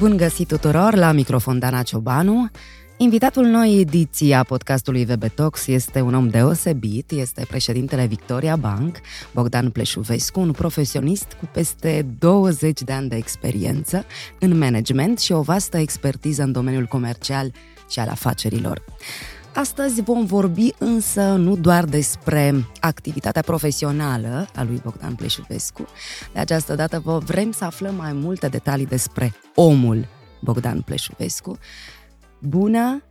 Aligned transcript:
Bun 0.00 0.16
găsit 0.16 0.48
tuturor 0.48 0.94
la 0.94 1.12
microfon 1.12 1.58
Dana 1.58 1.82
Ciobanu. 1.82 2.50
Invitatul 2.96 3.44
noi 3.44 3.80
ediții 3.80 4.32
a 4.32 4.42
podcastului 4.42 5.04
VB 5.04 5.28
Talks 5.34 5.66
este 5.66 6.00
un 6.00 6.14
om 6.14 6.28
deosebit, 6.28 7.10
este 7.10 7.44
președintele 7.48 8.06
Victoria 8.06 8.56
Bank, 8.56 8.96
Bogdan 9.34 9.70
Pleșuvescu, 9.70 10.40
un 10.40 10.50
profesionist 10.50 11.36
cu 11.38 11.48
peste 11.52 12.06
20 12.18 12.82
de 12.82 12.92
ani 12.92 13.08
de 13.08 13.16
experiență 13.16 14.04
în 14.38 14.58
management 14.58 15.18
și 15.18 15.32
o 15.32 15.40
vastă 15.40 15.76
expertiză 15.76 16.42
în 16.42 16.52
domeniul 16.52 16.86
comercial 16.86 17.52
și 17.90 17.98
al 17.98 18.08
afacerilor. 18.08 18.82
Astăzi 19.54 20.02
vom 20.02 20.24
vorbi 20.24 20.70
însă 20.78 21.34
nu 21.36 21.56
doar 21.56 21.84
despre 21.84 22.64
activitatea 22.80 23.42
profesională 23.42 24.48
a 24.54 24.62
lui 24.62 24.80
Bogdan 24.82 25.14
Pleșuvescu. 25.14 25.86
De 26.32 26.38
această 26.38 26.74
dată 26.74 27.00
vă 27.00 27.18
vrem 27.18 27.50
să 27.50 27.64
aflăm 27.64 27.94
mai 27.94 28.12
multe 28.12 28.48
detalii 28.48 28.86
despre 28.86 29.32
omul 29.54 30.06
Bogdan 30.40 30.80
Pleșuvescu. 30.80 31.58
Bună! 32.40 33.02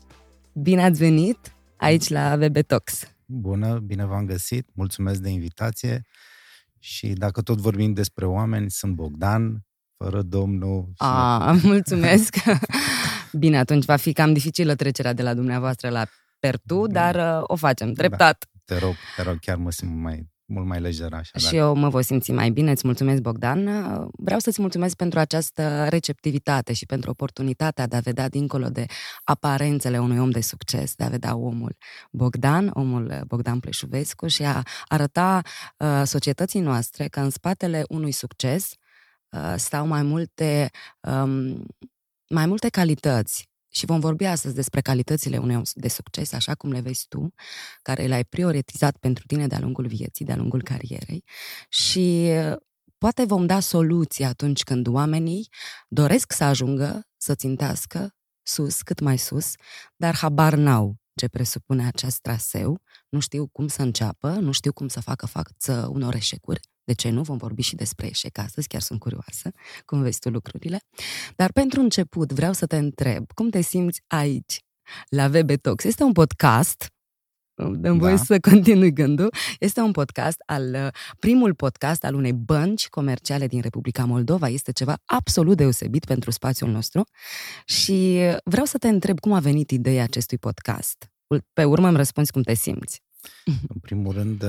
Bine 0.54 0.84
ați 0.84 1.00
venit 1.00 1.56
aici 1.78 2.08
la 2.08 2.36
VB 2.36 2.58
Talks. 2.62 3.04
Bună, 3.26 3.80
bine 3.80 4.06
v-am 4.06 4.26
găsit, 4.26 4.68
mulțumesc 4.74 5.20
de 5.20 5.30
invitație 5.30 6.06
și 6.80 7.08
dacă 7.08 7.42
tot 7.42 7.58
vorbim 7.58 7.94
despre 7.94 8.26
oameni, 8.26 8.72
sunt 8.72 8.96
Bogdan, 8.96 9.66
fără 9.98 10.22
domnul. 10.22 10.92
A, 10.98 11.52
mulțumesc! 11.64 12.36
Bine, 13.32 13.58
atunci 13.58 13.86
va 13.86 13.96
fi 13.96 14.14
cam 14.14 14.34
dificilă 14.34 14.76
trecerea 14.76 15.14
de 15.14 15.22
la 15.22 15.34
dumneavoastră 15.34 15.90
la 15.90 16.06
per 16.40 16.60
tu, 16.66 16.88
dar 16.88 17.16
uh, 17.16 17.44
o 17.48 17.56
facem 17.56 17.94
treptat. 17.94 18.46
Da, 18.52 18.76
te 18.76 18.86
rog, 18.86 18.96
te 19.16 19.22
rog, 19.22 19.40
chiar 19.40 19.58
mă 19.58 19.72
simt 19.72 19.96
mai, 19.96 20.30
mult 20.50 20.68
mai 20.68 20.80
lejer 20.80 21.14
așa. 21.14 21.40
Și 21.40 21.56
eu 21.56 21.76
mă 21.76 21.90
voi 21.90 22.04
simți 22.04 22.32
mai 22.32 22.50
bine, 22.50 22.72
îți 22.72 22.86
mulțumesc, 22.86 23.22
Bogdan. 23.22 23.64
Vreau 24.12 24.40
să-ți 24.40 24.62
mulțumesc 24.62 24.96
pentru 24.96 25.20
această 25.20 25.88
receptivitate 25.90 26.74
și 26.74 26.86
pentru 26.86 27.10
oportunitatea 27.10 27.88
de 27.88 27.96
a 27.96 28.00
vedea 28.00 28.30
dincolo 28.30 28.70
de 28.70 28.86
aparențele 29.24 30.00
unui 30.00 30.18
om 30.18 30.30
de 30.30 30.42
succes, 30.42 30.96
de 30.96 31.04
a 31.04 31.08
vedea 31.08 31.36
omul 31.36 31.76
Bogdan, 32.12 32.70
omul 32.74 33.22
Bogdan 33.28 33.60
Pleșuvescu 33.60 34.28
și 34.28 34.44
a 34.44 34.64
arăta 34.88 35.42
uh, 35.78 36.02
societății 36.06 36.60
noastre 36.60 37.08
că 37.08 37.20
în 37.20 37.30
spatele 37.30 37.84
unui 37.88 38.12
succes 38.12 38.74
uh, 39.30 39.54
stau 39.56 39.88
mai 39.88 40.04
multe, 40.04 40.70
um, 41.00 41.66
mai 42.30 42.46
multe 42.46 42.70
calități 42.70 43.49
și 43.70 43.86
vom 43.86 44.00
vorbi 44.00 44.24
astăzi 44.26 44.56
despre 44.56 44.82
calitățile 44.82 45.38
unei 45.38 45.56
om 45.56 45.62
de 45.74 45.88
succes, 45.88 46.34
așa 46.34 46.56
cum 46.56 46.72
le 46.72 46.80
vezi 46.80 47.06
tu, 47.08 47.34
care 47.82 48.06
le-ai 48.06 48.24
prioritizat 48.24 48.98
pentru 48.98 49.24
tine 49.28 49.48
de-a 49.48 49.60
lungul 49.60 49.88
vieții, 49.88 50.26
de-a 50.26 50.36
lungul 50.36 50.64
carierei. 50.64 51.24
Și 51.70 52.30
poate 52.98 53.24
vom 53.26 53.46
da 53.46 53.60
soluții 53.60 54.24
atunci 54.24 54.64
când 54.64 54.88
oamenii 54.88 55.50
doresc 55.88 56.32
să 56.32 56.44
ajungă, 56.44 57.08
să 57.18 57.36
țintească 57.36 58.14
sus, 58.42 58.82
cât 58.82 59.00
mai 59.00 59.18
sus, 59.18 59.54
dar 59.96 60.16
habar 60.16 60.56
n-au 60.56 60.98
ce 61.16 61.28
presupune 61.28 61.88
acest 61.88 62.20
traseu, 62.20 62.82
nu 63.10 63.20
știu 63.20 63.48
cum 63.48 63.68
să 63.68 63.82
înceapă, 63.82 64.30
nu 64.30 64.52
știu 64.52 64.74
cum 64.74 64.88
să 64.88 65.02
facă 65.02 65.26
față 65.26 65.88
unor 65.92 66.16
eșecuri, 66.16 66.60
de 66.90 66.96
ce 66.96 67.10
nu? 67.10 67.22
Vom 67.22 67.38
vorbi 67.38 67.62
și 67.62 67.76
despre 67.76 68.08
eșec 68.08 68.38
astăzi, 68.38 68.68
chiar 68.68 68.82
sunt 68.82 69.00
curioasă 69.00 69.52
cum 69.86 70.02
vezi 70.02 70.20
tu 70.20 70.30
lucrurile. 70.30 70.82
Dar 71.36 71.52
pentru 71.52 71.80
început 71.82 72.32
vreau 72.32 72.54
să 72.54 72.66
te 72.66 72.78
întreb, 72.78 73.32
cum 73.32 73.50
te 73.50 73.62
simți 73.62 74.02
aici, 74.08 74.60
la 75.10 75.28
VB 75.28 75.52
Talks? 75.62 75.84
Este 75.84 76.04
un 76.04 76.12
podcast 76.12 76.88
dăm 77.72 77.98
voie 77.98 78.16
da. 78.16 78.24
să 78.24 78.40
continui 78.40 78.94
gândul. 78.94 79.34
Este 79.60 79.80
un 79.80 79.92
podcast 79.92 80.38
al, 80.46 80.94
primul 81.20 81.54
podcast 81.54 82.04
al 82.04 82.16
unei 82.16 82.34
bănci 82.34 82.88
comerciale 82.90 83.48
din 83.48 83.62
Republica 83.62 84.06
Moldova. 84.06 84.48
Este 84.48 84.72
ceva 84.72 84.98
absolut 85.06 85.58
deosebit 85.58 86.06
pentru 86.06 86.32
spațiul 86.32 86.70
nostru 86.70 87.04
și 87.66 88.20
vreau 88.44 88.66
să 88.66 88.78
te 88.78 88.88
întreb 88.88 89.20
cum 89.20 89.34
a 89.34 89.40
venit 89.40 89.72
ideea 89.72 90.04
acestui 90.04 90.38
podcast. 90.38 91.12
Pe 91.54 91.64
urmă 91.64 91.88
îmi 91.88 91.98
răspunzi 91.98 92.32
cum 92.32 92.42
te 92.42 92.54
simți. 92.54 93.02
În 93.46 93.80
primul 93.82 94.14
rând, 94.14 94.44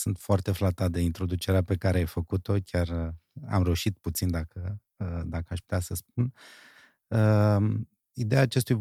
sunt 0.00 0.18
foarte 0.18 0.52
flatat 0.52 0.90
de 0.90 1.00
introducerea 1.00 1.62
pe 1.62 1.76
care 1.76 1.98
ai 1.98 2.06
făcut-o, 2.06 2.54
chiar 2.64 2.88
uh, 2.88 3.08
am 3.48 3.62
reușit 3.62 3.98
puțin 3.98 4.30
dacă, 4.30 4.80
uh, 4.96 5.20
dacă 5.24 5.46
aș 5.48 5.58
putea 5.58 5.80
să 5.80 5.94
spun. 5.94 6.32
Uh, 7.06 7.80
ideea 8.12 8.40
acestui 8.40 8.74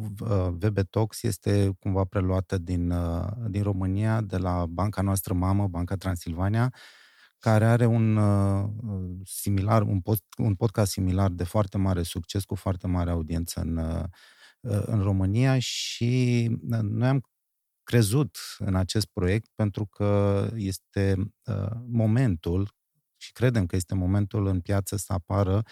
VB 0.49 0.79
Talks 0.89 1.23
este 1.23 1.71
cumva 1.79 2.03
preluată 2.03 2.57
din, 2.57 2.93
din 3.47 3.63
România, 3.63 4.21
de 4.21 4.37
la 4.37 4.65
banca 4.65 5.01
noastră 5.01 5.33
mamă, 5.33 5.67
Banca 5.67 5.95
Transilvania, 5.95 6.73
care 7.39 7.65
are 7.65 7.85
un 7.85 8.19
similar, 9.23 9.81
un, 9.81 10.01
post, 10.01 10.23
un 10.37 10.55
podcast 10.55 10.91
similar 10.91 11.29
de 11.29 11.43
foarte 11.43 11.77
mare 11.77 12.03
succes, 12.03 12.43
cu 12.43 12.55
foarte 12.55 12.87
mare 12.87 13.09
audiență 13.09 13.59
în, 13.59 13.77
în 14.85 15.01
România 15.01 15.59
și 15.59 16.45
noi 16.81 17.07
am 17.07 17.21
crezut 17.89 18.37
în 18.57 18.75
acest 18.75 19.05
proiect 19.05 19.49
pentru 19.55 19.85
că 19.85 20.47
este 20.55 21.33
uh, 21.45 21.71
momentul 21.87 22.75
și 23.17 23.31
credem 23.31 23.65
că 23.65 23.75
este 23.75 23.95
momentul 23.95 24.45
în 24.45 24.59
piață 24.59 24.95
să 24.95 25.13
apară 25.13 25.63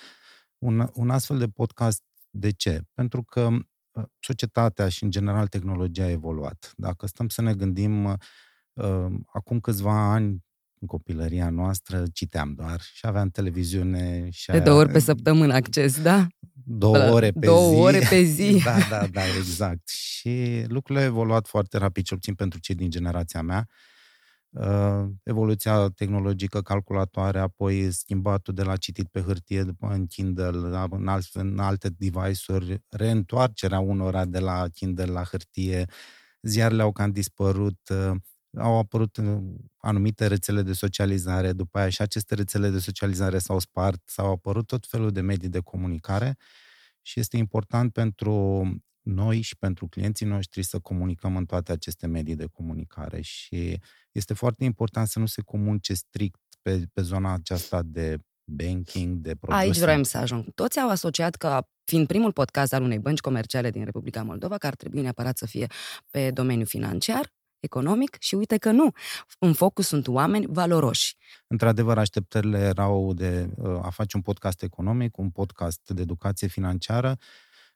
un, 0.58 0.90
un 0.94 1.10
astfel 1.10 1.38
de 1.38 1.48
podcast. 1.48 2.04
De 2.30 2.52
ce? 2.52 2.82
Pentru 2.94 3.24
că 3.24 3.48
uh, 3.48 4.04
societatea 4.20 4.90
și, 4.90 5.04
în 5.04 5.12
general, 5.12 5.48
tehnologia 5.48 6.04
a 6.04 6.10
evoluat. 6.10 6.74
Dacă 6.76 7.08
stăm 7.08 7.30
să 7.30 7.42
ne 7.42 7.54
gândim, 7.54 8.04
uh, 8.04 9.14
acum 9.26 9.60
câțiva 9.60 10.12
ani, 10.12 10.46
în 10.80 10.88
copilăria 10.88 11.50
noastră, 11.50 12.04
citeam 12.14 12.54
doar 12.54 12.82
și 12.94 13.06
aveam 13.06 13.30
televiziune. 13.30 14.28
Și 14.32 14.52
de 14.52 14.60
două 14.60 14.80
ori 14.80 14.92
pe 14.92 15.00
săptămână 15.00 15.54
acces, 15.54 16.02
da? 16.02 16.28
Două 16.66 16.98
ore 16.98 17.32
pe 17.32 17.46
două 17.46 17.70
zi. 17.70 17.80
ore 17.80 18.00
pe 18.10 18.22
zi. 18.22 18.62
da, 18.66 18.78
da, 18.90 19.08
da, 19.08 19.22
exact. 19.38 19.90
Și 19.90 20.64
lucrurile 20.68 21.06
au 21.06 21.12
evoluat 21.12 21.48
foarte 21.48 21.78
rapid, 21.78 22.06
cel 22.06 22.18
puțin 22.18 22.34
pentru 22.34 22.60
cei 22.60 22.76
din 22.76 22.90
generația 22.90 23.42
mea. 23.42 23.68
Uh, 24.50 25.06
evoluția 25.24 25.88
tehnologică, 25.88 26.62
calculatoare, 26.62 27.40
apoi 27.40 27.92
schimbatul 27.92 28.54
de 28.54 28.64
la 28.64 28.76
citit 28.76 29.08
pe 29.08 29.22
hârtie 29.22 29.64
după 29.64 29.88
în 29.88 30.06
Kindle, 30.06 30.50
în, 30.90 31.08
alt, 31.08 31.28
în 31.34 31.60
alte 31.60 31.90
device-uri, 31.90 32.84
reîntoarcerea 32.90 33.80
unora 33.80 34.26
de 34.26 34.40
la 34.40 34.66
Kindle 34.74 35.06
la 35.06 35.24
hârtie, 35.24 35.86
ziarele 36.42 36.82
au 36.82 36.92
cam 36.92 37.12
dispărut, 37.12 37.80
uh, 37.90 38.16
au 38.58 38.78
apărut 38.78 39.18
uh, 39.18 39.38
anumite 39.78 40.28
rețele 40.28 40.62
de 40.62 40.74
socializare, 40.74 41.54
după 41.54 41.78
aia 41.78 41.90
și 41.90 42.02
aceste 42.02 42.36
rețele 42.36 42.70
de 42.70 42.80
socializare 42.80 43.38
s-au 43.38 43.60
spart, 43.60 44.02
s-au 44.06 44.32
apărut 44.32 44.68
tot 44.68 44.88
felul 44.88 45.12
de 45.12 45.22
medii 45.22 45.50
de 45.50 45.60
comunicare 45.60 46.38
și 47.02 47.20
este 47.20 47.38
important 47.38 47.94
pentru 47.94 48.66
noi 49.02 49.42
și 49.42 49.58
pentru 49.58 49.88
clienții 49.88 50.26
noștri 50.26 50.64
să 50.64 50.80
comunicăm 50.80 51.36
în 51.36 51.46
toate 51.46 51.72
aceste 51.72 52.08
medii 52.08 52.36
de 52.36 52.46
comunicare 52.46 53.22
și 53.22 53.80
este 54.12 54.34
foarte 54.34 54.64
important 54.64 55.08
să 55.08 55.20
nu 55.20 55.26
se 55.26 55.42
comunice 55.42 55.94
strict 55.94 56.40
pe, 56.62 56.84
pe 56.94 57.02
zona 57.02 57.34
aceasta 57.34 57.82
de 57.86 58.18
banking, 58.52 59.18
de 59.18 59.36
produse. 59.36 59.64
Aici 59.64 59.78
vrem 59.78 60.04
să 60.04 60.18
ajung. 60.18 60.54
Toți 60.54 60.80
au 60.80 60.90
asociat 60.90 61.36
că 61.36 61.68
fiind 61.84 62.08
primul 62.08 62.32
podcast 62.32 62.74
al 62.74 62.82
unei 62.84 63.00
bănci 63.00 63.20
comerciale 63.20 63.70
din 63.70 63.86
Republica 63.86 64.24
Moldova, 64.24 64.58
că 64.58 64.68
ar 64.68 64.76
trebui 64.76 65.02
neapărat 65.02 65.38
să 65.38 65.46
fie 65.46 65.68
pe 66.12 66.32
domeniul 66.32 66.68
financiar, 66.68 67.34
economic 67.60 68.16
și 68.20 68.36
uite 68.36 68.58
că 68.58 68.72
nu. 68.72 68.92
În 69.40 69.54
focus 69.54 69.88
sunt 69.88 70.08
oameni 70.08 70.46
valoroși. 70.50 71.16
Într-adevăr, 71.48 71.98
așteptările 71.98 72.60
erau 72.60 73.14
de 73.14 73.50
uh, 73.56 73.80
a 73.82 73.90
face 73.90 74.16
un 74.16 74.22
podcast 74.22 74.62
economic, 74.64 75.18
un 75.18 75.30
podcast 75.30 75.82
de 75.86 76.02
educație 76.02 76.48
financiară, 76.48 77.18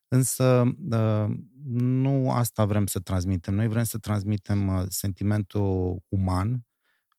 însă 0.08 0.64
uh, 0.92 1.36
nu 1.74 2.32
asta 2.32 2.66
vrem 2.66 2.86
să 2.86 3.00
transmitem. 3.00 3.54
Noi 3.54 3.68
vrem 3.68 3.84
să 3.84 3.98
transmitem 3.98 4.68
uh, 4.68 4.84
sentimentul 4.88 6.02
uman, 6.08 6.66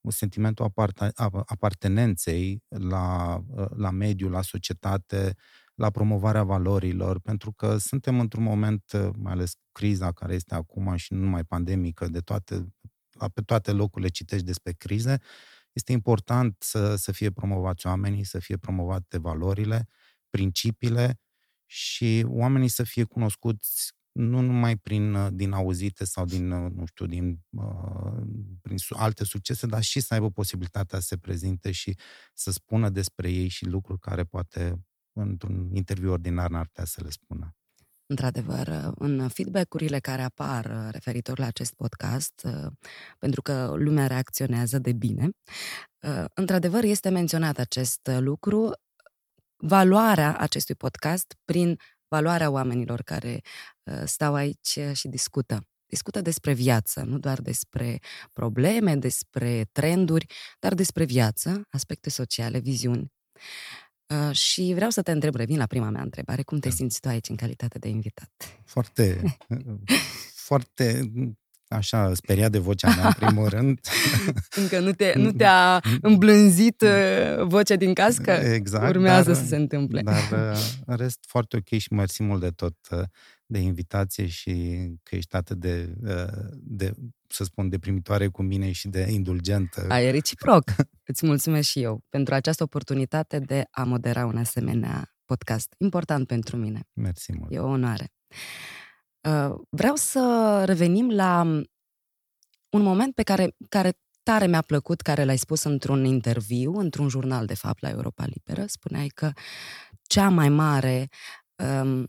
un 0.01 0.11
sentimentul 0.11 0.73
apartenenței 1.47 2.63
la, 2.69 3.39
la 3.77 3.91
mediu, 3.91 4.29
la 4.29 4.43
societate, 4.43 5.35
la 5.75 5.91
promovarea 5.91 6.43
valorilor, 6.43 7.21
pentru 7.21 7.53
că 7.53 7.77
suntem 7.77 8.21
într-un 8.21 8.43
moment, 8.43 8.93
mai 9.17 9.33
ales 9.33 9.53
criza 9.73 10.13
care 10.13 10.35
este 10.35 10.55
acum 10.55 10.97
și 10.97 11.13
nu 11.13 11.19
numai 11.19 11.45
pandemică, 11.45 12.09
de 12.09 12.21
toate, 12.21 12.75
pe 13.35 13.41
toate 13.41 13.73
locurile 13.73 14.11
citești 14.11 14.47
despre 14.47 14.73
crize, 14.73 15.19
este 15.73 15.93
important 15.93 16.57
să, 16.59 16.97
să 16.97 17.13
fie 17.13 17.31
promovați 17.31 17.87
oamenii, 17.87 18.25
să 18.25 18.39
fie 18.39 18.57
promovate 18.57 19.19
valorile, 19.19 19.89
principiile 20.31 21.21
și 21.67 22.25
oamenii 22.29 22.69
să 22.69 22.83
fie 22.83 23.05
cunoscuți 23.05 23.93
nu 24.13 24.41
numai 24.41 24.77
prin, 24.77 25.37
din 25.37 25.53
auzite 25.53 26.05
sau 26.05 26.25
din, 26.25 26.47
nu 26.49 26.87
știu, 26.87 27.07
din, 27.07 27.41
prin 28.63 28.77
alte 28.89 29.25
succese, 29.25 29.67
dar 29.67 29.83
și 29.83 30.01
să 30.01 30.15
aibă 30.15 30.31
posibilitatea 30.31 30.99
să 31.01 31.07
se 31.07 31.17
prezinte 31.17 31.71
și 31.71 31.99
să 32.35 32.51
spună 32.51 32.91
despre 32.91 33.31
ei 33.31 33.49
și 33.49 33.65
lucruri 33.67 34.01
care 34.01 34.25
poate 34.25 34.85
într-un 35.13 35.75
interviu 35.75 36.11
ordinar 36.11 36.51
n-ar 36.51 36.67
putea 36.67 36.85
să 36.85 37.01
le 37.05 37.11
spună. 37.11 37.57
Într-adevăr, 38.07 38.93
în 38.95 39.29
feedback-urile 39.29 39.99
care 39.99 40.23
apar 40.23 40.89
referitor 40.91 41.39
la 41.39 41.47
acest 41.47 41.75
podcast, 41.75 42.47
pentru 43.19 43.43
că 43.43 43.75
lumea 43.77 44.07
reacționează 44.07 44.79
de 44.79 44.93
bine, 44.93 45.31
într-adevăr 46.35 46.83
este 46.83 47.09
menționat 47.09 47.59
acest 47.59 48.11
lucru, 48.19 48.73
valoarea 49.57 50.37
acestui 50.37 50.75
podcast 50.75 51.37
prin 51.45 51.79
valoarea 52.09 52.51
oamenilor 52.51 53.03
care 53.03 53.41
uh, 53.83 54.03
stau 54.05 54.35
aici 54.35 54.79
și 54.93 55.09
discută. 55.09 55.67
Discută 55.87 56.21
despre 56.21 56.53
viață, 56.53 57.03
nu 57.03 57.19
doar 57.19 57.41
despre 57.41 57.99
probleme, 58.33 58.97
despre 58.97 59.69
trenduri, 59.73 60.27
dar 60.59 60.75
despre 60.75 61.05
viață, 61.05 61.63
aspecte 61.71 62.11
sociale, 62.11 62.59
viziuni. 62.59 63.13
Uh, 64.13 64.35
și 64.35 64.73
vreau 64.75 64.91
să 64.91 65.03
te 65.03 65.11
întreb, 65.11 65.35
revin 65.35 65.57
la 65.57 65.67
prima 65.67 65.91
mea 65.91 66.03
întrebare, 66.03 66.43
cum 66.43 66.59
te 66.59 66.69
da. 66.69 66.75
simți 66.75 67.01
tu 67.01 67.09
aici 67.09 67.29
în 67.29 67.37
calitate 67.37 67.79
de 67.79 67.89
invitat? 67.89 68.31
Foarte, 68.65 69.23
foarte 70.49 71.11
așa, 71.69 72.15
speriat 72.15 72.51
de 72.51 72.59
vocea 72.59 72.95
mea, 72.97 73.07
în 73.07 73.13
primul 73.13 73.49
rând. 73.49 73.81
Încă 74.63 74.81
nu, 74.81 74.93
te, 74.93 75.13
nu 75.17 75.33
te-a 75.33 75.81
îmblânzit 76.01 76.81
uh, 76.81 77.45
vocea 77.45 77.77
din 77.77 77.95
cască? 77.95 78.31
Exact. 78.31 78.89
Urmează 78.89 79.33
dar, 79.33 79.41
să 79.41 79.47
se 79.47 79.57
întâmple. 79.57 80.01
Dar 80.03 80.53
uh, 80.53 80.59
în 80.87 80.97
rest, 80.97 81.19
foarte 81.27 81.57
ok 81.57 81.79
și 81.79 81.93
mersi 81.93 82.23
mult 82.23 82.41
de 82.41 82.51
tot 82.51 82.77
uh, 82.91 83.03
de 83.53 83.59
invitație 83.59 84.27
și 84.27 84.53
că 85.03 85.17
ești 85.17 85.37
atât 85.37 85.59
de, 85.59 85.95
de 86.53 86.93
să 87.29 87.45
spun, 87.45 87.69
deprimitoare 87.69 88.29
cu 88.29 88.43
mine 88.43 88.73
și 88.73 88.89
de 88.89 89.07
indulgentă. 89.11 89.87
Ai 89.89 90.11
reciproc. 90.11 90.65
Îți 91.05 91.27
mulțumesc 91.27 91.69
și 91.69 91.83
eu 91.83 92.05
pentru 92.09 92.35
această 92.35 92.63
oportunitate 92.63 93.39
de 93.39 93.65
a 93.71 93.85
modera 93.85 94.27
un 94.27 94.37
asemenea 94.37 95.15
podcast. 95.25 95.75
Important 95.79 96.27
pentru 96.27 96.57
mine. 96.57 96.81
Mersi 96.93 97.33
mult. 97.33 97.53
E 97.53 97.59
o 97.59 97.67
onoare. 97.67 98.13
Uh, 99.29 99.55
vreau 99.71 99.95
să 99.95 100.63
revenim 100.67 101.11
la 101.11 101.43
un 102.71 102.83
moment 102.83 103.15
pe 103.15 103.23
care, 103.23 103.57
care 103.69 103.93
tare 104.23 104.47
mi-a 104.47 104.63
plăcut, 104.63 105.01
care 105.01 105.25
l-ai 105.25 105.37
spus 105.37 105.63
într-un 105.63 106.05
interviu, 106.05 106.73
într-un 106.75 107.09
jurnal, 107.09 107.47
de 107.47 107.55
fapt, 107.55 107.81
la 107.83 107.89
Europa 107.89 108.25
Liberă. 108.27 108.67
Spuneai 108.67 109.07
că 109.07 109.31
cea 110.03 110.29
mai 110.29 110.49
mare 110.49 111.09
um, 111.57 112.07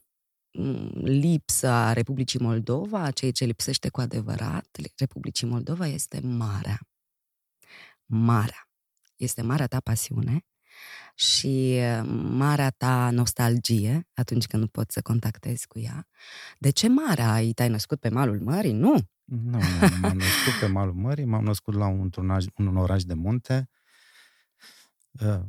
lipsă 1.01 1.67
a 1.67 1.93
Republicii 1.93 2.39
Moldova, 2.39 2.99
a 2.99 3.11
ceea 3.11 3.31
ce 3.31 3.45
lipsește 3.45 3.89
cu 3.89 4.01
adevărat 4.01 4.77
Republicii 4.97 5.47
Moldova, 5.47 5.87
este 5.87 6.19
marea. 6.19 6.79
Marea. 8.05 8.67
Este 9.15 9.41
marea 9.41 9.67
ta 9.67 9.79
pasiune 9.79 10.45
și 11.15 11.79
marea 12.29 12.69
ta 12.69 13.09
nostalgie 13.09 14.07
atunci 14.13 14.45
când 14.45 14.61
nu 14.61 14.67
poți 14.67 14.93
să 14.93 15.01
contactezi 15.01 15.67
cu 15.67 15.79
ea. 15.79 16.07
De 16.57 16.69
ce 16.69 16.87
marea 16.87 17.31
ai? 17.31 17.51
Te-ai 17.51 17.69
născut 17.69 17.99
pe 17.99 18.09
malul 18.09 18.39
mării? 18.39 18.71
Nu! 18.71 19.11
Nu, 19.23 19.57
nu, 19.57 19.87
nu 19.89 19.97
m-am 20.01 20.17
născut 20.17 20.53
pe 20.59 20.65
malul 20.65 20.93
mării, 20.93 21.25
m-am 21.25 21.43
născut 21.43 21.73
la 21.73 21.87
un, 21.87 22.09
un, 22.17 22.67
un 22.67 22.77
oraș 22.77 23.03
de 23.03 23.13
munte, 23.13 23.69
uh, 25.11 25.39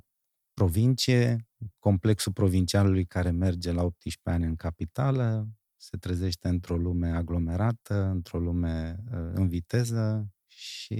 provincie, 0.55 1.49
complexul 1.79 2.33
provincialului 2.33 3.05
care 3.05 3.31
merge 3.31 3.73
la 3.73 3.83
18 3.83 4.43
ani 4.43 4.45
în 4.45 4.57
capitală, 4.57 5.49
se 5.77 5.97
trezește 5.97 6.49
într-o 6.49 6.77
lume 6.77 7.09
aglomerată, 7.09 8.05
într-o 8.05 8.39
lume 8.39 8.97
uh, 9.13 9.31
în 9.35 9.49
viteză 9.49 10.29
și 10.47 10.95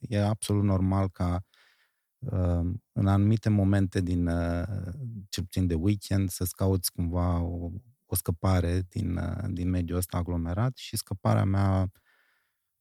e 0.00 0.22
absolut 0.22 0.64
normal 0.64 1.08
ca 1.08 1.44
în 2.92 3.06
anumite 3.06 3.48
momente 3.48 4.00
din, 4.00 4.26
uh, 4.26 4.64
cel 5.28 5.42
puțin 5.42 5.66
de 5.66 5.74
weekend, 5.74 6.30
să-ți 6.30 6.54
cauți 6.54 6.92
cumva 6.92 7.40
o, 7.40 7.70
o 8.06 8.14
scăpare 8.14 8.82
din, 8.88 9.16
uh, 9.16 9.44
din 9.50 9.68
mediul 9.68 9.98
ăsta 9.98 10.16
aglomerat 10.16 10.76
și 10.76 10.96
scăparea 10.96 11.44
mea 11.44 11.90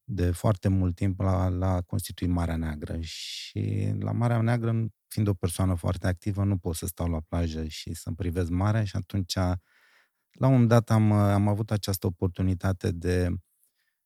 de 0.07 0.31
foarte 0.31 0.67
mult 0.67 0.95
timp 0.95 1.19
la, 1.19 1.47
la 1.47 1.81
constitui 1.81 2.27
Marea 2.27 2.55
Neagră 2.55 2.99
și 2.99 3.93
la 3.99 4.11
Marea 4.11 4.41
Neagră, 4.41 4.85
fiind 5.07 5.27
o 5.27 5.33
persoană 5.33 5.73
foarte 5.75 6.07
activă, 6.07 6.43
nu 6.43 6.57
pot 6.57 6.75
să 6.75 6.85
stau 6.85 7.09
la 7.09 7.19
plajă 7.19 7.67
și 7.67 7.93
să-mi 7.93 8.15
privesc 8.15 8.49
marea 8.49 8.83
și 8.83 8.95
atunci 8.95 9.35
la 9.35 10.47
un 10.47 10.51
moment 10.51 10.69
dat 10.69 10.89
am, 10.89 11.11
am 11.11 11.47
avut 11.47 11.71
această 11.71 12.07
oportunitate 12.07 12.91
de 12.91 13.29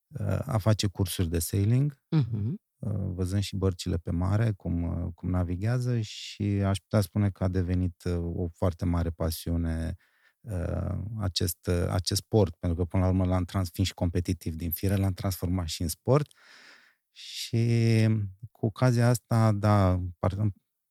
uh, 0.07 0.39
a 0.45 0.57
face 0.57 0.87
cursuri 0.87 1.29
de 1.29 1.39
sailing 1.39 1.97
uh-huh. 2.15 2.67
Uh, 2.79 2.91
văzând 2.91 3.41
și 3.41 3.55
bărcile 3.55 3.97
pe 3.97 4.11
mare, 4.11 4.51
cum, 4.51 4.83
uh, 4.83 5.13
cum 5.15 5.29
navighează 5.29 5.99
și 5.99 6.43
aș 6.43 6.77
putea 6.77 7.01
spune 7.01 7.29
că 7.29 7.43
a 7.43 7.47
devenit 7.47 8.03
uh, 8.03 8.13
o 8.33 8.47
foarte 8.47 8.85
mare 8.85 9.09
pasiune 9.09 9.95
acest, 11.19 11.67
acest 11.89 12.21
sport, 12.21 12.55
pentru 12.55 12.77
că 12.77 12.85
până 12.85 13.03
la 13.03 13.09
urmă 13.09 13.25
l-am 13.25 13.43
trans, 13.43 13.69
fiind 13.71 13.87
și 13.87 13.93
competitiv 13.93 14.55
din 14.55 14.71
fire, 14.71 14.95
l-am 14.95 15.13
transformat 15.13 15.67
și 15.67 15.81
în 15.81 15.87
sport. 15.87 16.27
Și 17.11 18.07
cu 18.51 18.65
ocazia 18.65 19.09
asta, 19.09 19.51
da, 19.51 20.01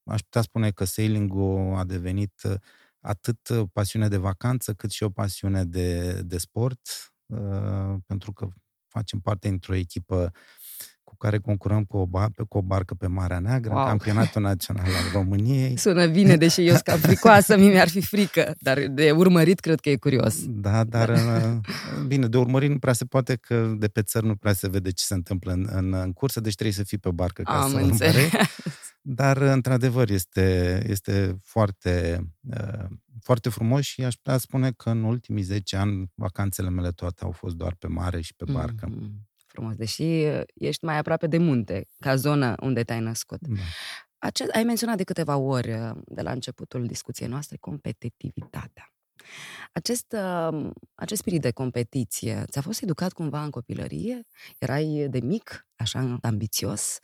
aș 0.05 0.21
putea 0.21 0.43
spune 0.43 0.71
că 0.71 0.85
sailing-ul 0.85 1.77
a 1.77 1.85
devenit 1.85 2.43
atât 3.01 3.49
pasiune 3.73 4.09
de 4.09 4.17
vacanță, 4.17 4.75
cât 4.75 4.91
și 4.91 5.03
o 5.03 5.11
pasiune 5.11 5.65
de, 5.65 6.21
de 6.23 6.39
sport, 6.39 6.81
pentru 8.07 8.33
că 8.33 8.49
facem 8.87 9.21
parte 9.21 9.49
într-o 9.49 9.75
echipă 9.75 10.33
cu 11.09 11.17
care 11.17 11.39
concurăm 11.39 11.85
cu 11.85 11.97
o, 11.97 12.07
bar- 12.07 12.47
cu 12.49 12.59
o 12.59 12.63
barcă 12.63 12.95
pe 12.95 13.07
Marea 13.07 13.39
Neagră, 13.39 13.73
wow. 13.73 13.83
în 13.83 13.89
campionatul 13.89 14.43
național 14.43 14.85
al 14.85 15.13
României. 15.13 15.77
Sună 15.87 16.07
bine, 16.07 16.37
deși 16.37 16.67
eu 16.67 16.75
sunt 16.75 17.01
fricoasă, 17.01 17.57
mie 17.57 17.71
mi-ar 17.71 17.89
fi 17.89 18.01
frică, 18.01 18.55
dar 18.59 18.87
de 18.91 19.11
urmărit 19.11 19.61
cred 19.61 19.81
că 19.81 19.91
e 19.91 19.97
curios. 19.97 20.45
Da, 20.47 20.85
dar 20.85 21.09
uh, 21.09 22.07
bine, 22.07 22.27
de 22.27 22.37
urmărit 22.37 22.71
nu 22.71 22.79
prea 22.79 22.93
se 22.93 23.05
poate 23.05 23.37
că 23.37 23.75
de 23.79 23.89
pe 23.89 24.03
țări 24.03 24.27
nu 24.27 24.37
prea 24.37 24.53
se 24.53 24.69
vede 24.69 24.91
ce 24.91 25.05
se 25.05 25.15
întâmplă 25.15 25.53
în, 25.53 25.69
în, 25.71 25.93
în 25.93 26.13
cursă, 26.13 26.41
deci 26.41 26.55
trebuie 26.55 26.75
să 26.75 26.85
fii 26.85 26.99
pe 26.99 27.11
barcă 27.11 27.43
ca 27.43 27.63
Am 27.63 27.71
să 27.71 27.77
urmărești. 27.77 28.37
Dar, 29.01 29.37
într-adevăr, 29.37 30.11
este, 30.11 30.83
este 30.89 31.39
foarte, 31.43 32.21
uh, 32.51 32.85
foarte 33.23 33.49
frumos 33.49 33.85
și 33.85 34.05
aș 34.05 34.15
putea 34.15 34.39
spune 34.39 34.71
că 34.77 34.91
în 34.91 35.03
ultimii 35.03 35.43
10 35.43 35.77
ani 35.77 36.11
vacanțele 36.15 36.71
mele 36.71 36.91
toate 36.91 37.25
au 37.25 37.31
fost 37.31 37.55
doar 37.55 37.75
pe 37.79 37.87
mare 37.87 38.21
și 38.21 38.35
pe 38.35 38.45
barcă. 38.53 38.89
Mm-hmm 38.89 39.28
frumos, 39.59 39.77
deși 39.77 40.03
uh, 40.03 40.41
ești 40.55 40.85
mai 40.85 40.99
aproape 40.99 41.27
de 41.27 41.39
munte, 41.39 41.89
ca 41.99 42.17
zonă 42.17 42.55
unde 42.61 42.83
te-ai 42.83 43.01
născut. 43.01 43.41
Da. 43.41 43.61
Ace- 44.19 44.51
ai 44.53 44.63
menționat 44.63 44.97
de 44.97 45.05
câteva 45.05 45.37
ori, 45.37 45.73
uh, 45.73 45.91
de 46.05 46.23
la 46.23 46.31
începutul 46.31 46.87
discuției 46.87 47.29
noastre, 47.29 47.57
competitivitatea. 47.57 48.93
Acest, 49.73 50.13
uh, 50.13 50.71
acest 50.95 51.21
spirit 51.21 51.41
de 51.41 51.51
competiție 51.51 52.45
ți-a 52.51 52.61
fost 52.61 52.83
educat 52.83 53.13
cumva 53.13 53.45
în 53.45 53.51
copilărie? 53.51 54.27
Erai 54.59 55.07
de 55.11 55.21
mic, 55.21 55.67
așa 55.77 56.19
ambițios? 56.23 56.99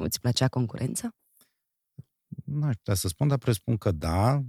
Îți 0.00 0.20
plăcea 0.20 0.48
concurența? 0.48 1.16
Nu 2.44 2.66
aș 2.66 2.74
putea 2.74 2.94
să 2.94 3.08
spun, 3.08 3.28
dar 3.28 3.38
presupun 3.38 3.76
că 3.76 3.92
da, 3.92 4.42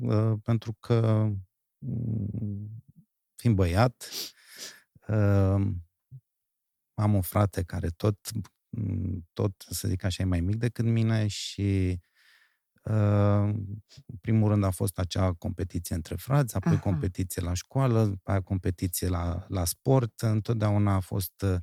pentru 0.44 0.78
că 0.80 1.28
mm, 1.78 2.84
fiind 3.36 3.56
băiat, 3.56 4.10
am 6.94 7.14
un 7.14 7.22
frate 7.22 7.64
care 7.64 7.88
tot, 7.90 8.18
tot, 9.34 9.66
să 9.70 9.88
zic 9.88 10.04
așa, 10.04 10.24
e 10.24 10.26
mai 10.26 10.40
mic 10.40 10.56
decât 10.56 10.86
mine 10.86 11.28
și 11.28 12.00
uh, 12.84 13.54
în 14.06 14.18
primul 14.22 14.50
rând 14.50 14.64
a 14.64 14.70
fost 14.70 15.00
acea 15.00 15.34
competiție 15.34 15.96
între 15.96 16.16
frați, 16.16 16.56
apoi 16.56 16.72
Aha. 16.74 16.82
competiție 16.82 17.42
la 17.42 17.54
școală, 17.54 18.00
apoi 18.24 18.42
competiție 18.42 19.08
la, 19.08 19.46
la 19.48 19.66
sport, 19.66 20.22
întotdeauna 20.22 20.94
a 20.94 21.00
fost 21.00 21.42
uh, 21.42 21.56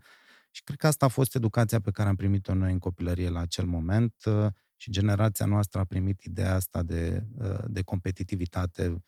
și 0.50 0.62
cred 0.62 0.78
că 0.78 0.86
asta 0.86 1.04
a 1.04 1.08
fost 1.08 1.34
educația 1.34 1.80
pe 1.80 1.90
care 1.90 2.08
am 2.08 2.16
primit-o 2.16 2.54
noi 2.54 2.72
în 2.72 2.78
copilărie 2.78 3.28
la 3.28 3.40
acel 3.40 3.66
moment 3.66 4.14
uh, 4.24 4.46
și 4.76 4.90
generația 4.90 5.46
noastră 5.46 5.80
a 5.80 5.84
primit 5.84 6.22
ideea 6.22 6.54
asta 6.54 6.82
de, 6.82 7.26
de 7.66 7.82
competitivitate 7.82 9.02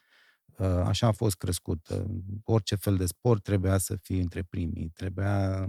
Așa 0.84 1.06
a 1.06 1.12
fost 1.12 1.36
crescut. 1.36 1.88
Orice 2.44 2.74
fel 2.74 2.96
de 2.96 3.06
sport 3.06 3.42
trebuia 3.42 3.78
să 3.78 3.96
fii 3.96 4.20
între 4.20 4.42
primii, 4.42 4.88
trebuia 4.88 5.68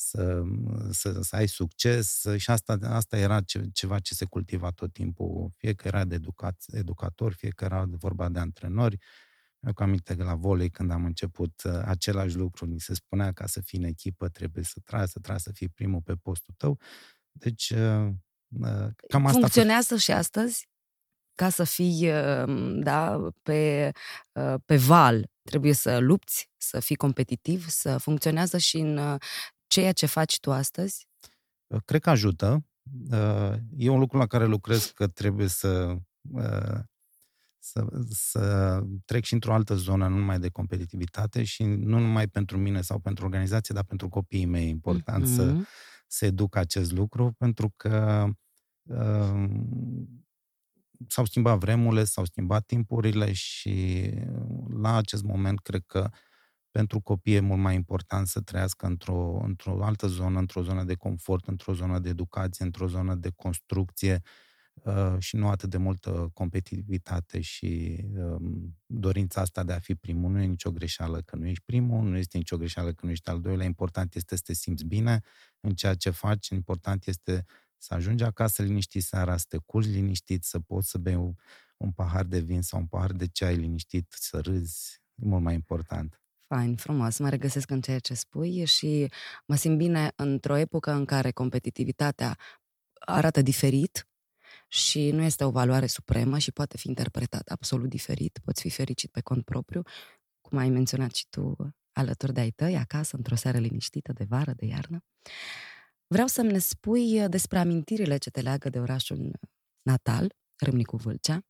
să, 0.00 0.42
să, 0.90 1.20
să 1.22 1.36
ai 1.36 1.48
succes 1.48 2.24
și 2.36 2.50
asta, 2.50 2.78
asta 2.82 3.16
era 3.16 3.40
ce, 3.40 3.68
ceva 3.72 3.98
ce 3.98 4.14
se 4.14 4.24
cultiva 4.24 4.70
tot 4.70 4.92
timpul, 4.92 5.50
fie 5.56 5.74
că 5.74 5.88
era 5.88 6.04
de 6.04 6.14
educat, 6.14 6.64
educator, 6.66 7.32
fie 7.32 7.48
că 7.50 7.64
era 7.64 7.84
vorba 7.88 8.28
de 8.28 8.38
antrenori. 8.38 8.98
Eu 9.60 9.72
cu 9.72 9.82
aminte 9.82 10.16
că 10.16 10.24
la 10.24 10.34
volei, 10.34 10.70
când 10.70 10.90
am 10.90 11.04
început 11.04 11.62
uh, 11.64 11.82
același 11.84 12.36
lucru, 12.36 12.66
ni 12.66 12.80
se 12.80 12.94
spunea 12.94 13.32
ca 13.32 13.46
să 13.46 13.60
fii 13.60 13.78
în 13.78 13.84
echipă, 13.84 14.28
trebuie 14.28 14.64
să 14.64 14.80
trai, 14.84 15.08
să 15.08 15.18
trai, 15.18 15.40
să 15.40 15.52
fii 15.52 15.68
primul 15.68 16.00
pe 16.00 16.14
postul 16.14 16.54
tău. 16.56 16.78
Deci, 17.32 17.70
uh, 17.70 18.08
uh, 18.60 18.88
cam 19.08 19.26
asta... 19.26 19.38
Funcționează 19.38 19.96
și 19.96 20.12
astăzi? 20.12 20.68
Ca 21.34 21.48
să 21.48 21.64
fii 21.64 22.10
da, 22.82 23.30
pe, 23.42 23.90
pe 24.64 24.76
val, 24.76 25.30
trebuie 25.42 25.72
să 25.72 25.98
lupți, 25.98 26.50
să 26.56 26.80
fii 26.80 26.96
competitiv, 26.96 27.68
să 27.68 27.98
funcționează 27.98 28.58
și 28.58 28.76
în 28.76 29.18
ceea 29.70 29.92
ce 29.92 30.06
faci 30.06 30.40
tu 30.40 30.52
astăzi? 30.52 31.08
Uh, 31.66 31.80
cred 31.84 32.00
că 32.00 32.10
ajută. 32.10 32.64
Uh, 33.10 33.52
e 33.76 33.88
un 33.88 33.98
lucru 33.98 34.18
la 34.18 34.26
care 34.26 34.46
lucrez 34.46 34.84
că 34.84 35.06
trebuie 35.06 35.46
să, 35.46 35.96
uh, 36.30 36.78
să, 37.58 37.86
să 38.08 38.80
trec 39.04 39.24
și 39.24 39.34
într-o 39.34 39.52
altă 39.52 39.74
zonă, 39.74 40.08
nu 40.08 40.16
numai 40.16 40.38
de 40.38 40.48
competitivitate 40.48 41.44
și 41.44 41.62
nu 41.64 41.98
numai 41.98 42.28
pentru 42.28 42.58
mine 42.58 42.80
sau 42.80 42.98
pentru 42.98 43.24
organizație, 43.24 43.74
dar 43.74 43.84
pentru 43.84 44.08
copiii 44.08 44.46
mei. 44.46 44.66
E 44.66 44.68
important 44.68 45.26
mm-hmm. 45.26 45.34
să, 45.34 45.56
să 46.06 46.24
educ 46.24 46.56
acest 46.56 46.92
lucru, 46.92 47.32
pentru 47.38 47.72
că 47.76 48.26
s-au 51.08 51.24
schimbat 51.24 51.58
vremurile, 51.58 52.04
s-au 52.04 52.24
schimbat 52.24 52.64
timpurile 52.64 53.32
și 53.32 54.10
la 54.68 54.96
acest 54.96 55.22
moment 55.22 55.60
cred 55.60 55.82
că 55.86 56.10
pentru 56.70 57.00
copii 57.00 57.34
e 57.34 57.40
mult 57.40 57.60
mai 57.60 57.74
important 57.74 58.26
să 58.26 58.40
trăiască 58.40 58.86
într-o, 58.86 59.40
într-o 59.44 59.84
altă 59.84 60.06
zonă, 60.06 60.38
într-o 60.38 60.62
zonă 60.62 60.84
de 60.84 60.94
confort, 60.94 61.46
într-o 61.46 61.74
zonă 61.74 61.98
de 61.98 62.08
educație, 62.08 62.64
într-o 62.64 62.86
zonă 62.86 63.14
de 63.14 63.30
construcție 63.36 64.20
uh, 64.74 65.16
și 65.18 65.36
nu 65.36 65.48
atât 65.48 65.70
de 65.70 65.76
multă 65.76 66.30
competitivitate 66.34 67.40
și 67.40 68.00
uh, 68.16 68.40
dorința 68.86 69.40
asta 69.40 69.62
de 69.62 69.72
a 69.72 69.78
fi 69.78 69.94
primul. 69.94 70.30
Nu 70.30 70.40
e 70.40 70.46
nicio 70.46 70.70
greșeală 70.70 71.20
că 71.20 71.36
nu 71.36 71.46
ești 71.46 71.64
primul, 71.64 72.08
nu 72.08 72.16
este 72.16 72.36
nicio 72.36 72.56
greșeală 72.56 72.92
că 72.92 73.06
nu 73.06 73.10
ești 73.10 73.30
al 73.30 73.40
doilea. 73.40 73.66
Important 73.66 74.14
este 74.14 74.36
să 74.36 74.42
te 74.44 74.52
simți 74.52 74.84
bine 74.84 75.20
în 75.60 75.74
ceea 75.74 75.94
ce 75.94 76.10
faci, 76.10 76.48
important 76.48 77.06
este 77.06 77.44
să 77.78 77.94
ajungi 77.94 78.24
acasă 78.24 78.62
liniștit 78.62 79.02
seara, 79.02 79.36
să 79.36 79.44
te 79.48 79.56
culci 79.56 79.86
liniștit, 79.86 80.44
să 80.44 80.60
poți 80.60 80.88
să 80.90 80.98
bei 80.98 81.14
un, 81.14 81.34
un 81.76 81.92
pahar 81.92 82.24
de 82.24 82.38
vin 82.38 82.62
sau 82.62 82.80
un 82.80 82.86
pahar 82.86 83.12
de 83.12 83.26
ceai 83.26 83.56
liniștit, 83.56 84.14
să 84.18 84.40
râzi, 84.40 85.02
e 85.14 85.26
mult 85.26 85.42
mai 85.42 85.54
important. 85.54 86.19
Fain, 86.54 86.76
frumos, 86.76 87.18
mă 87.18 87.28
regăsesc 87.28 87.70
în 87.70 87.80
ceea 87.80 87.98
ce 87.98 88.14
spui 88.14 88.64
și 88.64 89.10
mă 89.46 89.54
simt 89.54 89.76
bine 89.76 90.12
într-o 90.16 90.56
epocă 90.56 90.90
în 90.90 91.04
care 91.04 91.30
competitivitatea 91.30 92.36
arată 92.92 93.42
diferit 93.42 94.08
și 94.68 95.10
nu 95.10 95.22
este 95.22 95.44
o 95.44 95.50
valoare 95.50 95.86
supremă 95.86 96.38
și 96.38 96.52
poate 96.52 96.76
fi 96.76 96.88
interpretată 96.88 97.52
absolut 97.52 97.88
diferit. 97.88 98.38
Poți 98.44 98.60
fi 98.60 98.70
fericit 98.70 99.10
pe 99.10 99.20
cont 99.20 99.44
propriu, 99.44 99.82
cum 100.40 100.58
ai 100.58 100.68
menționat 100.68 101.14
și 101.14 101.26
tu 101.28 101.56
alături 101.92 102.32
de 102.32 102.40
ai 102.40 102.50
tăi, 102.50 102.76
acasă, 102.76 103.16
într-o 103.16 103.34
seară 103.34 103.58
liniștită 103.58 104.12
de 104.12 104.24
vară, 104.28 104.52
de 104.52 104.66
iarnă. 104.66 105.04
Vreau 106.06 106.26
să-mi 106.26 106.52
ne 106.52 106.58
spui 106.58 107.28
despre 107.28 107.58
amintirile 107.58 108.16
ce 108.16 108.30
te 108.30 108.40
leagă 108.40 108.68
de 108.68 108.78
orașul 108.78 109.40
natal, 109.82 110.34
Râmnicu 110.56 110.96
Vâlcea, 110.96 111.46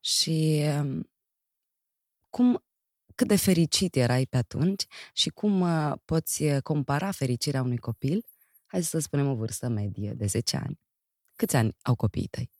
și 0.00 0.62
um, 0.80 1.10
cum 2.28 2.62
cât 3.18 3.28
de 3.28 3.36
fericit 3.36 3.96
erai 3.96 4.26
pe 4.26 4.36
atunci 4.36 4.86
și 5.12 5.28
cum 5.28 5.60
uh, 5.60 5.92
poți 6.04 6.42
uh, 6.42 6.62
compara 6.62 7.10
fericirea 7.10 7.62
unui 7.62 7.76
copil, 7.76 8.24
hai 8.66 8.82
să 8.82 8.98
spunem 8.98 9.28
o 9.28 9.34
vârstă 9.34 9.68
medie 9.68 10.12
de 10.12 10.26
10 10.26 10.56
ani. 10.56 10.80
Câți 11.36 11.56
ani 11.56 11.76
au 11.82 11.94
copiii 11.94 12.26
tăi? 12.26 12.50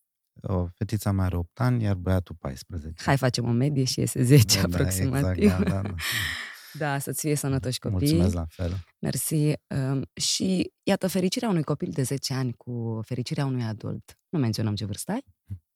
O, 0.43 0.67
fetița 0.75 1.13
mea 1.13 1.25
are 1.25 1.37
8 1.37 1.61
ani, 1.61 1.83
iar 1.83 1.95
băiatul 1.95 2.37
14. 2.39 3.03
Hai, 3.03 3.17
facem 3.17 3.45
o 3.45 3.51
medie 3.51 3.85
și 3.85 4.01
iese 4.01 4.23
10 4.23 4.61
da, 4.61 4.63
aproximativ. 4.63 5.23
Da, 5.23 5.33
exact, 5.33 5.69
da, 5.69 5.81
da, 5.81 5.89
da. 5.89 5.95
da, 6.85 6.99
să-ți 6.99 7.21
fie 7.21 7.35
sănătoși 7.35 7.79
copii. 7.79 7.99
Mulțumesc 7.99 8.35
la 8.35 8.47
fel. 8.49 8.77
Mersi. 8.99 9.53
Um, 9.67 10.03
și 10.15 10.73
iată, 10.83 11.07
fericirea 11.09 11.49
unui 11.49 11.63
copil 11.63 11.91
de 11.93 12.03
10 12.03 12.35
ani 12.35 12.53
cu 12.53 13.01
fericirea 13.05 13.45
unui 13.45 13.63
adult. 13.63 14.19
Nu 14.29 14.39
menționăm 14.39 14.75
ce 14.75 14.85
vârstă 14.85 15.13
ai? 15.13 15.25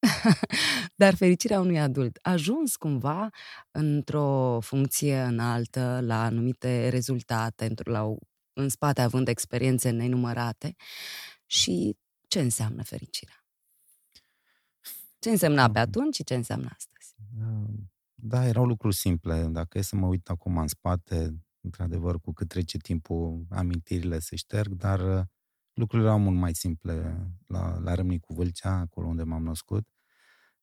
Dar 0.96 1.14
fericirea 1.14 1.60
unui 1.60 1.80
adult 1.80 2.18
a 2.22 2.30
ajuns 2.30 2.76
cumva 2.76 3.30
într-o 3.70 4.58
funcție 4.60 5.20
înaltă, 5.20 6.00
la 6.02 6.24
anumite 6.24 6.88
rezultate, 6.88 7.72
la, 7.84 8.14
în 8.52 8.68
spate 8.68 9.00
având 9.00 9.28
experiențe 9.28 9.90
nenumărate. 9.90 10.74
Și 11.46 11.96
ce 12.28 12.40
înseamnă 12.40 12.82
fericirea? 12.82 13.44
Ce 15.18 15.30
însemna 15.30 15.70
pe 15.70 15.78
atunci 15.78 16.14
și 16.14 16.24
ce 16.24 16.34
înseamnă 16.34 16.68
astăzi? 16.74 17.14
Da, 18.14 18.46
erau 18.46 18.64
lucruri 18.64 18.94
simple. 18.94 19.46
Dacă 19.46 19.78
e 19.78 19.82
să 19.82 19.96
mă 19.96 20.06
uit 20.06 20.28
acum 20.28 20.58
în 20.58 20.68
spate, 20.68 21.44
într-adevăr, 21.60 22.20
cu 22.20 22.32
cât 22.32 22.48
trece 22.48 22.78
timpul, 22.78 23.46
amintirile 23.50 24.18
se 24.18 24.36
șterg, 24.36 24.72
dar 24.72 25.28
lucrurile 25.74 26.08
erau 26.08 26.20
mult 26.20 26.36
mai 26.36 26.54
simple 26.54 27.26
la, 27.46 27.78
la 27.78 27.94
Râmnicu 27.94 28.34
Vâlcea, 28.34 28.72
acolo 28.72 29.06
unde 29.06 29.22
m-am 29.22 29.42
născut. 29.42 29.88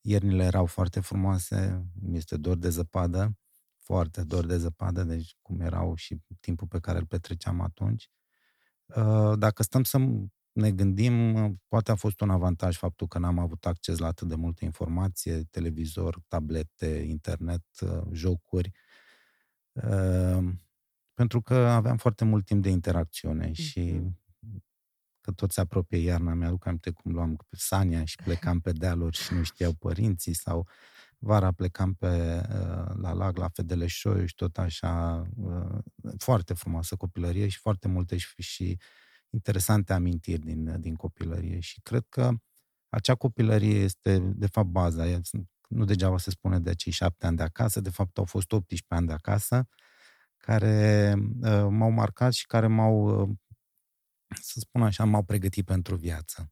Iernile 0.01 0.43
erau 0.43 0.65
foarte 0.65 0.99
frumoase, 0.99 1.85
mi 2.01 2.17
este 2.17 2.37
dor 2.37 2.57
de 2.57 2.69
zăpadă, 2.69 3.37
foarte 3.77 4.23
dor 4.23 4.45
de 4.45 4.57
zăpadă, 4.57 5.03
deci 5.03 5.35
cum 5.41 5.59
erau 5.61 5.95
și 5.95 6.21
timpul 6.39 6.67
pe 6.67 6.79
care 6.79 6.97
îl 6.97 7.05
petreceam 7.05 7.61
atunci. 7.61 8.09
Uh, 8.85 9.37
dacă 9.37 9.63
stăm 9.63 9.83
să 9.83 9.97
ne 10.51 10.71
gândim, 10.71 11.33
poate 11.67 11.91
a 11.91 11.95
fost 11.95 12.21
un 12.21 12.29
avantaj 12.29 12.77
faptul 12.77 13.07
că 13.07 13.19
n-am 13.19 13.39
avut 13.39 13.65
acces 13.65 13.97
la 13.97 14.07
atât 14.07 14.27
de 14.27 14.35
multă 14.35 14.65
informație, 14.65 15.43
televizor, 15.43 16.19
tablete, 16.27 17.05
internet, 17.07 17.65
uh, 17.81 18.01
jocuri, 18.11 18.71
uh, 19.71 20.53
pentru 21.13 21.41
că 21.41 21.55
aveam 21.55 21.97
foarte 21.97 22.25
mult 22.25 22.45
timp 22.45 22.63
de 22.63 22.69
interacțiune 22.69 23.51
și 23.51 23.91
mhm 23.91 24.28
că 25.29 25.35
tot 25.35 25.51
se 25.51 25.61
apropie 25.61 25.97
iarna, 25.97 26.33
mi-aduc 26.33 26.65
aminte 26.65 26.89
cum 26.89 27.11
luam 27.11 27.35
pe 27.35 27.55
Sania 27.57 28.05
și 28.05 28.15
plecam 28.23 28.59
pe 28.59 28.71
dealuri 28.71 29.17
și 29.17 29.33
nu 29.33 29.43
știau 29.43 29.73
părinții 29.73 30.33
sau 30.33 30.67
vara 31.17 31.51
plecam 31.51 31.93
pe, 31.93 32.07
uh, 32.07 32.95
la 33.01 33.13
lag, 33.13 33.37
la 33.37 33.47
Fedeleșoiu 33.47 34.25
și 34.25 34.35
tot 34.35 34.57
așa, 34.57 35.23
uh, 35.35 35.77
foarte 36.17 36.53
frumoasă 36.53 36.95
copilărie 36.95 37.47
și 37.47 37.57
foarte 37.57 37.87
multe 37.87 38.17
și, 38.17 38.41
și 38.41 38.79
interesante 39.29 39.93
amintiri 39.93 40.41
din, 40.41 40.81
din 40.81 40.95
copilărie. 40.95 41.59
Și 41.59 41.81
cred 41.81 42.05
că 42.09 42.31
acea 42.89 43.15
copilărie 43.15 43.79
este 43.79 44.19
de 44.19 44.47
fapt 44.47 44.67
baza, 44.67 45.19
nu 45.69 45.85
degeaba 45.85 46.17
se 46.17 46.29
spune 46.29 46.59
de 46.59 46.69
acei 46.69 46.91
șapte 46.91 47.25
ani 47.25 47.37
de 47.37 47.43
acasă, 47.43 47.81
de 47.81 47.89
fapt 47.89 48.17
au 48.17 48.25
fost 48.25 48.51
18 48.51 48.85
ani 48.87 49.07
de 49.07 49.13
acasă, 49.13 49.67
care 50.37 51.13
uh, 51.41 51.67
m-au 51.69 51.89
marcat 51.91 52.33
și 52.33 52.45
care 52.45 52.67
m-au 52.67 53.21
uh, 53.21 53.29
să 54.41 54.59
spun 54.59 54.81
așa, 54.81 55.03
m-au 55.03 55.23
pregătit 55.23 55.65
pentru 55.65 55.95
viață. 55.95 56.51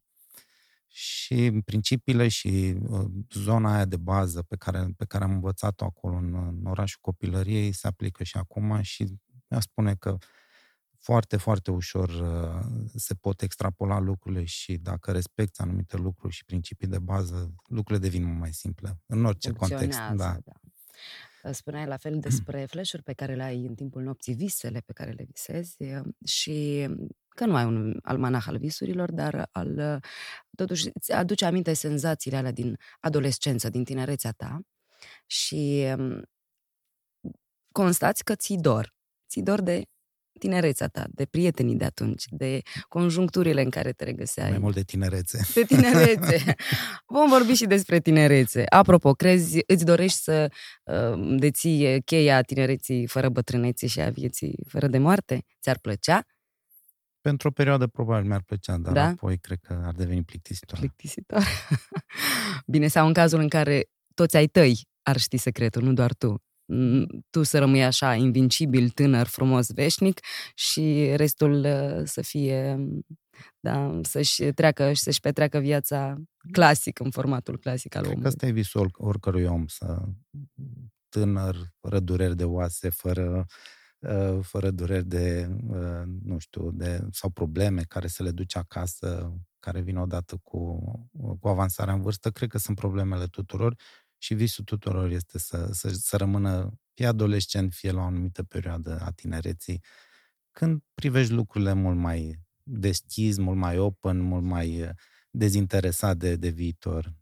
Și 0.88 1.60
principiile 1.64 2.28
și 2.28 2.76
uh, 2.88 3.06
zona 3.32 3.74
aia 3.74 3.84
de 3.84 3.96
bază 3.96 4.42
pe 4.42 4.56
care, 4.56 4.94
pe 4.96 5.04
care 5.04 5.24
am 5.24 5.30
învățat-o 5.30 5.84
acolo 5.84 6.16
în, 6.16 6.34
în 6.34 6.66
orașul 6.66 6.98
copilăriei 7.00 7.72
se 7.72 7.86
aplică 7.86 8.24
și 8.24 8.36
acum 8.36 8.80
și 8.82 9.18
mi-a 9.48 9.60
spune 9.60 9.94
că 9.94 10.16
foarte, 10.98 11.36
foarte 11.36 11.70
ușor 11.70 12.08
uh, 12.08 12.88
se 12.94 13.14
pot 13.14 13.42
extrapola 13.42 13.98
lucrurile 13.98 14.44
și 14.44 14.76
dacă 14.76 15.12
respecti 15.12 15.60
anumite 15.60 15.96
lucruri 15.96 16.34
și 16.34 16.44
principii 16.44 16.88
de 16.88 16.98
bază, 16.98 17.54
lucrurile 17.66 18.08
devin 18.08 18.24
mult 18.24 18.38
mai 18.38 18.52
simple, 18.52 19.00
în 19.06 19.24
orice 19.24 19.52
context. 19.52 19.98
Da. 19.98 20.38
da. 20.44 20.52
Spuneai 21.50 21.86
la 21.86 21.96
fel 21.96 22.18
despre 22.28 22.64
flash 22.64 22.94
pe 23.04 23.12
care 23.12 23.34
le 23.34 23.42
ai 23.42 23.66
în 23.66 23.74
timpul 23.74 24.02
nopții, 24.02 24.34
visele 24.34 24.80
pe 24.86 24.92
care 24.92 25.10
le 25.10 25.24
visezi 25.30 25.76
și 26.24 26.88
că 27.28 27.44
nu 27.44 27.56
ai 27.56 27.64
un 27.64 27.98
almanah 28.02 28.44
al 28.46 28.58
visurilor, 28.58 29.12
dar 29.12 29.48
al, 29.52 30.00
totuși 30.56 30.90
îți 30.92 31.12
aduce 31.12 31.44
aminte 31.44 31.72
senzațiile 31.72 32.36
alea 32.36 32.52
din 32.52 32.78
adolescență, 33.00 33.68
din 33.70 33.84
tinerețea 33.84 34.32
ta 34.32 34.60
și 35.26 35.86
constați 37.72 38.24
că 38.24 38.34
ți 38.34 38.54
dor. 38.54 38.94
Ți 39.28 39.40
dor 39.40 39.60
de 39.60 39.82
tinerețea 40.38 40.88
ta, 40.88 41.04
de 41.10 41.24
prietenii 41.24 41.76
de 41.76 41.84
atunci, 41.84 42.24
de 42.30 42.60
conjuncturile 42.88 43.62
în 43.62 43.70
care 43.70 43.92
te 43.92 44.04
regăseai. 44.04 44.50
Mai 44.50 44.58
mult 44.58 44.74
de 44.74 44.82
tinerețe. 44.82 45.46
De 45.54 45.62
tinerețe. 45.62 46.54
Vom 47.14 47.28
vorbi 47.28 47.52
și 47.52 47.66
despre 47.66 48.00
tinerețe. 48.00 48.64
Apropo, 48.68 49.12
crezi, 49.12 49.58
îți 49.66 49.84
dorești 49.84 50.18
să 50.18 50.50
uh, 50.84 51.36
deții 51.38 52.02
cheia 52.02 52.42
tinereții 52.42 53.06
fără 53.06 53.28
bătrânețe 53.28 53.86
și 53.86 54.00
a 54.00 54.10
vieții 54.10 54.58
fără 54.68 54.86
de 54.86 54.98
moarte? 54.98 55.44
Ți-ar 55.60 55.78
plăcea? 55.78 56.24
Pentru 57.20 57.48
o 57.48 57.50
perioadă 57.50 57.86
probabil 57.86 58.28
mi-ar 58.28 58.42
plăcea, 58.42 58.76
dar 58.76 58.92
da? 58.92 59.04
apoi 59.04 59.38
cred 59.38 59.58
că 59.62 59.82
ar 59.84 59.94
deveni 59.94 60.22
plictisitor. 60.22 60.78
Plictisitor. 60.78 61.42
Bine, 62.72 62.88
sau 62.88 63.06
în 63.06 63.12
cazul 63.12 63.40
în 63.40 63.48
care 63.48 63.84
toți 64.14 64.36
ai 64.36 64.46
tăi 64.46 64.88
ar 65.02 65.16
ști 65.16 65.36
secretul, 65.36 65.82
nu 65.82 65.92
doar 65.92 66.14
tu. 66.14 66.42
Tu 67.30 67.42
să 67.42 67.58
rămâi 67.58 67.84
așa 67.84 68.14
invincibil, 68.14 68.88
tânăr, 68.88 69.26
frumos, 69.26 69.72
veșnic 69.72 70.20
și 70.54 71.12
restul 71.16 71.64
uh, 71.64 72.00
să 72.04 72.22
fie, 72.22 72.78
da, 73.60 73.98
să-și 74.02 74.52
treacă 74.52 74.92
și 74.92 75.02
să-și 75.02 75.20
petreacă 75.20 75.58
viața 75.58 76.16
clasic, 76.52 76.98
în 76.98 77.10
formatul 77.10 77.58
clasic 77.58 77.94
al 77.94 78.04
omului. 78.04 78.20
Cred 78.20 78.32
că 78.32 78.36
asta 78.36 78.46
e 78.46 78.60
visul 78.60 78.90
oricărui 78.92 79.44
om, 79.44 79.66
să 79.66 80.02
tânăr, 81.08 81.56
fără 81.80 82.00
dureri 82.00 82.36
de 82.36 82.44
oase, 82.44 82.88
fără 82.88 83.46
Uh, 83.98 84.38
fără 84.42 84.70
dureri 84.70 85.04
de, 85.04 85.48
uh, 85.68 86.02
nu 86.22 86.38
știu, 86.38 86.70
de, 86.70 87.06
sau 87.10 87.30
probleme 87.30 87.82
care 87.82 88.06
să 88.06 88.22
le 88.22 88.30
duci 88.30 88.56
acasă, 88.56 89.32
care 89.58 89.80
vin 89.80 89.96
odată 89.96 90.36
cu, 90.42 90.78
cu 91.40 91.48
avansarea 91.48 91.94
în 91.94 92.00
vârstă, 92.00 92.30
cred 92.30 92.48
că 92.48 92.58
sunt 92.58 92.76
problemele 92.76 93.26
tuturor 93.26 93.74
și 94.18 94.34
visul 94.34 94.64
tuturor 94.64 95.10
este 95.10 95.38
să, 95.38 95.68
să, 95.72 95.88
să 95.88 96.16
rămână 96.16 96.78
fie 96.94 97.06
adolescent, 97.06 97.72
fie 97.72 97.90
la 97.90 98.00
o 98.00 98.04
anumită 98.04 98.42
perioadă 98.42 99.00
a 99.00 99.10
tinereții, 99.10 99.84
când 100.52 100.82
privești 100.94 101.32
lucrurile 101.32 101.72
mult 101.72 101.96
mai 101.96 102.38
deschis, 102.62 103.38
mult 103.38 103.58
mai 103.58 103.78
open, 103.78 104.20
mult 104.20 104.44
mai 104.44 104.82
uh, 104.82 104.90
dezinteresat 105.30 106.16
de, 106.16 106.36
de 106.36 106.48
viitor. 106.48 107.14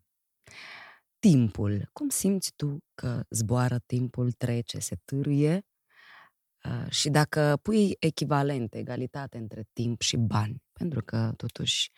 Timpul. 1.19 1.89
Cum 1.93 2.09
simți 2.09 2.53
tu 2.57 2.79
că 2.95 3.25
zboară 3.31 3.79
timpul, 3.87 4.33
trece, 4.33 4.79
se 4.79 4.97
târâie 5.05 5.67
Uh, 6.67 6.91
și 6.91 7.09
dacă 7.09 7.59
pui 7.63 7.97
echivalente, 7.99 8.79
egalitate 8.79 9.39
între 9.39 9.65
timp 9.73 10.01
și 10.01 10.17
bani, 10.17 10.63
pentru 10.73 11.03
că 11.03 11.33
totuși 11.37 11.91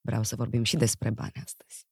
vreau 0.00 0.22
să 0.22 0.36
vorbim 0.36 0.62
și 0.62 0.76
despre 0.76 1.10
bani 1.10 1.32
astăzi. 1.44 1.86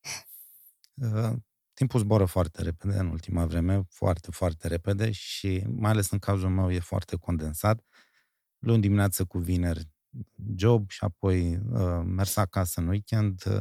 Uh, 1.74 1.80
timpul 1.80 2.00
zboară 2.00 2.24
foarte 2.24 2.62
repede 2.62 2.98
în 2.98 3.06
ultima 3.06 3.46
vreme, 3.46 3.82
foarte, 3.88 4.30
foarte 4.30 4.68
repede 4.68 5.10
și 5.10 5.64
mai 5.68 5.90
ales 5.90 6.10
în 6.10 6.18
cazul 6.18 6.48
meu 6.48 6.70
e 6.70 6.78
foarte 6.78 7.16
condensat. 7.16 7.84
Luni 8.58 8.80
dimineață 8.80 9.24
cu 9.24 9.38
vineri 9.38 9.88
job 10.56 10.90
și 10.90 11.04
apoi 11.04 11.56
uh, 11.56 12.02
mers 12.04 12.36
acasă 12.36 12.80
în 12.80 12.88
weekend. 12.88 13.42
Uh, 13.46 13.56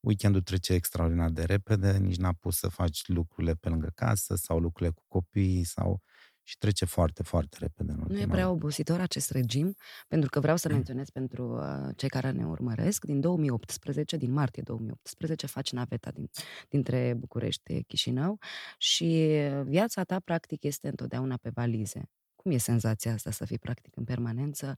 weekendul 0.00 0.42
trece 0.42 0.72
extraordinar 0.72 1.30
de 1.30 1.44
repede, 1.44 1.98
nici 1.98 2.16
n-a 2.16 2.32
pus 2.32 2.56
să 2.56 2.68
faci 2.68 3.08
lucrurile 3.08 3.54
pe 3.54 3.68
lângă 3.68 3.90
casă 3.94 4.34
sau 4.34 4.58
lucrurile 4.58 4.94
cu 4.94 5.04
copiii 5.08 5.64
sau 5.64 6.02
și 6.50 6.58
trece 6.58 6.84
foarte, 6.84 7.22
foarte 7.22 7.56
repede. 7.60 7.92
În 7.92 8.04
nu 8.08 8.18
e 8.18 8.26
prea 8.26 8.50
obositor 8.50 9.00
acest 9.00 9.30
regim, 9.30 9.74
pentru 10.08 10.30
că 10.30 10.40
vreau 10.40 10.56
să 10.56 10.68
menționez 10.68 11.10
pentru 11.10 11.56
uh, 11.56 11.88
cei 11.96 12.08
care 12.08 12.30
ne 12.30 12.46
urmăresc, 12.46 13.04
din 13.04 13.20
2018, 13.20 14.16
din 14.16 14.32
martie 14.32 14.62
2018, 14.62 15.46
faci 15.46 15.72
naveta 15.72 16.10
din, 16.10 16.30
dintre 16.68 17.14
București 17.18 17.82
Chișinău 17.82 18.38
și 18.78 19.38
viața 19.64 20.02
ta 20.02 20.20
practic 20.24 20.62
este 20.62 20.88
întotdeauna 20.88 21.36
pe 21.36 21.50
valize. 21.54 22.10
Cum 22.36 22.50
e 22.50 22.56
senzația 22.56 23.12
asta 23.12 23.30
să 23.30 23.44
fii 23.44 23.58
practic 23.58 23.96
în 23.96 24.04
permanență 24.04 24.74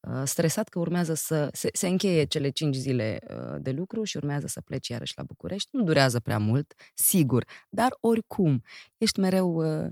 uh, 0.00 0.22
stresat 0.24 0.68
că 0.68 0.78
urmează 0.78 1.14
să 1.14 1.48
se, 1.52 1.68
se 1.72 1.88
încheie 1.88 2.24
cele 2.24 2.48
cinci 2.48 2.74
zile 2.74 3.20
uh, 3.28 3.56
de 3.60 3.70
lucru 3.70 4.04
și 4.04 4.16
urmează 4.16 4.46
să 4.46 4.60
pleci 4.60 4.88
iarăși 4.88 5.12
la 5.16 5.22
București? 5.22 5.68
Nu 5.72 5.82
durează 5.82 6.20
prea 6.20 6.38
mult, 6.38 6.74
sigur, 6.94 7.44
dar 7.68 7.96
oricum 8.00 8.62
ești 8.96 9.20
mereu 9.20 9.54
uh, 9.54 9.90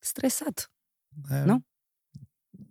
stresat, 0.00 0.72
da, 1.08 1.44
nu? 1.44 1.64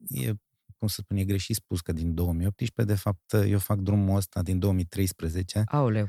E, 0.07 0.33
cum 0.77 0.87
să 0.87 1.01
spun, 1.01 1.17
e 1.17 1.23
greșit 1.25 1.55
spus 1.55 1.81
că 1.81 1.91
din 1.91 2.13
2018, 2.13 2.93
de 2.93 2.99
fapt, 2.99 3.33
eu 3.33 3.59
fac 3.59 3.79
drumul 3.79 4.15
ăsta 4.15 4.41
din 4.41 4.59
2013. 4.59 5.63
Aoleu. 5.65 6.07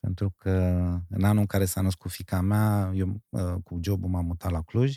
Pentru 0.00 0.34
că 0.36 0.50
în 1.08 1.24
anul 1.24 1.40
în 1.40 1.46
care 1.46 1.64
s-a 1.64 1.80
născut 1.80 2.10
fica 2.10 2.40
mea, 2.40 2.92
eu 2.94 3.22
cu 3.64 3.78
jobul 3.82 4.08
m-am 4.08 4.24
mutat 4.24 4.50
la 4.50 4.62
Cluj 4.62 4.96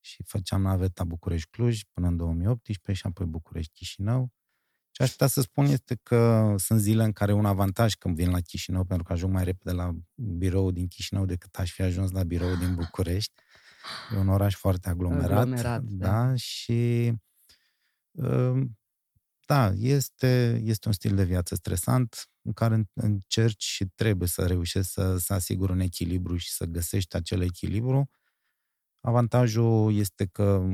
și 0.00 0.22
făceam 0.22 0.62
naveta 0.62 1.04
București-Cluj 1.04 1.80
până 1.92 2.06
în 2.06 2.16
2018 2.16 3.02
și 3.02 3.06
apoi 3.06 3.26
București-Chișinău. 3.26 4.32
Ce 4.90 5.02
aș 5.02 5.10
putea 5.10 5.26
să 5.26 5.40
spun 5.40 5.64
este 5.64 5.94
că 6.02 6.54
sunt 6.58 6.80
zile 6.80 7.04
în 7.04 7.12
care 7.12 7.32
un 7.32 7.44
avantaj 7.44 7.94
când 7.94 8.16
vin 8.16 8.30
la 8.30 8.40
Chișinău, 8.40 8.84
pentru 8.84 9.04
că 9.04 9.12
ajung 9.12 9.32
mai 9.32 9.44
repede 9.44 9.72
la 9.72 9.90
birou 10.14 10.70
din 10.70 10.88
Chișinău 10.88 11.24
decât 11.24 11.54
aș 11.54 11.72
fi 11.72 11.82
ajuns 11.82 12.10
la 12.10 12.22
birou 12.22 12.56
din 12.56 12.74
București. 12.74 13.32
E 14.14 14.16
un 14.16 14.28
oraș 14.28 14.54
foarte 14.54 14.88
aglomerat. 14.88 15.30
aglomerat 15.30 15.82
da, 15.82 16.06
da, 16.06 16.34
și 16.34 17.12
uh, 18.10 18.60
da, 19.46 19.72
este, 19.76 20.60
este 20.64 20.88
un 20.88 20.94
stil 20.94 21.14
de 21.14 21.24
viață 21.24 21.54
stresant 21.54 22.28
în 22.42 22.52
care 22.52 22.88
încerci 22.94 23.64
și 23.64 23.84
trebuie 23.94 24.28
să 24.28 24.46
reușești 24.46 24.90
să, 24.90 25.16
să 25.18 25.32
asiguri 25.32 25.72
un 25.72 25.80
echilibru 25.80 26.36
și 26.36 26.50
să 26.50 26.64
găsești 26.64 27.16
acel 27.16 27.40
echilibru 27.40 28.10
Avantajul 29.00 29.94
este 29.94 30.26
că 30.26 30.66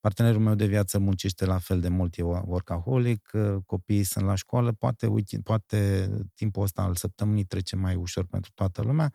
partenerul 0.00 0.40
meu 0.40 0.54
de 0.54 0.66
viață 0.66 0.98
muncește 0.98 1.44
la 1.44 1.58
fel 1.58 1.80
de 1.80 1.88
mult, 1.88 2.16
e 2.16 2.22
workaholic, 2.22 3.30
copiii 3.66 4.02
sunt 4.02 4.24
la 4.24 4.34
școală, 4.34 4.72
poate, 4.72 5.06
uite, 5.06 5.38
poate 5.38 6.10
timpul 6.34 6.62
ăsta 6.62 6.82
al 6.82 6.94
săptămânii 6.94 7.44
trece 7.44 7.76
mai 7.76 7.94
ușor 7.94 8.24
pentru 8.24 8.50
toată 8.54 8.82
lumea 8.82 9.12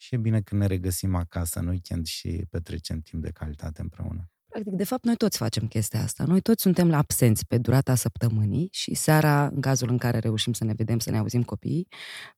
și 0.00 0.14
e 0.14 0.18
bine 0.18 0.40
când 0.40 0.60
ne 0.60 0.66
regăsim 0.66 1.14
acasă 1.14 1.58
în 1.58 1.66
weekend 1.66 2.06
și 2.06 2.46
petrecem 2.50 3.00
timp 3.00 3.22
de 3.22 3.30
calitate 3.30 3.80
împreună. 3.80 4.30
Practic, 4.48 4.72
de 4.72 4.84
fapt, 4.84 5.04
noi 5.04 5.16
toți 5.16 5.36
facem 5.36 5.66
chestia 5.66 6.02
asta. 6.02 6.24
Noi 6.24 6.40
toți 6.40 6.62
suntem 6.62 6.88
la 6.88 6.96
absenți 6.96 7.46
pe 7.46 7.58
durata 7.58 7.94
săptămânii 7.94 8.68
și 8.72 8.94
seara, 8.94 9.46
în 9.46 9.60
cazul 9.60 9.88
în 9.88 9.98
care 9.98 10.18
reușim 10.18 10.52
să 10.52 10.64
ne 10.64 10.72
vedem, 10.72 10.98
să 10.98 11.10
ne 11.10 11.18
auzim 11.18 11.42
copiii, 11.42 11.88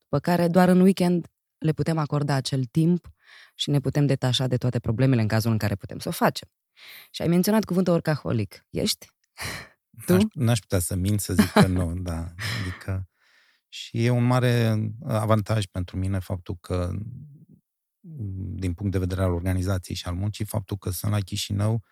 după 0.02 0.18
care 0.18 0.48
doar 0.48 0.68
în 0.68 0.80
weekend 0.80 1.26
le 1.58 1.72
putem 1.72 1.98
acorda 1.98 2.34
acel 2.34 2.64
timp 2.64 3.12
și 3.54 3.70
ne 3.70 3.80
putem 3.80 4.06
detașa 4.06 4.46
de 4.46 4.56
toate 4.56 4.78
problemele 4.78 5.20
în 5.20 5.28
cazul 5.28 5.50
în 5.50 5.58
care 5.58 5.74
putem 5.74 5.98
să 5.98 6.08
o 6.08 6.12
facem. 6.12 6.48
Și 7.10 7.22
ai 7.22 7.28
menționat 7.28 7.64
cuvântul 7.64 7.92
orcaholic. 7.92 8.66
Ești? 8.70 9.06
Tu? 10.06 10.12
N-aș, 10.12 10.22
n-aș 10.32 10.58
putea 10.58 10.78
să 10.78 10.94
mint 10.94 11.20
să 11.20 11.34
zic 11.34 11.50
că 11.50 11.66
nu, 11.66 11.94
da. 11.94 12.34
Adică 12.60 13.06
și 13.74 14.04
e 14.04 14.10
un 14.10 14.24
mare 14.24 14.76
avantaj 15.04 15.64
pentru 15.64 15.96
mine 15.96 16.18
faptul 16.18 16.56
că 16.60 16.90
din 18.54 18.74
punct 18.74 18.92
de 18.92 18.98
vedere 18.98 19.22
al 19.22 19.32
organizației 19.32 19.96
și 19.96 20.06
al 20.06 20.14
muncii, 20.14 20.44
faptul 20.44 20.76
că 20.76 20.90
sunt 20.90 21.12
la 21.12 21.20
Chișinău 21.20 21.82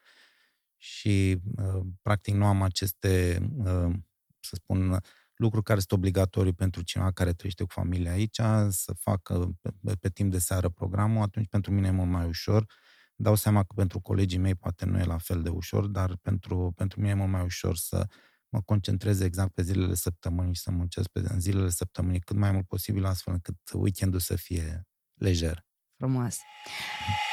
și 0.76 1.40
uh, 1.56 1.80
practic 2.02 2.34
nu 2.34 2.44
am 2.44 2.62
aceste, 2.62 3.38
uh, 3.56 3.94
să 4.40 4.54
spun, 4.54 5.00
lucru 5.34 5.62
care 5.62 5.78
este 5.78 5.94
obligatoriu 5.94 6.52
pentru 6.52 6.82
cineva 6.82 7.10
care 7.10 7.32
trăiește 7.32 7.62
cu 7.62 7.72
familia 7.72 8.12
aici, 8.12 8.40
să 8.68 8.92
facă 8.98 9.50
pe, 9.82 9.94
pe 10.00 10.08
timp 10.08 10.30
de 10.30 10.38
seară 10.38 10.68
programul, 10.68 11.22
atunci 11.22 11.48
pentru 11.48 11.72
mine 11.72 11.86
e 11.86 11.90
mult 11.90 12.10
mai 12.10 12.26
ușor. 12.26 12.66
Dau 13.14 13.34
seama 13.34 13.62
că 13.64 13.74
pentru 13.74 14.00
colegii 14.00 14.38
mei 14.38 14.54
poate 14.54 14.84
nu 14.84 14.98
e 14.98 15.04
la 15.04 15.18
fel 15.18 15.42
de 15.42 15.48
ușor, 15.48 15.86
dar 15.86 16.16
pentru, 16.22 16.72
pentru 16.76 17.00
mine 17.00 17.12
e 17.12 17.14
mult 17.14 17.30
mai 17.30 17.42
ușor 17.42 17.76
să 17.76 18.06
mă 18.48 18.60
concentrez 18.62 19.20
exact 19.20 19.54
pe 19.54 19.62
zilele 19.62 19.94
săptămânii 19.94 20.54
și 20.54 20.60
să 20.60 20.70
muncesc 20.70 21.08
pe, 21.08 21.22
în 21.28 21.40
zilele 21.40 21.68
săptămânii 21.68 22.20
cât 22.20 22.36
mai 22.36 22.52
mult 22.52 22.66
posibil, 22.66 23.04
astfel 23.04 23.32
încât 23.32 23.56
weekendul 23.72 24.20
să 24.20 24.36
fie 24.36 24.88
lejer. 25.14 25.68
Frumos. 26.00 26.38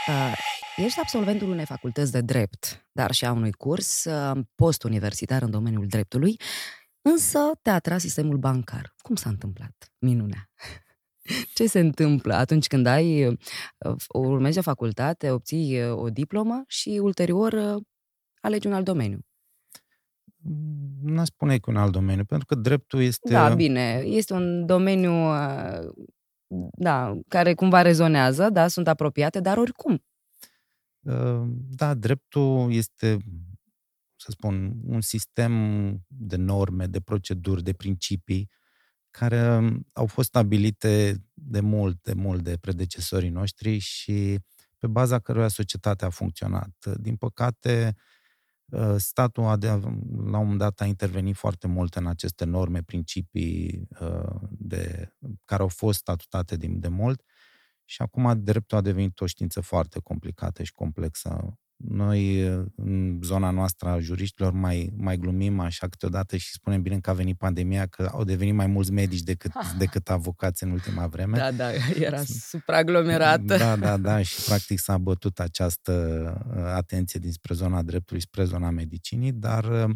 Uh, 0.08 0.34
ești 0.75 0.99
absolventul 0.99 1.49
unei 1.49 1.65
facultăți 1.65 2.12
de 2.12 2.21
drept, 2.21 2.88
dar 2.91 3.12
și 3.12 3.25
a 3.25 3.32
unui 3.32 3.51
curs 3.51 4.06
uh, 4.06 4.38
post-universitar 4.56 5.41
în 5.41 5.51
domeniul 5.51 5.88
dreptului 5.88 6.38
Însă 7.01 7.39
te-a 7.62 7.73
atras 7.73 8.01
sistemul 8.01 8.38
bancar. 8.38 8.93
Cum 8.97 9.15
s-a 9.15 9.30
întâmplat? 9.30 9.91
Minunea! 9.97 10.49
Ce 11.56 11.67
se 11.67 11.80
întâmplă 11.80 12.34
atunci 12.34 12.67
când 12.67 12.86
ai, 12.86 13.27
uh, 13.27 13.38
urmezi 14.13 14.58
o 14.58 14.62
facultate, 14.62 15.32
obții 15.32 15.84
uh, 15.84 15.95
o 15.95 16.10
diplomă 16.10 16.63
și 16.67 16.99
ulterior 17.01 17.53
uh, 17.53 17.84
alegi 18.41 18.67
un 18.67 18.73
alt 18.73 18.86
domeniu? 18.86 19.19
Nu 21.01 21.25
spune 21.25 21.58
că 21.58 21.69
un 21.69 21.77
alt 21.77 21.91
domeniu, 21.91 22.25
pentru 22.25 22.45
că 22.45 22.56
dreptul 22.56 23.01
este... 23.01 23.32
Da, 23.32 23.53
bine, 23.53 24.01
este 24.06 24.34
un 24.34 24.65
domeniu 24.65 25.12
da, 26.71 27.13
care 27.27 27.53
cumva 27.53 27.81
rezonează, 27.81 28.49
da, 28.49 28.67
sunt 28.67 28.88
apropiate, 28.88 29.39
dar 29.39 29.57
oricum. 29.57 30.03
Da, 31.69 31.93
dreptul 31.93 32.71
este 32.73 33.17
să 34.15 34.31
spun, 34.31 34.73
un 34.86 35.01
sistem 35.01 35.53
de 36.07 36.36
norme, 36.36 36.86
de 36.86 36.99
proceduri, 36.99 37.63
de 37.63 37.73
principii 37.73 38.49
care 39.12 39.62
au 39.93 40.05
fost 40.05 40.27
stabilite 40.27 41.23
de 41.33 41.60
mult, 41.60 42.01
de 42.03 42.13
mult 42.13 42.43
de 42.43 42.57
predecesorii 42.57 43.29
noștri 43.29 43.77
și 43.77 44.39
pe 44.77 44.88
baza 44.88 45.19
căruia 45.19 45.47
societatea 45.47 46.07
a 46.07 46.12
funcționat. 46.12 46.86
Din 46.99 47.15
păcate, 47.15 47.95
ă, 47.95 48.01
statul 48.97 49.43
a 49.43 49.56
de, 49.58 49.67
la 49.67 49.77
un 49.77 50.30
moment 50.30 50.58
dat 50.58 50.80
a 50.82 50.86
intervenit 50.86 51.36
foarte 51.36 51.67
mult 51.67 51.95
în 51.95 52.08
aceste 52.08 52.45
norme, 52.45 52.82
principii 52.84 53.88
ă, 54.01 54.39
de, 54.51 55.13
care 55.45 55.62
au 55.62 55.67
fost 55.67 55.99
statutate 55.99 56.58
din 56.58 56.80
de 56.80 56.88
mult 56.88 57.21
și 57.86 58.01
acum 58.01 58.43
dreptul 58.43 58.77
a 58.77 58.82
devenit 58.82 59.19
o 59.19 59.25
știință 59.25 59.62
foarte 59.62 59.99
complicată 59.99 60.63
și 60.63 60.73
complexă 60.73 61.58
noi, 61.77 62.43
în 62.75 63.19
zona 63.23 63.51
noastră 63.51 63.89
a 63.89 63.99
juriștilor, 63.99 64.51
mai, 64.51 64.93
mai 64.95 65.17
glumim 65.17 65.59
așa 65.59 65.87
câteodată 65.87 66.37
și 66.37 66.51
spunem 66.51 66.81
bine 66.81 66.99
că 66.99 67.09
a 67.09 67.13
venit 67.13 67.37
pandemia, 67.37 67.85
că 67.85 68.09
au 68.11 68.23
devenit 68.23 68.53
mai 68.53 68.67
mulți 68.67 68.91
medici 68.91 69.21
decât, 69.21 69.51
decât 69.77 70.09
avocați 70.09 70.63
în 70.63 70.71
ultima 70.71 71.07
vreme. 71.07 71.37
Da, 71.37 71.51
da, 71.51 71.69
era 71.99 72.21
supraaglomerată. 72.23 73.57
Da, 73.57 73.75
da, 73.75 73.97
da, 73.97 74.21
și 74.21 74.43
practic 74.43 74.79
s-a 74.79 74.97
bătut 74.97 75.39
această 75.39 75.93
uh, 76.55 76.63
atenție 76.63 77.19
dinspre 77.19 77.53
zona 77.53 77.81
dreptului 77.81 78.21
spre 78.21 78.43
zona 78.43 78.69
medicinii, 78.69 79.31
dar 79.31 79.63
uh, 79.63 79.95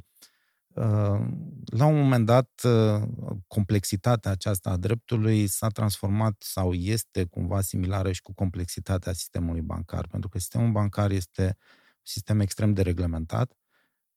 la 1.65 1.85
un 1.85 1.95
moment 1.95 2.25
dat, 2.25 2.61
uh, 2.63 3.01
complexitatea 3.47 4.31
aceasta 4.31 4.69
a 4.69 4.77
dreptului 4.77 5.47
s-a 5.47 5.67
transformat 5.67 6.35
sau 6.39 6.73
este 6.73 7.23
cumva 7.25 7.61
similară 7.61 8.11
și 8.11 8.21
cu 8.21 8.33
complexitatea 8.33 9.13
sistemului 9.13 9.61
bancar, 9.61 10.07
pentru 10.07 10.29
că 10.29 10.37
sistemul 10.37 10.71
bancar 10.71 11.11
este 11.11 11.43
un 11.43 12.01
sistem 12.03 12.39
extrem 12.39 12.73
de 12.73 12.81
reglementat, 12.81 13.53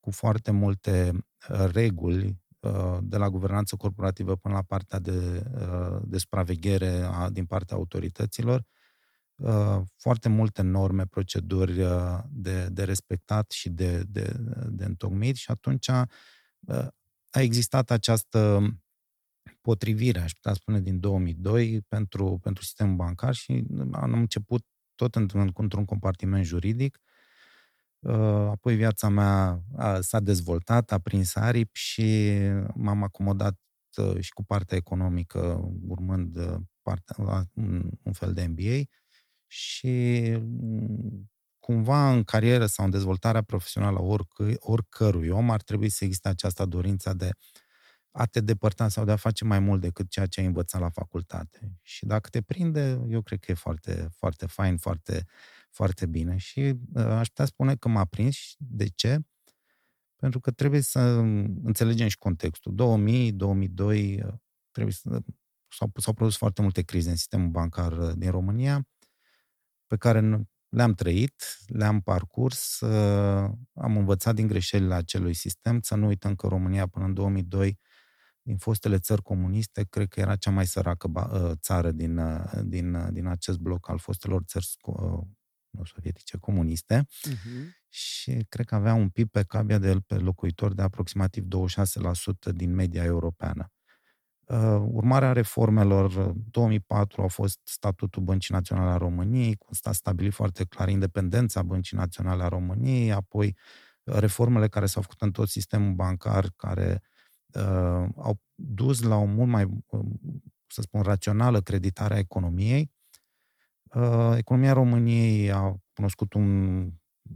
cu 0.00 0.10
foarte 0.10 0.50
multe 0.50 1.12
uh, 1.50 1.70
reguli, 1.72 2.42
uh, 2.60 2.98
de 3.02 3.16
la 3.16 3.30
guvernanță 3.30 3.76
corporativă 3.76 4.36
până 4.36 4.54
la 4.54 4.62
partea 4.62 4.98
de, 4.98 5.42
de 6.02 6.18
supraveghere 6.18 7.08
din 7.30 7.46
partea 7.46 7.76
autorităților, 7.76 8.64
foarte 9.96 10.28
multe 10.28 10.62
norme, 10.62 11.06
proceduri 11.06 11.84
de, 12.30 12.68
de 12.68 12.84
respectat 12.84 13.50
și 13.50 13.70
de, 13.70 14.02
de, 14.08 14.32
de 14.68 14.84
întocmit 14.84 15.36
și 15.36 15.50
atunci 15.50 15.90
a 17.30 17.40
existat 17.40 17.90
această 17.90 18.60
potrivire, 19.60 20.20
aș 20.20 20.32
putea 20.32 20.52
spune, 20.52 20.80
din 20.80 21.00
2002 21.00 21.80
pentru, 21.88 22.38
pentru 22.42 22.62
sistemul 22.62 22.96
bancar 22.96 23.34
și 23.34 23.64
am 23.92 24.12
început 24.12 24.66
tot 24.94 25.14
într-un, 25.14 25.50
într-un 25.54 25.84
compartiment 25.84 26.44
juridic. 26.44 27.00
Uh, 27.98 28.14
apoi 28.50 28.76
viața 28.76 29.08
mea 29.08 29.62
a, 29.76 30.00
s-a 30.00 30.20
dezvoltat, 30.20 30.92
a 30.92 30.98
prins 30.98 31.34
aripi 31.34 31.78
și 31.78 32.38
m-am 32.74 33.02
acomodat 33.02 33.58
uh, 33.96 34.20
și 34.20 34.32
cu 34.32 34.44
partea 34.44 34.76
economică, 34.76 35.70
urmând 35.86 36.36
uh, 36.36 36.56
partea, 36.82 37.16
un, 37.54 37.90
un 38.02 38.12
fel 38.12 38.32
de 38.32 38.46
MBA 38.46 38.82
și 39.46 40.20
mm, 40.40 41.30
cumva 41.64 42.10
în 42.10 42.24
carieră 42.24 42.66
sau 42.66 42.84
în 42.84 42.90
dezvoltarea 42.90 43.42
profesională 43.42 44.00
oricăi, 44.00 44.56
oricărui 44.58 45.28
om 45.28 45.50
ar 45.50 45.62
trebui 45.62 45.88
să 45.88 46.04
existe 46.04 46.28
această 46.28 46.64
dorință 46.64 47.14
de 47.14 47.30
a 48.10 48.26
te 48.26 48.40
depărta 48.40 48.88
sau 48.88 49.04
de 49.04 49.12
a 49.12 49.16
face 49.16 49.44
mai 49.44 49.58
mult 49.58 49.80
decât 49.80 50.10
ceea 50.10 50.26
ce 50.26 50.40
ai 50.40 50.46
învățat 50.46 50.80
la 50.80 50.90
facultate. 50.90 51.78
Și 51.82 52.06
dacă 52.06 52.28
te 52.28 52.42
prinde, 52.42 53.00
eu 53.08 53.22
cred 53.22 53.38
că 53.38 53.50
e 53.50 53.54
foarte, 53.54 54.08
foarte 54.16 54.46
fain, 54.46 54.76
foarte, 54.76 55.26
foarte 55.70 56.06
bine. 56.06 56.36
Și 56.36 56.60
uh, 56.94 57.04
aș 57.04 57.26
putea 57.26 57.44
spune 57.44 57.76
că 57.76 57.88
m-a 57.88 58.04
prins. 58.04 58.36
De 58.58 58.86
ce? 58.88 59.18
Pentru 60.16 60.40
că 60.40 60.50
trebuie 60.50 60.80
să 60.80 61.00
înțelegem 61.62 62.08
și 62.08 62.18
contextul. 62.18 62.74
2000, 62.74 63.32
2002, 63.32 64.22
uh, 64.24 64.32
trebuie 64.70 64.94
să, 64.94 65.22
s-au, 65.68 65.92
s-au 65.96 66.12
produs 66.12 66.36
foarte 66.36 66.62
multe 66.62 66.82
crize 66.82 67.10
în 67.10 67.16
sistemul 67.16 67.48
bancar 67.48 67.92
uh, 67.92 68.12
din 68.16 68.30
România, 68.30 68.88
pe 69.86 69.96
care 69.96 70.20
le-am 70.74 70.92
trăit, 70.92 71.58
le-am 71.66 72.00
parcurs, 72.00 72.80
uh, 72.80 73.50
am 73.74 73.96
învățat 73.96 74.34
din 74.34 74.46
greșelile 74.46 74.94
acelui 74.94 75.34
sistem. 75.34 75.80
Să 75.80 75.94
nu 75.94 76.06
uităm 76.06 76.34
că 76.34 76.46
România 76.46 76.86
până 76.86 77.04
în 77.04 77.14
2002 77.14 77.78
din 78.42 78.56
fostele 78.56 78.98
țări 78.98 79.22
comuniste, 79.22 79.84
cred 79.90 80.08
că 80.08 80.20
era 80.20 80.36
cea 80.36 80.50
mai 80.50 80.66
săracă 80.66 81.10
țară 81.54 81.90
din, 81.90 82.20
din, 82.62 83.12
din 83.12 83.26
acest 83.26 83.58
bloc 83.58 83.88
al 83.88 83.98
fostelor 83.98 84.42
țări 84.42 84.66
nu 85.74 85.84
sovietice, 85.84 86.36
comuniste 86.36 87.06
uh-huh. 87.28 87.88
și 87.88 88.44
cred 88.48 88.66
că 88.66 88.74
avea 88.74 88.94
un 88.94 89.08
PIB 89.08 89.30
pe 89.30 89.42
cabia 89.42 89.78
de 89.78 89.88
el 89.88 90.00
pe 90.00 90.14
locuitor 90.14 90.74
de 90.74 90.82
aproximativ 90.82 91.44
26% 91.44 92.52
din 92.54 92.74
media 92.74 93.04
europeană. 93.04 93.72
Uh, 94.46 94.84
urmarea 94.92 95.32
reformelor, 95.32 96.34
2004 96.50 97.22
a 97.22 97.26
fost 97.26 97.60
statutul 97.62 98.22
Băncii 98.22 98.54
Naționale 98.54 98.90
a 98.90 98.96
României, 98.96 99.56
cu 99.56 99.68
a 99.82 99.92
stabilit 99.92 100.32
foarte 100.32 100.64
clar 100.64 100.88
independența 100.88 101.62
Băncii 101.62 101.96
Naționale 101.96 102.42
a 102.42 102.48
României, 102.48 103.12
apoi 103.12 103.56
uh, 104.04 104.14
reformele 104.14 104.68
care 104.68 104.86
s-au 104.86 105.02
făcut 105.02 105.22
în 105.22 105.30
tot 105.30 105.48
sistemul 105.48 105.92
bancar, 105.92 106.50
care 106.56 107.02
uh, 107.54 108.08
au 108.16 108.40
dus 108.54 109.02
la 109.02 109.16
o 109.16 109.24
mult 109.24 109.50
mai, 109.50 109.64
uh, 109.86 110.00
să 110.66 110.80
spun, 110.80 111.02
rațională 111.02 111.60
creditare 111.60 112.14
a 112.14 112.18
economiei, 112.18 112.92
Uh, 113.94 114.34
economia 114.36 114.72
României 114.72 115.52
a 115.52 115.76
cunoscut 115.94 116.32
un, 116.32 116.90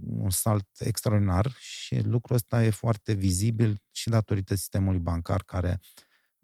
un 0.07 0.31
salt 0.31 0.67
extraordinar 0.79 1.55
și 1.59 2.01
lucrul 2.01 2.37
ăsta 2.37 2.65
e 2.65 2.71
foarte 2.71 3.13
vizibil 3.13 3.83
și 3.91 4.09
datorită 4.09 4.55
sistemului 4.55 4.99
bancar 4.99 5.43
care 5.43 5.71
a 5.71 5.77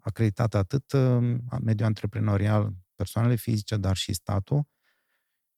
creditat 0.09 0.53
atât 0.53 0.91
uh, 0.91 1.37
mediul 1.61 1.87
antreprenorial, 1.87 2.73
persoanele 2.95 3.35
fizice, 3.35 3.77
dar 3.77 3.95
și 3.95 4.13
statul. 4.13 4.67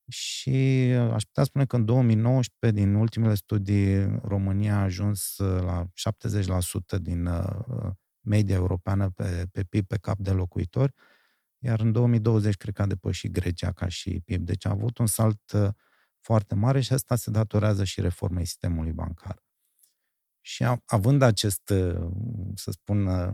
Și 0.07 0.89
uh, 0.95 1.11
aș 1.13 1.23
putea 1.23 1.43
spune 1.43 1.65
că 1.65 1.75
în 1.75 1.85
2019, 1.85 2.81
din 2.81 2.93
ultimele 2.93 3.35
studii, 3.35 4.19
România 4.23 4.75
a 4.75 4.81
ajuns 4.81 5.35
la 5.37 5.85
70% 6.97 7.01
din 7.01 7.29
media 8.19 8.55
europeană 8.55 9.09
pe, 9.09 9.47
pe 9.51 9.63
PIB 9.63 9.87
pe 9.87 9.97
cap 9.97 10.17
de 10.17 10.31
locuitori, 10.31 10.93
iar 11.59 11.79
în 11.79 11.91
2020 11.91 12.55
cred 12.55 12.73
că 12.73 12.81
a 12.81 12.85
depășit 12.85 13.31
Grecia 13.31 13.71
ca 13.71 13.87
și 13.87 14.21
PIB. 14.25 14.45
Deci 14.45 14.65
a 14.65 14.69
avut 14.69 14.97
un 14.97 15.07
salt 15.07 15.51
uh, 15.51 15.69
foarte 16.19 16.55
mare 16.55 16.81
și 16.81 16.93
asta 16.93 17.15
se 17.15 17.31
datorează 17.31 17.83
și 17.83 18.01
reformei 18.01 18.45
sistemului 18.45 18.91
bancar. 18.91 19.43
Și 20.41 20.65
având 20.85 21.21
acest, 21.21 21.69
uh, 21.69 22.07
să 22.55 22.71
spun, 22.71 23.05
uh, 23.05 23.33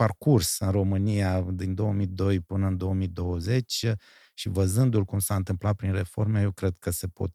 parcurs 0.00 0.58
în 0.58 0.70
România 0.70 1.40
din 1.40 1.74
2002 1.74 2.40
până 2.40 2.66
în 2.66 2.76
2020 2.76 3.86
și 4.34 4.48
văzându-l 4.48 5.04
cum 5.04 5.18
s-a 5.18 5.34
întâmplat 5.34 5.76
prin 5.76 5.92
reforme, 5.92 6.40
eu 6.40 6.50
cred 6.50 6.76
că 6.78 6.90
se 6.90 7.06
pot 7.06 7.34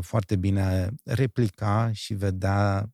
foarte 0.00 0.36
bine 0.36 0.88
replica 1.04 1.92
și 1.92 2.14
vedea 2.14 2.90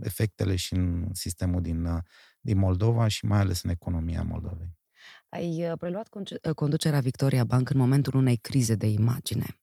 efectele 0.00 0.56
și 0.56 0.74
în 0.74 1.08
sistemul 1.12 1.62
din 1.62 2.02
din 2.40 2.58
Moldova 2.58 3.08
și 3.08 3.24
mai 3.24 3.38
ales 3.38 3.62
în 3.62 3.70
economia 3.70 4.22
Moldovei. 4.22 4.76
Ai 5.28 5.70
uh, 5.70 5.78
preluat 5.78 6.08
uh, 6.14 6.54
conducerea 6.54 7.00
Victoria 7.00 7.44
Bank 7.44 7.70
în 7.70 7.78
momentul 7.78 8.14
unei 8.14 8.36
crize 8.36 8.74
de 8.74 8.86
imagine. 8.86 9.58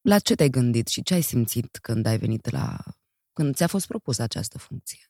La 0.00 0.18
ce 0.18 0.34
te-ai 0.34 0.48
gândit 0.48 0.86
și 0.86 1.02
ce 1.02 1.14
ai 1.14 1.20
simțit 1.20 1.78
când 1.78 2.06
ai 2.06 2.18
venit 2.18 2.50
la... 2.50 2.78
când 3.32 3.54
ți-a 3.54 3.66
fost 3.66 3.86
propusă 3.86 4.22
această 4.22 4.58
funcție? 4.58 5.09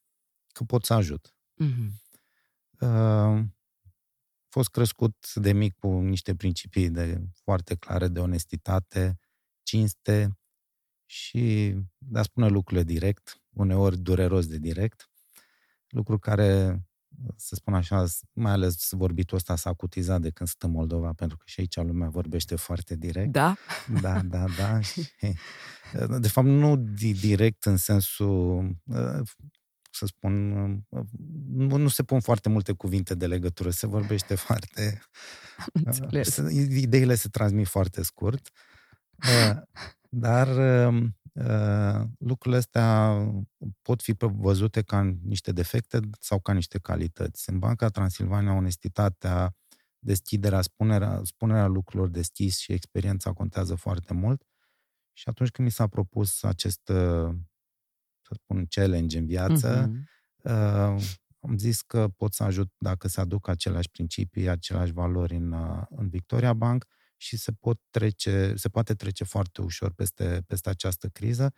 Că 0.53 0.65
pot 0.65 0.85
să 0.85 0.95
ajut. 0.95 1.35
Mm-hmm. 1.65 1.91
Uh, 2.81 3.45
fost 4.49 4.69
crescut 4.69 5.35
de 5.35 5.53
mic 5.53 5.75
cu 5.79 5.89
niște 5.89 6.35
principii 6.35 6.91
de, 6.91 7.21
foarte 7.43 7.75
clare 7.75 8.09
de 8.09 8.21
onestitate, 8.21 9.19
cinste 9.63 10.39
și 11.05 11.75
de 11.99 12.19
a 12.19 12.23
spune 12.23 12.49
lucrurile 12.49 12.85
direct, 12.85 13.43
uneori 13.51 13.99
dureros 13.99 14.47
de 14.47 14.59
direct 14.59 15.11
lucru 15.91 16.19
care, 16.19 16.81
să 17.37 17.55
spun 17.55 17.75
așa, 17.75 18.05
mai 18.33 18.53
ales 18.53 18.89
vorbitul 18.91 19.37
ăsta 19.37 19.57
s-a 19.57 19.71
acutizat 19.71 20.21
de 20.21 20.31
când 20.31 20.49
sunt 20.49 20.63
în 20.63 20.71
Moldova, 20.71 21.13
pentru 21.13 21.37
că 21.37 21.43
și 21.47 21.61
aici 21.61 21.77
lumea 21.77 22.09
vorbește 22.09 22.57
foarte 22.57 22.97
direct. 22.97 23.31
Da? 23.31 23.57
Da, 24.01 24.23
da, 24.23 24.45
da. 24.57 24.79
de 26.19 26.29
fapt, 26.29 26.47
nu 26.47 26.77
direct 27.21 27.65
în 27.65 27.77
sensul, 27.77 28.71
să 29.91 30.07
spun, 30.07 30.53
nu, 31.47 31.77
nu 31.77 31.89
se 31.89 32.03
pun 32.03 32.21
foarte 32.21 32.49
multe 32.49 32.73
cuvinte 32.73 33.15
de 33.15 33.27
legătură, 33.27 33.71
se 33.71 33.87
vorbește 33.87 34.35
foarte... 34.47 35.03
Înțeles. 35.73 36.37
Ideile 36.71 37.15
se 37.15 37.29
transmit 37.29 37.67
foarte 37.67 38.03
scurt. 38.03 38.51
Dar 40.09 40.49
Uh, 41.33 42.03
lucrurile 42.19 42.57
astea 42.57 43.17
pot 43.83 44.03
fi 44.03 44.15
văzute 44.19 44.83
ca 44.83 45.17
niște 45.23 45.53
defecte 45.53 46.01
sau 46.21 46.41
ca 46.41 46.53
niște 46.53 46.79
calități. 46.79 47.51
În 47.51 47.59
Banca 47.59 47.89
Transilvania, 47.89 48.53
onestitatea, 48.53 49.57
deschiderea, 49.99 50.61
spunerea, 50.61 51.21
spunerea 51.25 51.67
lucrurilor 51.67 52.09
deschis 52.09 52.59
și 52.59 52.73
experiența 52.73 53.33
contează 53.33 53.75
foarte 53.75 54.15
mult. 54.15 54.43
Și 55.13 55.29
atunci 55.29 55.51
când 55.51 55.69
mi 55.69 55.75
s-a 55.75 55.87
propus 55.87 56.43
acest, 56.43 56.89
uh, 56.89 57.35
să 58.31 58.41
spun, 58.43 58.67
challenge 58.67 59.19
în 59.19 59.27
viață, 59.27 59.91
uh-huh. 59.91 60.43
uh, 60.43 61.03
am 61.41 61.57
zis 61.57 61.83
că 61.83 62.09
pot 62.09 62.33
să 62.33 62.43
ajut 62.43 62.73
dacă 62.79 63.09
se 63.09 63.21
aduc 63.21 63.49
aceleași 63.49 63.91
principii, 63.91 64.49
aceleași 64.49 64.93
valori 64.93 65.35
în, 65.35 65.53
uh, 65.53 65.83
în 65.89 66.09
Victoria 66.09 66.53
Bank 66.53 66.87
și 67.17 67.37
se, 67.37 67.53
pot 67.53 67.81
trece, 67.91 68.55
se 68.57 68.69
poate 68.69 68.95
trece 68.95 69.25
foarte 69.25 69.61
ușor 69.63 69.93
peste, 69.93 70.43
peste 70.47 70.69
această 70.69 71.09
criză. 71.09 71.53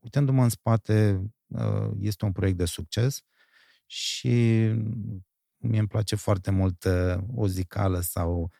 Uitându-mă 0.00 0.42
în 0.42 0.48
spate, 0.48 1.22
uh, 1.46 1.90
este 2.00 2.24
un 2.24 2.32
proiect 2.32 2.58
de 2.58 2.64
succes 2.64 3.20
și 3.86 4.28
mie 5.56 5.78
îmi 5.78 5.88
place 5.88 6.16
foarte 6.16 6.50
mult 6.50 6.84
uh, 6.84 7.16
o 7.34 7.46
zicală 7.46 8.00
sau 8.00 8.40
uh, 8.40 8.50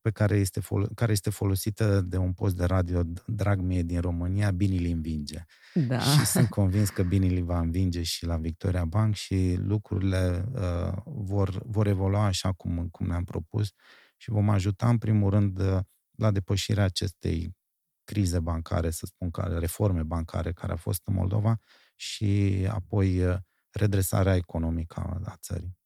pe 0.00 0.10
care 0.10 0.36
este, 0.36 0.60
fol- 0.60 0.88
care 0.94 1.12
este 1.12 1.30
folosită 1.30 2.00
de 2.00 2.16
un 2.16 2.32
post 2.32 2.56
de 2.56 2.64
radio 2.64 3.02
drag 3.26 3.60
mie 3.60 3.82
din 3.82 4.00
România, 4.00 4.50
Bini 4.50 4.78
îl 4.78 4.92
învinge. 4.92 5.44
Da. 5.74 5.98
Și 5.98 6.26
sunt 6.26 6.48
convins 6.48 6.88
că 6.88 7.02
Bini 7.02 7.36
îl 7.36 7.44
va 7.44 7.58
învinge 7.58 8.02
și 8.02 8.26
la 8.26 8.36
Victoria 8.36 8.84
Bank 8.84 9.14
și 9.14 9.56
lucrurile 9.60 10.44
uh, 10.52 10.96
vor, 11.04 11.62
vor 11.66 11.86
evolua 11.86 12.24
așa 12.24 12.52
cum, 12.52 12.88
cum 12.90 13.06
ne-am 13.06 13.24
propus 13.24 13.72
și 14.16 14.30
vom 14.30 14.48
ajuta 14.48 14.88
în 14.88 14.98
primul 14.98 15.30
rând 15.30 15.60
la 16.10 16.30
depășirea 16.30 16.84
acestei 16.84 17.56
crize 18.04 18.40
bancare, 18.40 18.90
să 18.90 19.06
spun, 19.06 19.30
care, 19.30 19.58
reforme 19.58 20.02
bancare 20.02 20.52
care 20.52 20.72
a 20.72 20.76
fost 20.76 21.00
în 21.04 21.14
Moldova 21.14 21.58
și 21.96 22.66
apoi 22.70 23.24
uh, 23.24 23.36
redresarea 23.70 24.36
economică 24.36 25.20
a 25.24 25.36
țării. 25.40 25.78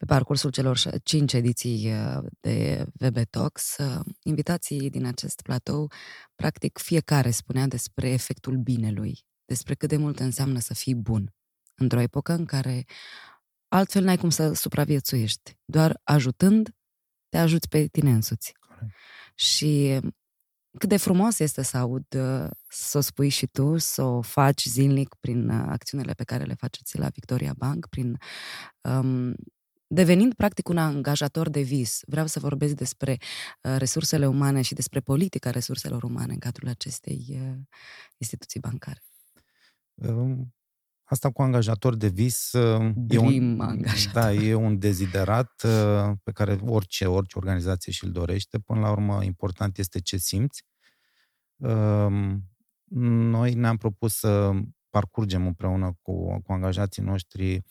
Pe 0.00 0.06
parcursul 0.06 0.50
celor 0.50 0.80
cinci 1.02 1.32
ediții 1.32 1.92
uh, 1.92 2.24
de 2.40 2.86
VB 2.92 3.24
Talks, 3.30 3.76
uh, 3.76 4.00
invitații 4.22 4.90
din 4.90 5.04
acest 5.04 5.42
platou, 5.42 5.90
practic 6.34 6.78
fiecare 6.78 7.30
spunea 7.30 7.66
despre 7.66 8.08
efectul 8.08 8.56
binelui, 8.56 9.18
despre 9.44 9.74
cât 9.74 9.88
de 9.88 9.96
mult 9.96 10.18
înseamnă 10.18 10.58
să 10.58 10.74
fii 10.74 10.94
bun. 10.94 11.34
Într-o 11.74 12.00
epocă 12.00 12.32
în 12.32 12.44
care 12.44 12.84
altfel 13.68 14.04
n-ai 14.04 14.16
cum 14.16 14.30
să 14.30 14.52
supraviețuiești, 14.52 15.56
doar 15.64 16.00
ajutând 16.04 16.70
te 17.28 17.38
ajuți 17.38 17.68
pe 17.68 17.86
tine 17.86 18.10
însuți. 18.10 18.52
Corect. 18.52 18.94
Și 19.34 20.00
cât 20.78 20.88
de 20.88 20.96
frumos 20.96 21.38
este 21.38 21.62
să 21.62 21.76
aud 21.76 22.06
să 22.68 22.98
o 22.98 23.00
spui 23.00 23.28
și 23.28 23.46
tu, 23.46 23.78
să 23.78 24.02
o 24.02 24.20
faci 24.22 24.64
zilnic 24.64 25.14
prin 25.20 25.48
uh, 25.48 25.64
acțiunile 25.68 26.12
pe 26.12 26.24
care 26.24 26.44
le 26.44 26.54
faceți 26.54 26.98
la 26.98 27.08
Victoria 27.08 27.54
Bank, 27.56 27.86
prin 27.86 28.18
um, 28.80 29.34
devenind 29.92 30.34
practic 30.34 30.68
un 30.68 30.78
angajator 30.78 31.48
de 31.48 31.60
vis. 31.60 32.00
Vreau 32.06 32.26
să 32.26 32.38
vorbesc 32.38 32.74
despre 32.74 33.16
uh, 33.62 33.74
resursele 33.78 34.26
umane 34.26 34.62
și 34.62 34.74
despre 34.74 35.00
politica 35.00 35.50
resurselor 35.50 36.02
umane 36.02 36.32
în 36.32 36.38
cadrul 36.38 36.68
acestei 36.68 37.26
uh, 37.30 37.58
instituții 38.18 38.60
bancare. 38.60 39.02
Um, 39.94 40.54
Asta 41.04 41.30
cu 41.30 41.42
angajator 41.42 41.96
de 41.96 42.08
vis 42.08 42.52
e 43.08 43.18
un, 43.18 43.60
angajator. 43.60 44.22
da, 44.22 44.32
e 44.32 44.54
un 44.54 44.78
deziderat 44.78 45.52
pe 46.22 46.32
care 46.32 46.58
orice, 46.64 47.06
orice 47.06 47.38
organizație 47.38 47.92
și-l 47.92 48.10
dorește. 48.10 48.58
Până 48.58 48.80
la 48.80 48.90
urmă, 48.90 49.24
important 49.24 49.78
este 49.78 50.00
ce 50.00 50.16
simți. 50.16 50.64
Noi 52.84 53.54
ne-am 53.54 53.76
propus 53.76 54.14
să 54.14 54.50
parcurgem 54.90 55.46
împreună 55.46 55.98
cu, 56.02 56.40
cu 56.40 56.52
angajații 56.52 57.02
noștri 57.02 57.62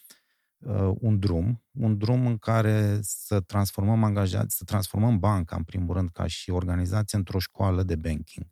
un 0.99 1.19
drum, 1.19 1.63
un 1.71 1.97
drum 1.97 2.27
în 2.27 2.37
care 2.37 2.99
să 3.01 3.39
transformăm 3.39 4.03
angajați, 4.03 4.57
să 4.57 4.63
transformăm 4.63 5.19
banca, 5.19 5.55
în 5.55 5.63
primul 5.63 5.95
rând, 5.95 6.09
ca 6.09 6.27
și 6.27 6.49
organizație, 6.49 7.17
într-o 7.17 7.39
școală 7.39 7.83
de 7.83 7.95
banking. 7.95 8.47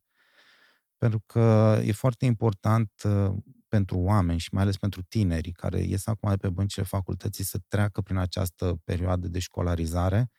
Pentru 0.97 1.23
că 1.25 1.79
e 1.83 1.91
foarte 1.91 2.25
important 2.25 2.91
pentru 3.67 3.97
oameni 3.97 4.39
și 4.39 4.49
mai 4.51 4.63
ales 4.63 4.77
pentru 4.77 5.01
tinerii 5.01 5.51
care 5.51 5.79
ies 5.79 6.07
acum 6.07 6.29
de 6.29 6.37
pe 6.37 6.49
băncile 6.49 6.83
facultății 6.83 7.43
să 7.43 7.59
treacă 7.67 8.01
prin 8.01 8.17
această 8.17 8.81
perioadă 8.83 9.27
de 9.27 9.39
școlarizare. 9.39 10.29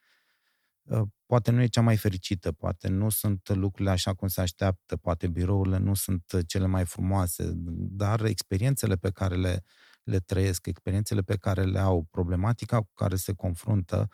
Uh, 0.83 1.03
poate 1.27 1.51
nu 1.51 1.63
e 1.63 1.67
cea 1.67 1.81
mai 1.81 1.97
fericită, 1.97 2.53
poate 2.53 2.89
nu 2.89 3.09
sunt 3.09 3.49
lucrurile 3.49 3.91
așa 3.91 4.15
cum 4.15 4.29
se 4.29 4.41
așteaptă, 4.41 4.97
poate 4.97 5.29
birourile 5.29 5.79
nu 5.79 5.95
sunt 5.95 6.23
cele 6.47 6.67
mai 6.67 6.85
frumoase, 6.85 7.53
dar 7.75 8.25
experiențele 8.25 8.97
pe 8.97 9.11
care 9.11 9.37
le, 9.37 9.65
le 10.09 10.19
trăiesc, 10.19 10.67
experiențele 10.67 11.21
pe 11.21 11.37
care 11.37 11.65
le 11.65 11.79
au, 11.79 12.07
problematica 12.11 12.79
cu 12.79 12.91
care 12.95 13.17
se 13.17 13.33
confruntă, 13.35 14.09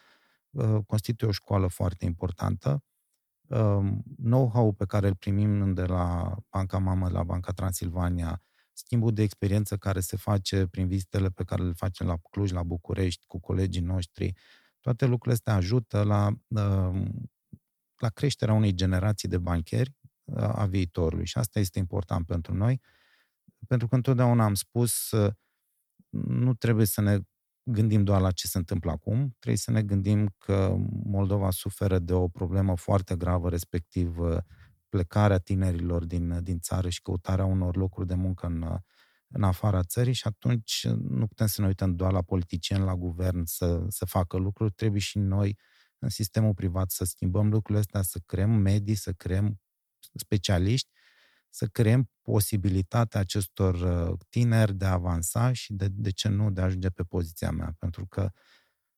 uh, 0.50 0.78
constituie 0.86 1.30
o 1.30 1.32
școală 1.32 1.66
foarte 1.66 2.04
importantă. 2.04 2.82
Uh, 3.48 3.92
know-how 4.22 4.72
pe 4.72 4.84
care 4.84 5.06
îl 5.06 5.14
primim 5.14 5.74
de 5.74 5.84
la 5.84 6.34
Banca 6.50 6.78
Mamă, 6.78 7.08
la 7.08 7.22
Banca 7.22 7.52
Transilvania, 7.52 8.42
schimbul 8.72 9.12
de 9.12 9.22
experiență 9.22 9.76
care 9.76 10.00
se 10.00 10.16
face 10.16 10.66
prin 10.66 10.86
vizitele 10.86 11.28
pe 11.28 11.44
care 11.44 11.62
le 11.62 11.72
facem 11.72 12.06
la 12.06 12.16
Cluj, 12.30 12.50
la 12.50 12.62
București, 12.62 13.26
cu 13.26 13.40
colegii 13.40 13.82
noștri, 13.82 14.32
toate 14.80 15.04
lucrurile 15.04 15.32
astea 15.32 15.54
ajută 15.54 16.02
la, 16.02 16.28
um, 16.48 17.30
la 17.96 18.08
creșterea 18.08 18.54
unei 18.54 18.74
generații 18.74 19.28
de 19.28 19.38
bancheri 19.38 19.94
uh, 20.24 20.42
a 20.42 20.66
viitorului. 20.66 21.26
Și 21.26 21.38
asta 21.38 21.58
este 21.58 21.78
important 21.78 22.26
pentru 22.26 22.54
noi, 22.54 22.80
pentru 23.66 23.88
că 23.88 23.94
întotdeauna 23.94 24.44
am 24.44 24.54
spus, 24.54 25.10
uh, 25.10 25.32
nu 26.26 26.54
trebuie 26.54 26.86
să 26.86 27.00
ne 27.00 27.18
gândim 27.62 28.04
doar 28.04 28.20
la 28.20 28.30
ce 28.30 28.46
se 28.46 28.58
întâmplă 28.58 28.90
acum, 28.90 29.36
trebuie 29.38 29.56
să 29.58 29.70
ne 29.70 29.82
gândim 29.82 30.34
că 30.38 30.76
Moldova 31.04 31.50
suferă 31.50 31.98
de 31.98 32.12
o 32.12 32.28
problemă 32.28 32.76
foarte 32.76 33.16
gravă, 33.16 33.48
respectiv 33.48 34.18
uh, 34.18 34.36
plecarea 34.88 35.38
tinerilor 35.38 36.04
din, 36.04 36.42
din 36.42 36.58
țară 36.58 36.88
și 36.88 37.02
căutarea 37.02 37.44
unor 37.44 37.76
locuri 37.76 38.06
de 38.06 38.14
muncă 38.14 38.46
în, 38.46 38.78
în 39.28 39.42
afara 39.42 39.82
țării 39.82 40.12
și 40.12 40.26
atunci 40.26 40.86
nu 41.08 41.26
putem 41.26 41.46
să 41.46 41.60
ne 41.60 41.66
uităm 41.66 41.94
doar 41.96 42.12
la 42.12 42.22
politicieni, 42.22 42.84
la 42.84 42.94
guvern 42.96 43.44
să, 43.44 43.84
să 43.88 44.04
facă 44.04 44.36
lucruri, 44.36 44.72
trebuie 44.72 45.00
și 45.00 45.18
noi 45.18 45.58
în 45.98 46.08
sistemul 46.08 46.54
privat 46.54 46.90
să 46.90 47.04
schimbăm 47.04 47.48
lucrurile 47.48 47.78
astea, 47.78 48.02
să 48.02 48.20
creăm 48.26 48.50
medii, 48.50 48.94
să 48.94 49.12
creăm 49.12 49.60
specialiști, 50.14 50.90
să 51.54 51.66
creăm 51.66 52.10
posibilitatea 52.22 53.20
acestor 53.20 53.74
uh, 53.74 54.18
tineri 54.28 54.74
de 54.74 54.84
a 54.84 54.92
avansa 54.92 55.52
și 55.52 55.72
de, 55.72 55.88
de 55.90 56.10
ce 56.10 56.28
nu 56.28 56.50
de 56.50 56.60
a 56.60 56.64
ajunge 56.64 56.88
pe 56.88 57.02
poziția 57.02 57.50
mea, 57.50 57.74
pentru 57.78 58.06
că 58.06 58.22
uh, 58.22 58.30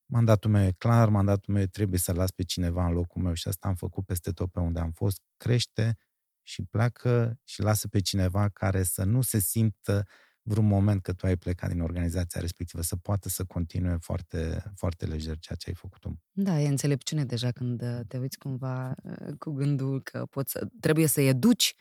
mandatul 0.07 0.51
meu 0.51 0.67
e 0.67 0.73
clar, 0.79 1.09
mandatul 1.09 1.55
meu 1.55 1.65
trebuie 1.65 1.99
să 1.99 2.13
las 2.13 2.31
pe 2.31 2.43
cineva 2.43 2.87
în 2.87 2.93
locul 2.93 3.23
meu 3.23 3.33
și 3.33 3.49
asta 3.49 3.69
am 3.69 3.75
făcut 3.75 4.05
peste 4.05 4.31
tot 4.31 4.51
pe 4.51 4.61
unde 4.61 4.81
am 4.81 4.91
fost, 4.91 5.21
crește 5.37 5.97
și 6.43 6.63
pleacă 6.63 7.41
și 7.45 7.61
lasă 7.61 7.89
pe 7.89 8.01
cineva 8.01 8.49
care 8.49 8.83
să 8.83 9.05
nu 9.05 9.23
se 9.23 9.39
simtă 9.39 10.07
vreun 10.43 10.67
moment 10.67 11.03
că 11.03 11.13
tu 11.13 11.27
ai 11.27 11.37
plecat 11.37 11.71
din 11.71 11.81
organizația 11.81 12.41
respectivă, 12.41 12.83
să 12.83 12.97
poată 12.97 13.29
să 13.29 13.45
continue 13.45 13.97
foarte, 14.01 14.73
foarte 14.75 15.07
lejer 15.07 15.39
ceea 15.39 15.57
ce 15.59 15.69
ai 15.69 15.75
făcut 15.75 16.01
tu. 16.01 16.23
Da, 16.33 16.61
e 16.61 16.69
înțelepciune 16.69 17.25
deja 17.25 17.51
când 17.51 17.83
uh, 17.83 18.01
te 18.09 18.19
uiți 18.19 18.39
cumva 18.39 18.95
uh, 19.03 19.33
cu 19.39 19.51
gândul 19.51 20.03
că 20.03 20.27
poți 20.27 20.53
să, 20.53 20.69
trebuie 20.81 21.07
să 21.07 21.21
educi 21.21 21.75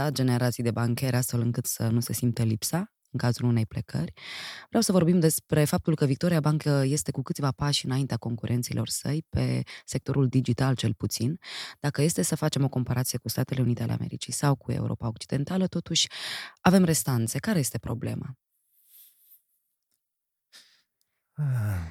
da, 0.00 0.10
generații 0.10 0.62
de 0.62 0.70
bancheri 0.70 1.16
astfel 1.16 1.40
încât 1.40 1.66
să 1.66 1.88
nu 1.88 2.00
se 2.00 2.12
simtă 2.12 2.42
lipsa 2.42 2.92
în 3.12 3.18
cazul 3.18 3.44
unei 3.44 3.66
plecări. 3.66 4.12
Vreau 4.68 4.82
să 4.82 4.92
vorbim 4.92 5.20
despre 5.20 5.64
faptul 5.64 5.94
că 5.94 6.04
Victoria 6.04 6.40
Bank 6.40 6.62
este 6.82 7.10
cu 7.10 7.22
câțiva 7.22 7.50
pași 7.50 7.86
înaintea 7.86 8.16
concurenților 8.16 8.88
săi, 8.88 9.26
pe 9.28 9.62
sectorul 9.84 10.28
digital 10.28 10.74
cel 10.74 10.94
puțin. 10.94 11.38
Dacă 11.80 12.02
este 12.02 12.22
să 12.22 12.36
facem 12.36 12.64
o 12.64 12.68
comparație 12.68 13.18
cu 13.18 13.28
Statele 13.28 13.62
Unite 13.62 13.82
ale 13.82 13.92
Americii 13.92 14.32
sau 14.32 14.54
cu 14.54 14.72
Europa 14.72 15.08
Occidentală, 15.08 15.66
totuși 15.66 16.08
avem 16.60 16.84
restanțe. 16.84 17.38
Care 17.38 17.58
este 17.58 17.78
problema? 17.78 18.38
Ah, 21.32 21.90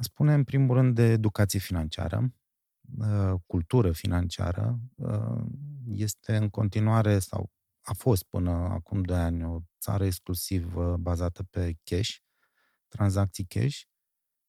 spune 0.00 0.34
în 0.34 0.44
primul 0.44 0.76
rând 0.76 0.94
de 0.94 1.02
educație 1.02 1.58
financiară, 1.58 2.18
uh, 2.22 2.43
cultură 3.46 3.92
financiară. 3.92 4.78
Uh, 4.94 5.44
este 5.86 6.36
în 6.36 6.48
continuare 6.48 7.18
sau 7.18 7.50
a 7.82 7.92
fost 7.92 8.24
până 8.24 8.50
acum 8.50 9.02
2 9.02 9.16
ani 9.16 9.44
o 9.44 9.60
țară 9.80 10.04
exclusiv 10.04 10.76
uh, 10.76 10.94
bazată 10.94 11.42
pe 11.42 11.76
cash, 11.82 12.16
tranzacții 12.88 13.44
cash, 13.44 13.80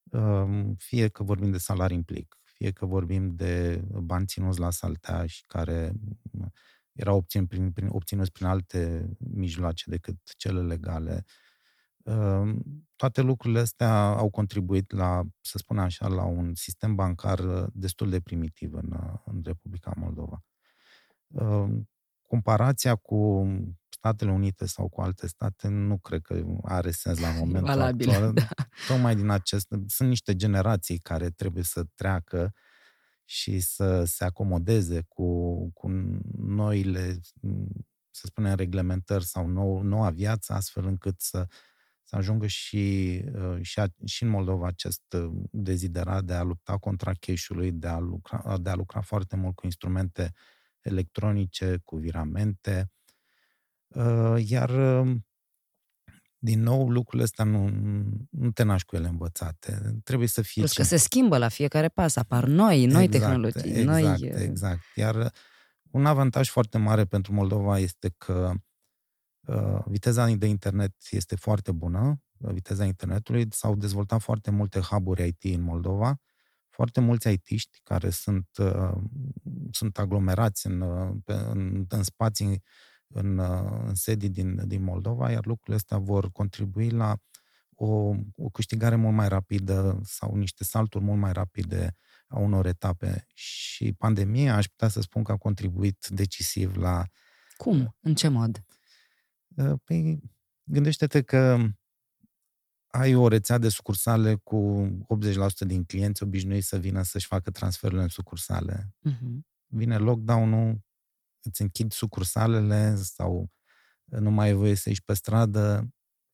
um, 0.04 0.76
fie 0.76 1.08
că 1.08 1.24
vorbim 1.24 1.52
de 1.52 1.58
salarii 1.58 1.96
în 1.96 2.04
plic, 2.04 2.40
fie 2.44 2.72
că 2.72 2.86
vorbim 2.86 3.36
de 3.36 3.84
bani 3.92 4.26
ținuți 4.26 4.60
la 4.60 4.70
saltea 4.70 5.26
și 5.26 5.44
care 5.46 5.94
uh, 6.32 6.46
erau 6.92 7.18
obțin 7.18 7.48
prin, 7.48 7.72
prin, 7.72 7.88
obținuți 7.88 8.32
prin 8.32 8.48
alte 8.48 9.10
mijloace 9.18 9.90
decât 9.90 10.18
cele 10.38 10.62
legale. 10.62 11.26
Um, 12.06 12.64
toate 12.96 13.22
lucrurile 13.22 13.60
astea 13.60 14.04
au 14.04 14.30
contribuit 14.30 14.92
la, 14.92 15.24
să 15.42 15.58
spun 15.58 15.80
așa, 15.80 16.08
la 16.08 16.24
un 16.24 16.56
sistem 16.56 16.96
bancar 16.96 17.40
uh, 17.40 17.68
destul 17.74 18.10
de 18.10 18.20
primitiv 18.20 18.74
în, 18.74 18.92
în 19.26 19.42
Republica 19.44 19.94
Moldova 19.96 20.44
um, 21.28 21.90
comparația 22.22 22.96
cu 22.96 23.48
Statele 23.90 24.32
Unite 24.32 24.66
sau 24.66 24.90
cu 24.90 25.02
alte 25.02 25.28
state 25.28 25.68
nu 25.68 25.98
cred 25.98 26.22
că 26.22 26.44
are 26.64 26.92
sens 26.92 27.20
la 27.20 27.32
momentul 27.40 27.74
Valabil, 27.74 28.10
actual. 28.10 28.34
Da. 28.34 28.48
Tocmai 28.88 29.16
din 29.16 29.30
acest... 29.30 29.68
Sunt 29.88 30.10
niște 30.10 30.36
generații 30.36 30.98
care 30.98 31.30
trebuie 31.30 31.64
să 31.64 31.84
treacă 31.96 32.54
și 33.26 33.60
să 33.60 34.04
se 34.04 34.24
acomodeze 34.24 35.06
cu, 35.08 35.56
cu 35.74 35.90
noile, 36.38 37.20
să 38.10 38.26
spunem, 38.26 38.56
reglementări 38.56 39.26
sau 39.26 39.48
nou, 39.48 39.82
noua 39.82 40.10
viață, 40.10 40.54
astfel 40.54 40.86
încât 40.86 41.22
să, 41.22 41.48
să 42.08 42.16
ajungă 42.16 42.48
și, 42.48 43.14
și, 43.62 43.80
a, 43.80 43.86
și 44.06 44.24
în 44.24 44.30
Moldova 44.30 44.68
acest 44.68 45.16
deziderat 45.52 46.24
de 46.24 46.34
a 46.34 46.44
lupta 46.44 46.78
contra 46.78 47.12
cash-ului, 47.20 47.72
de 47.72 47.88
a 47.88 48.00
lucra, 48.00 48.58
de 48.58 48.70
a 48.70 48.76
lucra 48.76 49.02
foarte 49.02 49.36
mult 49.36 49.56
cu 49.56 49.66
instrumente 49.66 50.34
uh, 50.34 50.56
electronice, 50.86 51.80
cu 51.84 51.96
viramente, 51.96 52.92
uh, 53.88 54.36
iar 54.48 54.70
um, 54.70 55.26
din 56.38 56.62
nou, 56.62 56.90
lucrurile 56.90 57.24
astea 57.24 57.46
nu, 57.46 57.70
nu 58.30 58.52
te 58.52 58.64
naști 58.64 58.88
cu 58.88 58.96
ele 58.96 59.08
învățate. 59.08 60.00
Trebuie 60.04 60.28
să 60.28 60.42
fie... 60.42 60.62
Plus 60.62 60.74
că 60.74 60.84
se 60.84 60.98
schimbă 60.98 61.38
la 61.38 61.48
fiecare 61.48 61.90
pas, 61.90 62.16
apar 62.16 62.46
noi, 62.46 62.86
noi 62.86 63.04
exact, 63.04 63.24
tehnologii. 63.24 63.72
Exact, 63.80 64.20
noi... 64.20 64.44
exact. 64.44 64.82
Iar 64.96 65.32
un 65.92 66.06
avantaj 66.06 66.50
foarte 66.50 66.78
mare 66.78 67.06
pentru 67.06 67.34
Moldova 67.34 67.80
este 67.80 68.14
că 68.18 68.52
uh, 68.54 68.60
viteza 69.86 70.28
de 70.28 70.46
internet 70.46 70.96
este 71.10 71.36
foarte 71.36 71.72
bună, 71.72 72.22
viteza 72.38 72.86
internetului, 72.86 73.48
s-au 73.50 73.76
dezvoltat 73.76 74.22
foarte 74.22 74.52
multe 74.52 74.80
hub-uri 74.80 75.28
IT 75.28 75.44
în 75.44 75.62
Moldova, 75.62 76.20
foarte 76.70 77.00
mulți 77.00 77.30
IT-ști 77.32 77.80
care 77.84 78.10
sunt, 78.10 78.48
uh, 78.58 78.98
sunt 79.72 79.98
aglomerați 79.98 80.68
în, 80.68 80.82
uh, 80.82 81.16
în, 81.26 81.86
în 81.88 82.04
spații, 82.04 82.64
în, 83.08 83.38
uh, 83.38 83.82
în 83.86 83.96
sedii 83.96 84.30
din, 84.30 84.68
din 84.68 84.84
Moldova, 84.84 85.32
iar 85.32 85.46
lucrurile 85.46 85.76
astea 85.76 85.98
vor 85.98 86.32
contribui 86.32 86.90
la 86.90 87.18
o, 87.76 88.16
o 88.36 88.50
câștigare 88.52 88.96
mult 88.96 89.16
mai 89.16 89.28
rapidă 89.28 90.00
sau 90.04 90.36
niște 90.36 90.64
salturi 90.64 91.04
mult 91.04 91.20
mai 91.20 91.34
rapide 91.34 91.96
a 92.28 92.40
unor 92.40 92.66
etape. 92.66 93.26
Și 93.34 93.94
pandemia, 93.94 94.56
aș 94.56 94.66
putea 94.66 94.88
să 94.88 95.02
spun 95.02 95.24
că 95.24 95.32
a 95.32 95.38
contribuit 95.38 96.08
decisiv 96.10 96.76
la... 96.76 97.04
Cum? 97.58 97.96
În 98.00 98.16
ce 98.16 98.28
mod? 98.28 98.64
Păi, 99.84 100.20
gândește-te 100.64 101.22
că 101.22 101.68
ai 102.88 103.16
o 103.16 103.28
rețea 103.28 103.58
de 103.58 103.70
sucursale 103.70 104.36
cu 104.36 104.88
80% 105.64 105.68
din 105.68 105.84
clienți 105.84 106.24
obișnuiți 106.24 106.68
să 106.68 106.78
vină 106.78 107.02
să-și 107.02 107.28
facă 107.28 107.52
transferurile 107.52 108.04
în 108.04 108.10
sucursale. 108.10 108.94
Uh-huh. 109.10 109.40
Vine 109.66 109.98
lockdown-ul, 109.98 110.84
îți 111.42 111.62
închid 111.62 111.92
sucursalele 111.92 112.96
sau 112.96 113.52
nu 114.06 114.32
mai 114.32 114.48
ai 114.48 114.54
voie 114.54 114.76
să 114.76 114.90
ieși 114.90 115.04
pe 115.04 115.14
stradă, 115.14 115.94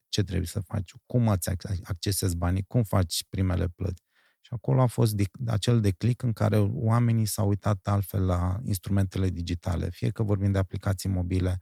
ce 0.10 0.24
trebuie 0.24 0.48
să 0.48 0.60
faci? 0.60 0.94
Cum 1.06 1.28
îți 1.28 1.50
accesezi 1.84 2.36
banii? 2.36 2.64
Cum 2.64 2.84
faci 2.84 3.26
primele 3.30 3.68
plăți? 3.68 4.04
Și 4.42 4.54
acolo 4.54 4.82
a 4.82 4.86
fost 4.86 5.14
de, 5.14 5.24
acel 5.48 5.82
declic 5.82 6.22
în 6.22 6.34
care 6.34 6.58
oamenii 6.60 7.26
s-au 7.26 7.48
uitat 7.48 7.88
altfel 7.88 8.26
la 8.26 8.60
instrumentele 8.64 9.30
digitale, 9.30 9.90
fie 9.90 10.10
că 10.10 10.24
vorbim 10.24 10.52
de 10.52 10.58
aplicații 10.58 11.10
mobile, 11.10 11.60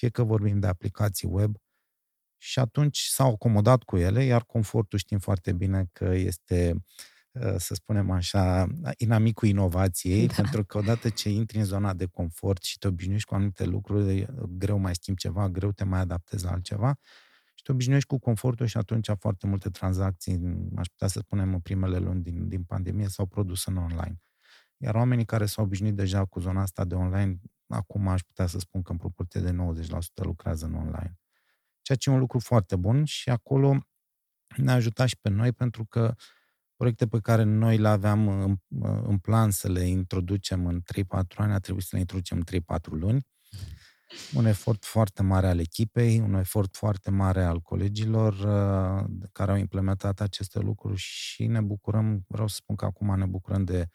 fie 0.00 0.08
că 0.08 0.22
vorbim 0.22 0.58
de 0.58 0.66
aplicații 0.66 1.28
web, 1.30 1.56
și 2.42 2.58
atunci 2.58 2.98
s-au 2.98 3.32
acomodat 3.32 3.82
cu 3.82 3.96
ele, 3.96 4.24
iar 4.24 4.44
confortul 4.44 4.98
știm 4.98 5.18
foarte 5.18 5.52
bine 5.52 5.88
că 5.92 6.04
este 6.04 6.74
uh, 7.32 7.54
să 7.56 7.74
spunem 7.74 8.10
așa, 8.10 8.66
inamicul 8.96 9.48
inovației, 9.48 10.26
da. 10.26 10.34
pentru 10.34 10.64
că 10.64 10.78
odată 10.78 11.08
ce 11.08 11.28
intri 11.30 11.58
în 11.58 11.64
zona 11.64 11.94
de 11.94 12.06
confort 12.06 12.62
și 12.62 12.78
te 12.78 12.86
obișnuiești 12.88 13.28
cu 13.28 13.34
anumite 13.34 13.64
lucruri, 13.64 14.26
greu 14.48 14.78
mai 14.78 14.94
schimbi 14.94 15.20
ceva, 15.20 15.48
greu 15.48 15.72
te 15.72 15.84
mai 15.84 16.00
adaptezi 16.00 16.44
la 16.44 16.50
altceva 16.50 16.98
și 17.54 17.62
te 17.62 17.72
obișnuiești 17.72 18.08
cu 18.08 18.18
confortul 18.18 18.66
și 18.66 18.76
atunci 18.76 19.10
foarte 19.18 19.46
multe 19.46 19.70
tranzacții, 19.70 20.40
aș 20.76 20.86
putea 20.86 21.08
să 21.08 21.18
spunem 21.18 21.52
în 21.52 21.60
primele 21.60 21.98
luni 21.98 22.22
din, 22.22 22.48
din 22.48 22.62
pandemie, 22.62 23.08
s-au 23.08 23.26
produs 23.26 23.66
în 23.66 23.76
online. 23.76 24.20
Iar 24.82 24.94
oamenii 24.94 25.24
care 25.24 25.46
s-au 25.46 25.64
obișnuit 25.64 25.94
deja 25.94 26.24
cu 26.24 26.40
zona 26.40 26.60
asta 26.62 26.84
de 26.84 26.94
online, 26.94 27.40
acum 27.66 28.08
aș 28.08 28.20
putea 28.20 28.46
să 28.46 28.58
spun 28.58 28.82
că 28.82 28.92
în 28.92 28.98
proporție 28.98 29.40
de 29.40 29.50
90% 29.50 29.54
lucrează 30.14 30.66
în 30.66 30.74
online. 30.74 31.18
Ceea 31.82 31.98
ce 31.98 32.10
e 32.10 32.12
un 32.12 32.18
lucru 32.18 32.38
foarte 32.38 32.76
bun 32.76 33.04
și 33.04 33.30
acolo 33.30 33.78
ne-a 34.56 34.74
ajutat 34.74 35.08
și 35.08 35.18
pe 35.20 35.28
noi 35.28 35.52
pentru 35.52 35.84
că 35.84 36.14
proiecte 36.76 37.06
pe 37.06 37.20
care 37.20 37.42
noi 37.42 37.78
le 37.78 37.88
aveam 37.88 38.28
în, 38.28 38.56
în 39.02 39.18
plan 39.18 39.50
să 39.50 39.68
le 39.68 39.86
introducem 39.86 40.66
în 40.66 40.80
3-4 40.80 41.36
ani, 41.36 41.52
a 41.52 41.58
trebuit 41.58 41.84
să 41.84 41.90
le 41.92 42.00
introducem 42.00 42.36
în 42.36 42.60
3-4 42.78 42.80
luni 42.90 43.26
un 44.34 44.46
efort 44.46 44.84
foarte 44.84 45.22
mare 45.22 45.46
al 45.46 45.58
echipei, 45.58 46.18
un 46.18 46.34
efort 46.34 46.76
foarte 46.76 47.10
mare 47.10 47.44
al 47.44 47.60
colegilor 47.60 48.32
uh, 48.32 49.28
care 49.32 49.50
au 49.50 49.56
implementat 49.56 50.20
aceste 50.20 50.58
lucruri 50.58 50.96
și 50.96 51.46
ne 51.46 51.60
bucurăm, 51.60 52.24
vreau 52.28 52.46
să 52.46 52.54
spun 52.54 52.76
că 52.76 52.84
acum 52.84 53.18
ne 53.18 53.26
bucurăm 53.26 53.64
de 53.64 53.88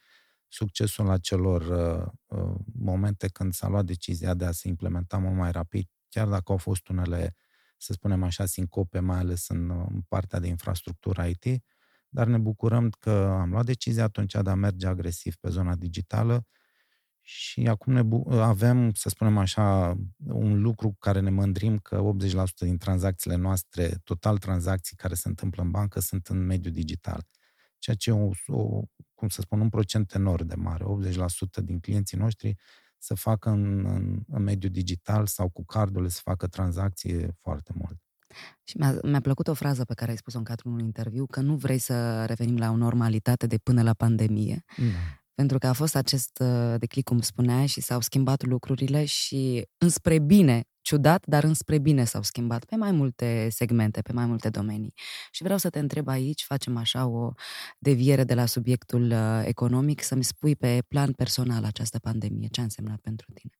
succesul 0.48 1.10
acelor 1.10 1.62
uh, 1.62 2.38
uh, 2.38 2.54
momente 2.78 3.28
când 3.28 3.52
s-a 3.54 3.68
luat 3.68 3.84
decizia 3.84 4.34
de 4.34 4.44
a 4.44 4.52
se 4.52 4.68
implementa 4.68 5.18
mult 5.18 5.36
mai 5.36 5.52
rapid, 5.52 5.88
chiar 6.08 6.28
dacă 6.28 6.52
au 6.52 6.58
fost 6.58 6.88
unele, 6.88 7.34
să 7.76 7.92
spunem 7.92 8.22
așa, 8.22 8.46
sincope, 8.46 8.98
mai 8.98 9.18
ales 9.18 9.48
în, 9.48 9.70
în 9.70 10.00
partea 10.08 10.38
de 10.38 10.46
infrastructură 10.46 11.24
IT, 11.24 11.64
dar 12.08 12.26
ne 12.26 12.38
bucurăm 12.38 12.90
că 12.90 13.36
am 13.40 13.50
luat 13.50 13.64
decizia 13.64 14.04
atunci 14.04 14.32
de 14.32 14.50
a 14.50 14.54
merge 14.54 14.86
agresiv 14.86 15.34
pe 15.34 15.48
zona 15.48 15.74
digitală, 15.74 16.46
și 17.28 17.66
acum 17.68 17.92
ne 17.92 18.02
bu- 18.02 18.30
avem, 18.30 18.92
să 18.92 19.08
spunem 19.08 19.38
așa, 19.38 19.96
un 20.26 20.60
lucru 20.60 20.88
cu 20.88 20.96
care 20.98 21.20
ne 21.20 21.30
mândrim 21.30 21.78
că 21.78 22.00
80% 22.00 22.64
din 22.64 22.76
tranzacțiile 22.78 23.36
noastre, 23.36 23.88
total 24.04 24.38
tranzacții 24.38 24.96
care 24.96 25.14
se 25.14 25.28
întâmplă 25.28 25.62
în 25.62 25.70
bancă, 25.70 26.00
sunt 26.00 26.26
în 26.26 26.46
mediul 26.46 26.72
digital. 26.72 27.26
Ceea 27.78 27.96
ce 27.96 28.10
e 28.10 28.12
o, 28.12 28.30
o 28.46 28.82
cum 29.16 29.28
să 29.28 29.40
spun, 29.40 29.60
un 29.60 29.68
procent 29.68 30.14
enorm 30.14 30.46
de 30.46 30.54
mare. 30.54 30.84
80% 30.84 31.62
din 31.62 31.80
clienții 31.80 32.18
noștri 32.18 32.54
să 32.98 33.14
facă 33.14 33.50
în, 33.50 33.84
în, 33.84 34.22
în 34.28 34.42
mediul 34.42 34.72
digital 34.72 35.26
sau 35.26 35.48
cu 35.48 35.64
cardurile 35.64 36.08
să 36.08 36.20
facă 36.22 36.46
tranzacții 36.46 37.26
foarte 37.40 37.72
mult. 37.74 38.00
Și 38.62 38.76
mi-a, 38.76 38.98
mi-a 39.02 39.20
plăcut 39.20 39.48
o 39.48 39.54
frază 39.54 39.84
pe 39.84 39.94
care 39.94 40.10
ai 40.10 40.16
spus-o 40.16 40.38
în 40.38 40.44
cadrul 40.44 40.72
unui 40.72 40.84
interviu, 40.84 41.26
că 41.26 41.40
nu 41.40 41.56
vrei 41.56 41.78
să 41.78 42.24
revenim 42.24 42.56
la 42.56 42.70
o 42.70 42.76
normalitate 42.76 43.46
de 43.46 43.58
până 43.58 43.82
la 43.82 43.94
pandemie. 43.94 44.64
Mm 44.76 44.86
pentru 45.36 45.58
că 45.58 45.66
a 45.66 45.72
fost 45.72 45.96
acest 45.96 46.38
uh, 46.38 46.74
declic, 46.78 47.04
cum 47.04 47.20
spuneai, 47.20 47.66
și 47.66 47.80
s-au 47.80 48.00
schimbat 48.00 48.42
lucrurile 48.42 49.04
și 49.04 49.66
înspre 49.78 50.18
bine, 50.18 50.64
ciudat, 50.80 51.26
dar 51.26 51.44
înspre 51.44 51.78
bine 51.78 52.04
s-au 52.04 52.22
schimbat 52.22 52.64
pe 52.64 52.76
mai 52.76 52.92
multe 52.92 53.48
segmente, 53.50 54.02
pe 54.02 54.12
mai 54.12 54.26
multe 54.26 54.50
domenii. 54.50 54.94
Și 55.30 55.42
vreau 55.42 55.58
să 55.58 55.70
te 55.70 55.78
întreb 55.78 56.08
aici, 56.08 56.44
facem 56.44 56.76
așa 56.76 57.06
o 57.06 57.32
deviere 57.78 58.24
de 58.24 58.34
la 58.34 58.46
subiectul 58.46 59.10
uh, 59.10 59.42
economic, 59.44 60.02
să-mi 60.02 60.24
spui 60.24 60.56
pe 60.56 60.82
plan 60.88 61.12
personal 61.12 61.64
această 61.64 61.98
pandemie, 61.98 62.48
ce 62.48 62.60
a 62.60 62.62
însemnat 62.62 63.00
pentru 63.00 63.32
tine? 63.32 63.52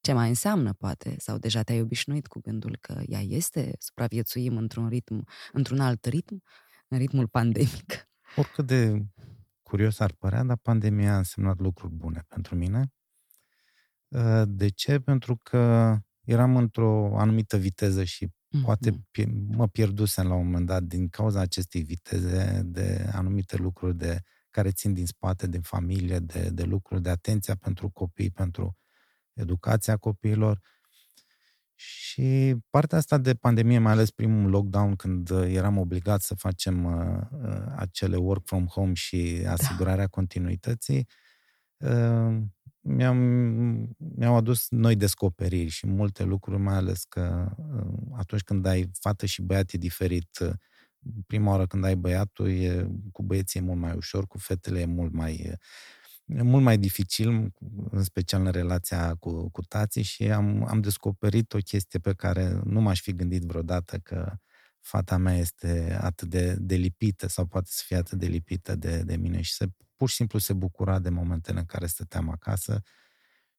Ce 0.00 0.12
mai 0.12 0.28
înseamnă, 0.28 0.72
poate, 0.72 1.14
sau 1.18 1.38
deja 1.38 1.62
te-ai 1.62 1.80
obișnuit 1.80 2.26
cu 2.26 2.40
gândul 2.40 2.78
că 2.80 3.02
ea 3.06 3.20
este, 3.20 3.72
supraviețuim 3.78 4.56
într-un 4.56 4.88
ritm, 4.88 5.24
într-un 5.52 5.80
alt 5.80 6.04
ritm, 6.04 6.42
în 6.88 6.98
ritmul 6.98 7.28
pandemic? 7.28 8.08
Oricât 8.36 8.66
de 8.66 9.06
curios 9.66 10.00
ar 10.00 10.12
părea, 10.12 10.42
dar 10.42 10.56
pandemia 10.56 11.14
a 11.14 11.16
însemnat 11.16 11.58
lucruri 11.58 11.92
bune 11.92 12.24
pentru 12.28 12.54
mine. 12.54 12.92
Uh, 14.08 14.42
de 14.46 14.68
ce? 14.68 14.98
Pentru 14.98 15.36
că 15.42 15.96
eram 16.24 16.56
într-o 16.56 17.18
anumită 17.18 17.56
viteză 17.56 18.04
și 18.04 18.26
mm-hmm. 18.26 18.62
poate 18.62 19.06
mă 19.46 19.68
pierdusem 19.68 20.26
la 20.26 20.34
un 20.34 20.44
moment 20.44 20.66
dat 20.66 20.82
din 20.82 21.08
cauza 21.08 21.40
acestei 21.40 21.82
viteze 21.82 22.62
de 22.64 23.10
anumite 23.12 23.56
lucruri 23.56 23.96
de 23.96 24.20
care 24.50 24.70
țin 24.70 24.92
din 24.92 25.06
spate, 25.06 25.46
din 25.46 25.60
familie, 25.60 26.18
de, 26.18 26.50
de 26.52 26.62
lucruri, 26.62 27.02
de 27.02 27.10
atenția 27.10 27.54
pentru 27.54 27.90
copii, 27.90 28.30
pentru 28.30 28.76
educația 29.32 29.96
copiilor. 29.96 30.60
Și 31.78 32.56
partea 32.70 32.98
asta 32.98 33.18
de 33.18 33.34
pandemie, 33.34 33.78
mai 33.78 33.92
ales 33.92 34.10
primul 34.10 34.50
lockdown, 34.50 34.96
când 34.96 35.30
uh, 35.30 35.52
eram 35.52 35.78
obligat 35.78 36.22
să 36.22 36.34
facem 36.34 36.84
uh, 36.84 37.20
uh, 37.42 37.72
acele 37.76 38.16
work 38.16 38.46
from 38.46 38.66
home 38.66 38.92
și 38.94 39.40
da. 39.42 39.52
asigurarea 39.52 40.04
da. 40.04 40.06
continuității, 40.06 41.06
uh, 41.76 42.36
mi-am, 42.80 43.18
mi-au 43.98 44.36
adus 44.36 44.66
noi 44.70 44.96
descoperiri 44.96 45.68
și 45.68 45.86
multe 45.86 46.24
lucruri, 46.24 46.60
mai 46.60 46.74
ales 46.74 47.04
că 47.04 47.54
uh, 47.56 48.16
atunci 48.16 48.42
când 48.42 48.66
ai 48.66 48.90
fată 49.00 49.26
și 49.26 49.42
băiat 49.42 49.72
e 49.72 49.78
diferit. 49.78 50.38
Uh, 50.40 50.52
prima 51.26 51.50
oară 51.50 51.66
când 51.66 51.84
ai 51.84 51.96
băiatul, 51.96 52.50
e, 52.50 52.88
cu 53.12 53.22
băieții 53.22 53.60
e 53.60 53.62
mult 53.62 53.80
mai 53.80 53.92
ușor, 53.96 54.26
cu 54.26 54.38
fetele 54.38 54.80
e 54.80 54.86
mult 54.86 55.12
mai 55.12 55.56
e 56.26 56.42
mult 56.42 56.62
mai 56.62 56.78
dificil, 56.78 57.52
în 57.90 58.02
special 58.02 58.44
în 58.44 58.52
relația 58.52 59.14
cu, 59.14 59.50
cu 59.50 59.62
tații 59.62 60.02
și 60.02 60.32
am, 60.32 60.64
am 60.68 60.80
descoperit 60.80 61.52
o 61.52 61.58
chestie 61.58 61.98
pe 61.98 62.12
care 62.12 62.60
nu 62.64 62.80
m-aș 62.80 63.00
fi 63.00 63.12
gândit 63.12 63.42
vreodată 63.42 63.98
că 63.98 64.36
fata 64.80 65.16
mea 65.16 65.36
este 65.36 65.98
atât 66.00 66.28
de, 66.28 66.56
de 66.58 66.74
lipită 66.74 67.28
sau 67.28 67.46
poate 67.46 67.68
să 67.70 67.82
fie 67.86 67.96
atât 67.96 68.18
de 68.18 68.26
lipită 68.26 68.76
de, 68.76 69.02
de 69.02 69.16
mine 69.16 69.40
și 69.40 69.52
se, 69.52 69.66
pur 69.96 70.08
și 70.08 70.14
simplu 70.14 70.38
se 70.38 70.52
bucura 70.52 70.98
de 70.98 71.08
momentele 71.08 71.58
în 71.58 71.64
care 71.64 71.86
stăteam 71.86 72.30
acasă 72.30 72.82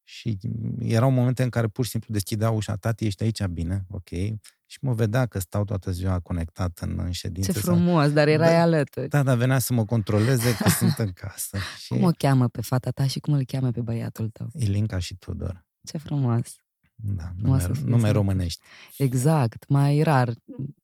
și 0.10 0.38
erau 0.80 1.12
momente 1.12 1.43
în 1.43 1.50
care 1.50 1.67
pur 1.67 1.84
și 1.84 1.91
simplu 1.91 2.13
deschidea 2.13 2.50
ușa, 2.50 2.76
tati, 2.76 3.06
ești 3.06 3.24
aici 3.24 3.46
bine, 3.46 3.86
ok, 3.89 4.10
și 4.65 4.78
mă 4.82 4.93
vedea 4.93 5.26
că 5.26 5.39
stau 5.39 5.63
toată 5.63 5.91
ziua 5.91 6.20
conectat 6.20 6.80
în, 6.80 7.00
în 7.00 7.12
ședință. 7.12 7.52
Ce 7.52 7.60
frumos, 7.60 8.04
sau... 8.04 8.13
dar 8.13 8.28
erai 8.28 8.54
da, 8.54 8.62
alături. 8.62 9.08
Da, 9.10 9.24
dar 9.24 9.38
venea 9.38 9.60
să 9.60 9.74
mă 9.74 9.86
controleze 9.86 10.56
că 10.56 10.70
sunt 10.70 10.98
în 10.98 11.12
casă. 11.12 11.58
Și... 11.84 11.88
Cum 11.88 12.04
o 12.04 12.12
cheamă 12.17 12.48
pe 12.48 12.62
fata 12.62 12.89
ta 12.89 13.08
și 13.08 13.20
cum 13.20 13.34
îl 13.34 13.46
cheamă 13.46 13.72
pe 13.72 13.82
băiatul 13.82 14.30
tău? 14.30 14.48
Ilinca 14.54 15.00
și 15.00 15.15
Tudor. 15.15 15.65
Ce 15.84 15.98
frumos. 15.98 16.56
Da, 16.99 17.31
nume, 17.36 17.67
nume 17.86 18.10
românești. 18.10 18.62
Exact, 18.97 19.67
mai 19.67 20.01
rar. 20.01 20.33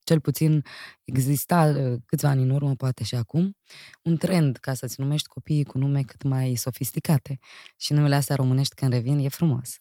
Cel 0.03 0.19
puțin 0.19 0.63
exista 1.03 1.65
uh, 1.65 2.01
câțiva 2.05 2.29
ani 2.29 2.41
în 2.41 2.49
urmă, 2.49 2.75
poate 2.75 3.03
și 3.03 3.15
acum, 3.15 3.57
un 4.03 4.17
trend 4.17 4.57
ca 4.57 4.73
să-ți 4.73 4.99
numești 4.99 5.27
copiii 5.27 5.63
cu 5.63 5.77
nume 5.77 6.01
cât 6.01 6.23
mai 6.23 6.55
sofisticate. 6.55 7.39
Și 7.77 7.93
numele 7.93 8.15
astea 8.15 8.35
românești 8.35 8.75
când 8.75 8.91
revin 8.91 9.17
e 9.19 9.27
frumos. 9.27 9.77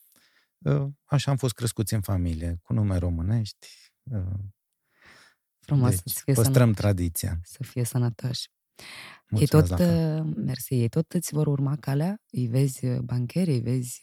Uh, 0.58 0.86
așa 1.04 1.30
am 1.30 1.36
fost 1.36 1.54
crescuți 1.54 1.94
în 1.94 2.00
familie, 2.00 2.58
cu 2.62 2.72
nume 2.72 2.96
românești. 2.96 3.66
Uh, 4.02 4.22
frumos, 5.58 5.90
deci, 6.02 6.12
să 6.14 6.20
fie 6.24 6.34
păstrăm 6.34 6.54
sănătoși. 6.54 6.80
tradiția. 6.80 7.40
Să 7.42 7.62
fie 7.62 7.84
sănătoși. 7.84 8.50
ei 9.28 9.46
tot, 9.46 9.78
mersi, 10.36 10.74
ei 10.74 10.88
tot 10.88 11.12
îți 11.12 11.34
vor 11.34 11.46
urma 11.46 11.76
calea? 11.76 12.20
Îi 12.30 12.46
vezi 12.46 12.86
bancheri, 12.86 13.50
îi 13.50 13.60
vezi 13.60 14.00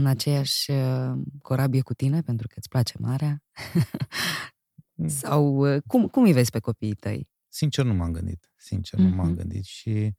în 0.00 0.06
aceeași 0.06 0.70
uh, 0.70 1.12
corabie 1.42 1.80
cu 1.80 1.94
tine 1.94 2.22
pentru 2.22 2.46
că 2.46 2.54
îți 2.56 2.68
place 2.68 2.94
marea? 2.98 3.42
Mm. 4.94 5.08
Sau 5.08 5.74
uh, 5.74 5.82
cum, 5.86 6.08
cum 6.08 6.22
îi 6.22 6.32
vezi 6.32 6.50
pe 6.50 6.58
copiii 6.58 6.94
tăi? 6.94 7.28
Sincer 7.48 7.84
nu 7.84 7.94
m-am 7.94 8.12
gândit. 8.12 8.52
Sincer 8.56 8.98
mm-hmm. 8.98 9.02
nu 9.02 9.08
m-am 9.14 9.26
mhm. 9.26 9.36
gândit 9.36 9.64
și 9.64 10.14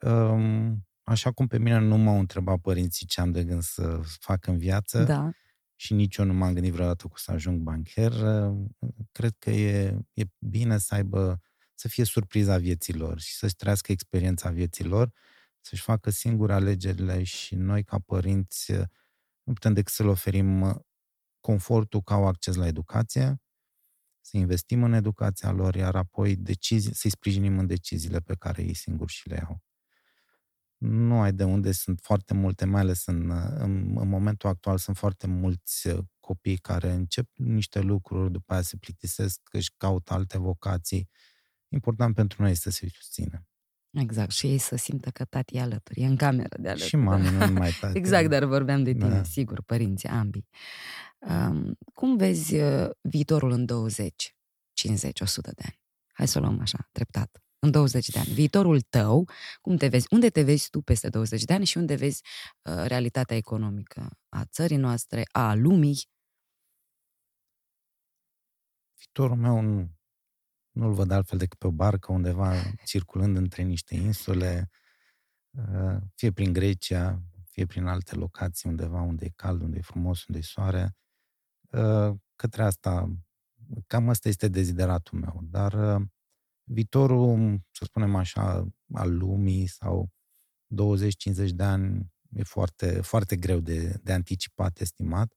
um, 0.00 0.86
așa 1.02 1.32
cum 1.32 1.46
pe 1.46 1.58
mine 1.58 1.78
nu 1.78 1.96
m-au 1.96 2.18
întrebat 2.18 2.58
părinții 2.58 3.06
ce 3.06 3.20
am 3.20 3.32
de 3.32 3.44
gând 3.44 3.62
să 3.62 4.00
fac 4.20 4.46
în 4.46 4.58
viață 4.58 5.02
da. 5.02 5.30
și 5.74 5.94
nici 5.94 6.16
eu 6.16 6.24
nu 6.24 6.32
m-am 6.32 6.52
gândit 6.52 6.72
vreodată 6.72 7.06
cu 7.06 7.18
să 7.18 7.30
ajung 7.30 7.60
bancher, 7.60 8.12
uh, 8.12 8.56
cred 9.12 9.34
că 9.38 9.50
e, 9.50 9.98
e 10.12 10.24
bine 10.38 10.78
să 10.78 10.94
aibă, 10.94 11.40
să 11.74 11.88
fie 11.88 12.04
surpriza 12.04 12.56
vieților 12.56 13.20
și 13.20 13.34
să-și 13.34 13.56
trăiască 13.56 13.92
experiența 13.92 14.50
vieților 14.50 15.12
să-și 15.60 15.82
facă 15.82 16.10
singure 16.10 16.52
alegerile 16.52 17.22
și 17.22 17.54
noi, 17.54 17.84
ca 17.84 17.98
părinți, 17.98 18.72
nu 19.48 19.54
putem 19.54 19.72
decât 19.72 19.92
să 19.92 20.02
le 20.02 20.08
oferim 20.08 20.82
confortul 21.40 22.02
ca 22.02 22.14
au 22.14 22.26
acces 22.26 22.54
la 22.54 22.66
educație, 22.66 23.42
să 24.20 24.36
investim 24.36 24.82
în 24.82 24.92
educația 24.92 25.50
lor, 25.50 25.74
iar 25.74 25.96
apoi 25.96 26.36
decizii, 26.36 26.94
să-i 26.94 27.10
sprijinim 27.10 27.58
în 27.58 27.66
deciziile 27.66 28.20
pe 28.20 28.34
care 28.34 28.62
ei 28.62 28.74
singuri 28.74 29.12
și 29.12 29.28
le 29.28 29.34
iau. 29.34 29.62
Nu 30.76 31.20
ai 31.20 31.32
de 31.32 31.44
unde, 31.44 31.72
sunt 31.72 32.00
foarte 32.00 32.34
multe, 32.34 32.64
mai 32.64 32.80
ales 32.80 33.06
în, 33.06 33.30
în, 33.30 33.96
în 33.96 34.08
momentul 34.08 34.48
actual, 34.48 34.78
sunt 34.78 34.96
foarte 34.96 35.26
mulți 35.26 35.88
copii 36.20 36.56
care 36.56 36.92
încep 36.92 37.28
niște 37.34 37.80
lucruri, 37.80 38.32
după 38.32 38.52
aia 38.52 38.62
se 38.62 38.76
plictisesc, 38.76 39.40
își 39.52 39.72
caută 39.76 40.12
alte 40.12 40.38
vocații. 40.38 41.08
Important 41.68 42.14
pentru 42.14 42.42
noi 42.42 42.50
este 42.50 42.70
să-i 42.70 42.90
susținem. 42.90 43.48
Exact, 43.90 44.30
și 44.30 44.46
ei 44.46 44.58
să 44.58 44.76
simtă 44.76 45.10
că 45.10 45.24
tati 45.24 45.56
e 45.56 45.60
alături, 45.60 46.00
e 46.00 46.06
în 46.06 46.16
cameră 46.16 46.56
de 46.58 46.68
alături. 46.68 46.88
Și 46.88 46.96
mami, 46.96 47.28
nu 47.30 47.46
numai 47.46 47.70
tati. 47.80 47.98
exact, 47.98 48.28
dar 48.28 48.44
vorbeam 48.44 48.82
de 48.82 48.92
tine, 48.92 49.08
Da. 49.08 49.22
sigur, 49.22 49.62
părinții, 49.62 50.08
ambii. 50.08 50.48
Um, 51.18 51.78
cum 51.94 52.16
vezi 52.16 52.54
uh, 52.56 52.90
viitorul 53.00 53.50
în 53.50 53.64
20, 53.64 54.36
50, 54.72 55.20
100 55.20 55.50
de 55.54 55.62
ani? 55.64 55.80
Hai 56.12 56.28
să 56.28 56.38
o 56.38 56.40
luăm 56.40 56.60
așa, 56.60 56.88
treptat. 56.92 57.42
În 57.58 57.70
20 57.70 58.08
de 58.08 58.18
ani. 58.18 58.28
Viitorul 58.28 58.80
tău, 58.80 59.28
cum 59.60 59.76
te 59.76 59.88
vezi? 59.88 60.06
Unde 60.10 60.30
te 60.30 60.42
vezi 60.42 60.70
tu 60.70 60.80
peste 60.80 61.08
20 61.08 61.44
de 61.44 61.52
ani 61.52 61.64
și 61.64 61.76
unde 61.78 61.94
vezi 61.94 62.22
uh, 62.62 62.84
realitatea 62.86 63.36
economică 63.36 64.10
a 64.28 64.44
țării 64.44 64.76
noastre, 64.76 65.22
a 65.32 65.54
lumii? 65.54 66.08
Viitorul 68.96 69.36
meu 69.36 69.60
nu, 69.60 69.90
nu-l 70.70 70.92
văd 70.92 71.10
altfel 71.10 71.38
decât 71.38 71.58
pe 71.58 71.66
o 71.66 71.70
barcă 71.70 72.12
undeva 72.12 72.54
circulând 72.84 73.36
între 73.36 73.62
niște 73.62 73.94
insule, 73.94 74.70
uh, 75.50 75.96
fie 76.14 76.32
prin 76.32 76.52
Grecia, 76.52 77.22
fie 77.44 77.66
prin 77.66 77.86
alte 77.86 78.14
locații 78.14 78.68
undeva 78.68 79.00
unde 79.00 79.24
e 79.24 79.32
cald, 79.36 79.62
unde 79.62 79.78
e 79.78 79.82
frumos, 79.82 80.26
unde 80.26 80.40
e 80.40 80.42
soare. 80.42 80.96
Uh, 81.70 82.16
Către 82.36 82.62
asta, 82.62 83.18
cam 83.86 84.08
asta 84.08 84.28
este 84.28 84.48
dezideratul 84.48 85.18
meu. 85.18 85.40
Dar 85.42 85.72
uh, 85.72 86.06
viitorul, 86.64 87.60
să 87.70 87.84
spunem 87.84 88.14
așa, 88.14 88.68
al 88.92 89.16
lumii 89.16 89.66
sau 89.66 90.10
20-50 91.46 91.48
de 91.54 91.62
ani 91.62 92.12
e 92.30 92.42
foarte, 92.42 93.00
foarte 93.00 93.36
greu 93.36 93.60
de, 93.60 94.00
de 94.02 94.12
anticipat, 94.12 94.80
estimat. 94.80 95.32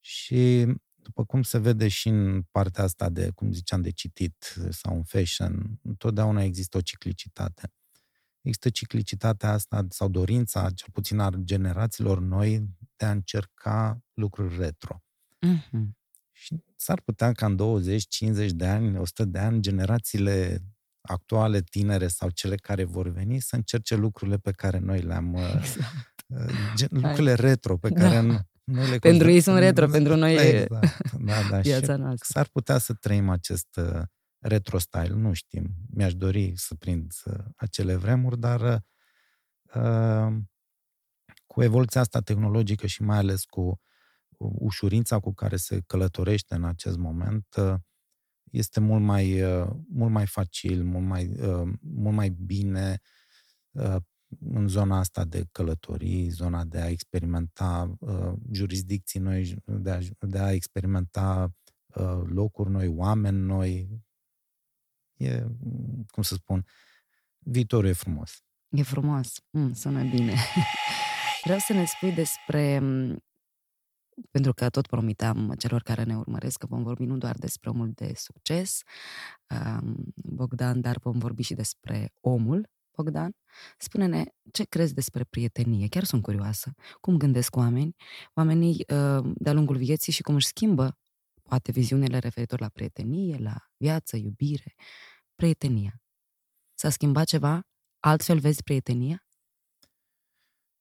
Și 0.00 0.66
după 1.02 1.24
cum 1.24 1.42
se 1.42 1.58
vede 1.58 1.88
și 1.88 2.08
în 2.08 2.42
partea 2.50 2.84
asta 2.84 3.08
de, 3.08 3.30
cum 3.34 3.52
ziceam, 3.52 3.80
de 3.80 3.90
citit 3.90 4.54
sau 4.70 4.96
în 4.96 5.02
fashion, 5.02 5.78
întotdeauna 5.82 6.42
există 6.42 6.76
o 6.76 6.80
ciclicitate. 6.80 7.72
Există 8.40 8.70
ciclicitatea 8.70 9.52
asta 9.52 9.86
sau 9.88 10.08
dorința, 10.08 10.70
cel 10.70 10.88
puțin 10.92 11.18
a 11.18 11.30
generațiilor 11.30 12.20
noi, 12.20 12.68
de 12.96 13.04
a 13.04 13.10
încerca 13.10 14.04
lucruri 14.14 14.56
retro. 14.56 15.02
Mm-hmm. 15.46 15.88
Și 16.32 16.62
s-ar 16.76 17.00
putea 17.00 17.32
ca 17.32 17.46
în 17.46 17.56
20, 17.56 18.06
50 18.08 18.50
de 18.50 18.66
ani, 18.66 18.98
100 18.98 19.24
de 19.24 19.38
ani, 19.38 19.60
generațiile 19.60 20.62
actuale, 21.00 21.60
tinere 21.60 22.08
sau 22.08 22.30
cele 22.30 22.56
care 22.56 22.84
vor 22.84 23.08
veni 23.08 23.40
să 23.40 23.56
încerce 23.56 23.94
lucrurile 23.94 24.36
pe 24.36 24.50
care 24.50 24.78
noi 24.78 25.00
le-am... 25.00 25.34
Exact. 25.58 26.24
uh, 26.26 26.72
gen- 26.74 26.88
lucrurile 26.90 27.34
retro 27.34 27.76
pe 27.76 27.88
care 27.88 28.26
Da. 28.26 28.44
Nu, 28.70 28.76
noi 28.76 28.90
le 28.90 28.98
Pentru 28.98 29.28
ei 29.28 29.32
considerăm- 29.34 29.40
sunt 29.40 29.58
retro, 29.58 29.86
pentru 29.86 30.16
noi 30.16 30.34
e 30.34 30.60
Exact. 30.62 31.12
Da, 31.12 31.34
da. 31.50 31.58
viața 31.70 31.94
și 31.94 32.00
noastră. 32.00 32.26
s-ar 32.28 32.48
putea 32.48 32.78
să 32.78 32.94
trăim 32.94 33.28
acest 33.28 33.76
uh, 33.76 34.02
retro 34.38 34.78
style, 34.78 35.14
nu 35.14 35.32
știm. 35.32 35.74
Mi-aș 35.94 36.14
dori 36.14 36.52
să 36.56 36.74
prind 36.74 37.12
uh, 37.24 37.34
acele 37.56 37.96
vremuri, 37.96 38.38
dar 38.38 38.84
uh, 39.74 40.36
cu 41.46 41.62
evoluția 41.62 42.00
asta 42.00 42.20
tehnologică 42.20 42.86
și 42.86 43.02
mai 43.02 43.16
ales 43.18 43.44
cu 43.44 43.80
ușurința 44.38 45.18
cu 45.18 45.32
care 45.34 45.56
se 45.56 45.80
călătorește 45.86 46.54
în 46.54 46.64
acest 46.64 46.96
moment, 46.96 47.46
uh, 47.56 47.74
este 48.50 48.80
mult 48.80 49.02
mai, 49.02 49.42
uh, 49.42 49.68
mult 49.88 50.12
mai 50.12 50.26
facil, 50.26 50.84
mult 50.84 51.06
mai, 51.06 51.26
uh, 51.40 51.68
mult 51.80 52.14
mai 52.14 52.28
bine 52.28 53.00
uh, 53.70 53.96
în 54.38 54.68
zona 54.68 54.98
asta 54.98 55.24
de 55.24 55.46
călătorii, 55.52 56.28
zona 56.28 56.64
de 56.64 56.80
a 56.80 56.88
experimenta 56.88 57.96
uh, 57.98 58.32
jurisdicții 58.52 59.20
noi, 59.20 59.56
de 59.64 59.90
a, 59.90 59.98
de 60.18 60.38
a 60.38 60.52
experimenta 60.52 61.54
uh, 61.86 62.22
locuri 62.24 62.70
noi, 62.70 62.88
oameni 62.88 63.38
noi. 63.38 63.88
E, 65.16 65.46
cum 66.06 66.22
să 66.22 66.34
spun, 66.34 66.66
viitorul 67.38 67.88
e 67.88 67.92
frumos. 67.92 68.42
E 68.68 68.82
frumos, 68.82 69.42
mm, 69.50 69.72
sună 69.72 70.02
bine. 70.02 70.34
Vreau 71.44 71.58
să 71.58 71.72
ne 71.72 71.84
spui 71.84 72.12
despre, 72.12 72.78
m, 72.78 73.24
pentru 74.30 74.52
că 74.52 74.70
tot 74.70 74.86
promiteam 74.86 75.54
celor 75.58 75.82
care 75.82 76.02
ne 76.02 76.16
urmăresc 76.16 76.58
că 76.58 76.66
vom 76.66 76.82
vorbi 76.82 77.04
nu 77.04 77.16
doar 77.16 77.36
despre 77.36 77.70
omul 77.70 77.90
de 77.94 78.12
succes, 78.16 78.82
um, 79.54 80.12
Bogdan, 80.14 80.80
dar 80.80 80.98
vom 80.98 81.18
vorbi 81.18 81.42
și 81.42 81.54
despre 81.54 82.12
omul 82.20 82.68
Bogdan. 82.96 83.32
Spune-ne 83.78 84.24
ce 84.52 84.64
crezi 84.64 84.94
despre 84.94 85.24
prietenie. 85.24 85.88
Chiar 85.88 86.04
sunt 86.04 86.22
curioasă. 86.22 86.74
Cum 87.00 87.16
gândesc 87.16 87.56
oameni, 87.56 87.94
oamenii 88.34 88.72
uh, 88.72 89.32
de-a 89.34 89.52
lungul 89.52 89.76
vieții 89.76 90.12
și 90.12 90.22
cum 90.22 90.34
își 90.34 90.46
schimbă 90.46 90.98
poate 91.42 91.72
viziunile 91.72 92.18
referitor 92.18 92.60
la 92.60 92.68
prietenie, 92.68 93.36
la 93.38 93.56
viață, 93.76 94.16
iubire, 94.16 94.74
prietenia. 95.34 96.02
S-a 96.74 96.90
schimbat 96.90 97.26
ceva? 97.26 97.66
Altfel 98.00 98.38
vezi 98.38 98.62
prietenia? 98.62 99.24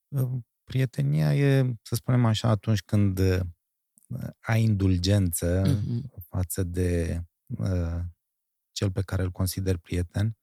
Uh, 0.08 0.40
Prietenia 0.64 1.36
e, 1.36 1.74
să 1.82 1.96
spunem 1.96 2.26
așa, 2.26 2.50
atunci 2.50 2.82
când 2.82 3.20
uh, 3.20 3.40
ai 4.40 4.64
indulgență 4.64 5.62
Mhm. 5.66 6.12
față 6.30 6.64
de 6.64 7.22
uh, 7.48 8.00
cel 8.72 8.92
pe 8.92 9.02
care 9.02 9.22
îl 9.24 9.32
consider 9.32 9.78
prieten. 9.78 10.38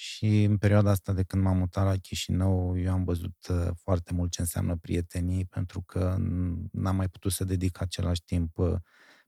Și 0.00 0.42
în 0.42 0.56
perioada 0.58 0.90
asta 0.90 1.12
de 1.12 1.22
când 1.22 1.42
m-am 1.42 1.56
mutat 1.56 1.84
la 1.84 1.96
Chișinău, 1.96 2.78
eu 2.78 2.92
am 2.92 3.04
văzut 3.04 3.46
uh, 3.50 3.68
foarte 3.82 4.12
mult 4.12 4.30
ce 4.30 4.40
înseamnă 4.40 4.76
prietenii, 4.76 5.44
pentru 5.44 5.82
că 5.82 6.16
n- 6.18 6.70
n-am 6.72 6.96
mai 6.96 7.08
putut 7.08 7.32
să 7.32 7.44
dedic 7.44 7.80
același 7.80 8.22
timp 8.24 8.58
uh, 8.58 8.74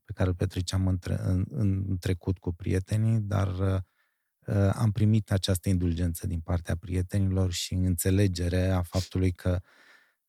pe 0.04 0.12
care 0.12 0.28
îl 0.28 0.34
petreceam 0.34 0.86
în, 0.86 0.98
tre- 0.98 1.20
în, 1.22 1.44
în 1.50 1.96
trecut 1.98 2.38
cu 2.38 2.52
prietenii, 2.52 3.20
dar 3.20 3.58
uh, 3.58 3.80
uh, 4.46 4.70
am 4.74 4.92
primit 4.92 5.32
această 5.32 5.68
indulgență 5.68 6.26
din 6.26 6.40
partea 6.40 6.76
prietenilor 6.76 7.52
și 7.52 7.74
înțelegere 7.74 8.68
a 8.68 8.82
faptului 8.82 9.32
că 9.32 9.60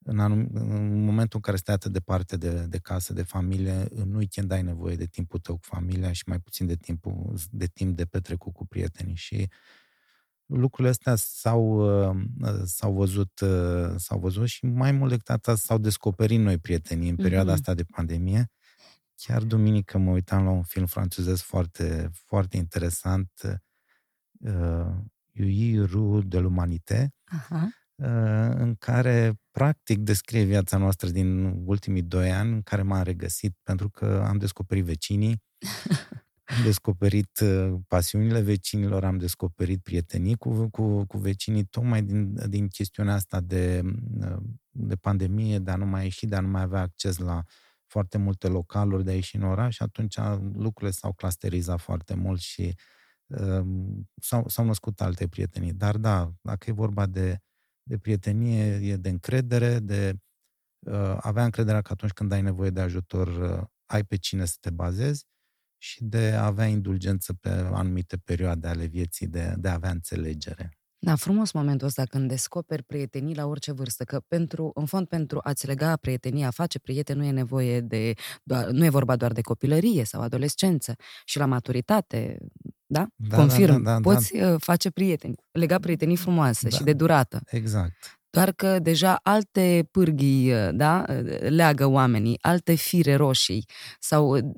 în, 0.03 0.19
anum, 0.19 0.49
în 0.53 1.03
momentul 1.03 1.35
în 1.35 1.41
care 1.41 1.57
stai 1.57 1.75
atât 1.75 1.91
departe 1.91 2.37
de, 2.37 2.65
de 2.65 2.77
casă, 2.77 3.13
de 3.13 3.23
familie, 3.23 3.85
în 3.89 4.13
weekend 4.13 4.51
ai 4.51 4.63
nevoie 4.63 4.95
de 4.95 5.05
timpul 5.05 5.39
tău 5.39 5.55
cu 5.55 5.63
familia 5.63 6.11
și 6.11 6.23
mai 6.25 6.39
puțin 6.39 6.67
de, 6.67 6.75
timpul, 6.75 7.33
de 7.51 7.65
timp 7.65 7.95
de 7.95 8.05
petrecut 8.05 8.53
cu 8.53 8.65
prietenii. 8.67 9.15
Și 9.15 9.49
lucrurile 10.53 10.89
astea 10.89 11.15
s-au, 11.15 11.63
uh, 12.09 12.15
s-au, 12.63 12.93
văzut, 12.93 13.39
uh, 13.39 13.93
s-au 13.97 14.19
văzut 14.19 14.47
și 14.47 14.65
mai 14.65 14.91
mult 14.91 15.09
decât 15.09 15.29
atât 15.29 15.57
s-au 15.57 15.77
descoperit 15.77 16.39
noi 16.39 16.57
prietenii 16.57 17.09
în 17.09 17.15
perioada 17.15 17.43
Mhm. 17.51 17.53
asta 17.59 17.73
de 17.73 17.83
pandemie. 17.83 18.51
Chiar 19.15 19.43
duminică 19.43 19.97
mă 19.97 20.11
uitam 20.11 20.43
la 20.43 20.49
un 20.49 20.63
film 20.63 20.85
francezesc 20.85 21.43
foarte, 21.43 22.09
foarte 22.13 22.57
interesant, 22.57 23.31
uh, 24.39 24.85
Yui 25.31 25.85
Ru 25.85 26.21
de 26.25 26.39
l'Humanité, 26.39 27.07
Aha. 27.25 27.69
uh, 27.95 28.55
în 28.57 28.75
care 28.75 29.33
practic 29.51 29.97
descrie 29.99 30.43
viața 30.43 30.77
noastră 30.77 31.09
din 31.09 31.43
ultimii 31.65 32.01
doi 32.01 32.31
ani, 32.31 32.51
în 32.53 32.61
care 32.61 32.81
m-am 32.81 33.03
regăsit 33.03 33.57
pentru 33.63 33.89
că 33.89 34.23
am 34.27 34.37
descoperit 34.37 34.83
vecinii, 34.85 35.43
am 36.57 36.63
descoperit 36.63 37.39
uh, 37.39 37.73
pasiunile 37.87 38.41
vecinilor, 38.41 39.03
am 39.03 39.17
descoperit 39.17 39.83
prietenii 39.83 40.35
cu, 40.35 40.69
cu, 40.69 41.05
cu 41.05 41.17
vecinii, 41.17 41.63
tocmai 41.63 42.03
din, 42.03 42.49
din 42.49 42.67
chestiunea 42.67 43.13
asta 43.13 43.39
de, 43.39 43.81
uh, 44.19 44.37
de 44.69 44.95
pandemie, 44.95 45.59
de 45.59 45.71
a 45.71 45.75
nu 45.75 45.85
mai 45.85 46.03
ieși, 46.03 46.25
de 46.25 46.35
a 46.35 46.39
nu 46.39 46.47
mai 46.47 46.61
avea 46.61 46.81
acces 46.81 47.17
la 47.17 47.43
foarte 47.87 48.17
multe 48.17 48.47
localuri, 48.47 49.03
de 49.03 49.11
a 49.11 49.13
ieși 49.13 49.35
în 49.35 49.43
oraș 49.43 49.75
și 49.75 49.83
atunci 49.83 50.17
lucrurile 50.53 50.91
s-au 50.91 51.13
clusterizat 51.13 51.79
foarte 51.79 52.15
mult 52.15 52.39
și 52.39 52.75
uh, 53.25 53.65
s-au, 54.15 54.47
s-au 54.47 54.65
născut 54.65 55.01
alte 55.01 55.27
prietenii. 55.27 55.73
Dar 55.73 55.97
da, 55.97 56.33
dacă 56.41 56.69
e 56.69 56.73
vorba 56.73 57.05
de, 57.05 57.39
de 57.83 57.97
prietenie, 57.97 58.91
e 58.91 58.95
de 58.95 59.09
încredere, 59.09 59.79
de 59.79 60.19
uh, 60.79 61.17
avea 61.19 61.43
încrederea 61.43 61.81
că 61.81 61.91
atunci 61.91 62.11
când 62.11 62.31
ai 62.31 62.41
nevoie 62.41 62.69
de 62.69 62.81
ajutor, 62.81 63.27
uh, 63.27 63.63
ai 63.85 64.03
pe 64.03 64.15
cine 64.15 64.45
să 64.45 64.55
te 64.59 64.69
bazezi 64.69 65.25
și 65.81 66.03
de 66.03 66.31
a 66.35 66.45
avea 66.45 66.65
indulgență 66.65 67.33
pe 67.33 67.49
anumite 67.49 68.17
perioade 68.17 68.67
ale 68.67 68.85
vieții, 68.85 69.27
de, 69.27 69.53
de 69.57 69.67
a 69.67 69.73
avea 69.73 69.89
înțelegere. 69.89 70.69
Da, 70.99 71.15
frumos 71.15 71.51
momentul 71.51 71.87
ăsta 71.87 72.05
când 72.05 72.29
descoperi 72.29 72.83
prietenii 72.83 73.35
la 73.35 73.45
orice 73.45 73.71
vârstă, 73.71 74.03
că 74.03 74.19
pentru, 74.27 74.71
în 74.73 74.85
fond 74.85 75.07
pentru 75.07 75.39
a-ți 75.43 75.67
lega 75.67 75.95
prietenia, 75.95 76.47
a 76.47 76.51
face 76.51 76.79
prieten, 76.79 77.17
nu 77.17 77.23
e 77.23 77.31
nevoie 77.31 77.79
de, 77.79 78.13
doar, 78.43 78.67
nu 78.67 78.85
e 78.85 78.89
vorba 78.89 79.15
doar 79.15 79.31
de 79.31 79.41
copilărie 79.41 80.03
sau 80.03 80.21
adolescență 80.21 80.95
și 81.25 81.37
la 81.37 81.45
maturitate, 81.45 82.37
da? 82.85 83.07
Da, 83.15 83.37
Confirm, 83.37 83.83
da, 83.83 83.91
da, 83.91 83.99
da, 83.99 83.99
poți 83.99 84.37
da. 84.37 84.57
face 84.57 84.89
prieteni, 84.89 85.35
lega 85.51 85.79
prietenii 85.79 86.17
frumoase 86.17 86.69
Da. 86.69 86.75
și 86.75 86.83
de 86.83 86.93
durată. 86.93 87.41
Exact. 87.45 88.19
Doar 88.29 88.51
că 88.51 88.79
deja 88.79 89.19
alte 89.23 89.87
pârghii, 89.91 90.53
da, 90.71 91.05
leagă 91.39 91.85
oamenii, 91.85 92.37
alte 92.41 92.73
fire 92.73 93.15
roșii 93.15 93.65
sau 93.99 94.53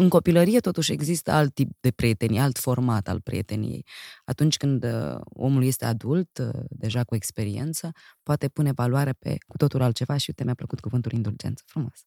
în 0.00 0.08
copilărie 0.08 0.60
totuși 0.60 0.92
există 0.92 1.30
alt 1.30 1.54
tip 1.54 1.70
de 1.80 1.90
prieteni, 1.90 2.40
alt 2.40 2.58
format 2.58 3.08
al 3.08 3.20
prieteniei. 3.20 3.86
Atunci 4.24 4.56
când 4.56 4.84
uh, 4.84 5.20
omul 5.24 5.64
este 5.64 5.84
adult, 5.84 6.38
uh, 6.38 6.60
deja 6.68 7.04
cu 7.04 7.14
experiență, 7.14 7.90
poate 8.22 8.48
pune 8.48 8.72
valoare 8.72 9.12
pe 9.12 9.36
cu 9.46 9.56
totul 9.56 9.82
altceva 9.82 10.16
și 10.16 10.24
uite, 10.28 10.44
mi-a 10.44 10.54
plăcut 10.54 10.80
cuvântul 10.80 11.12
indulgență. 11.12 11.62
Frumos. 11.66 12.06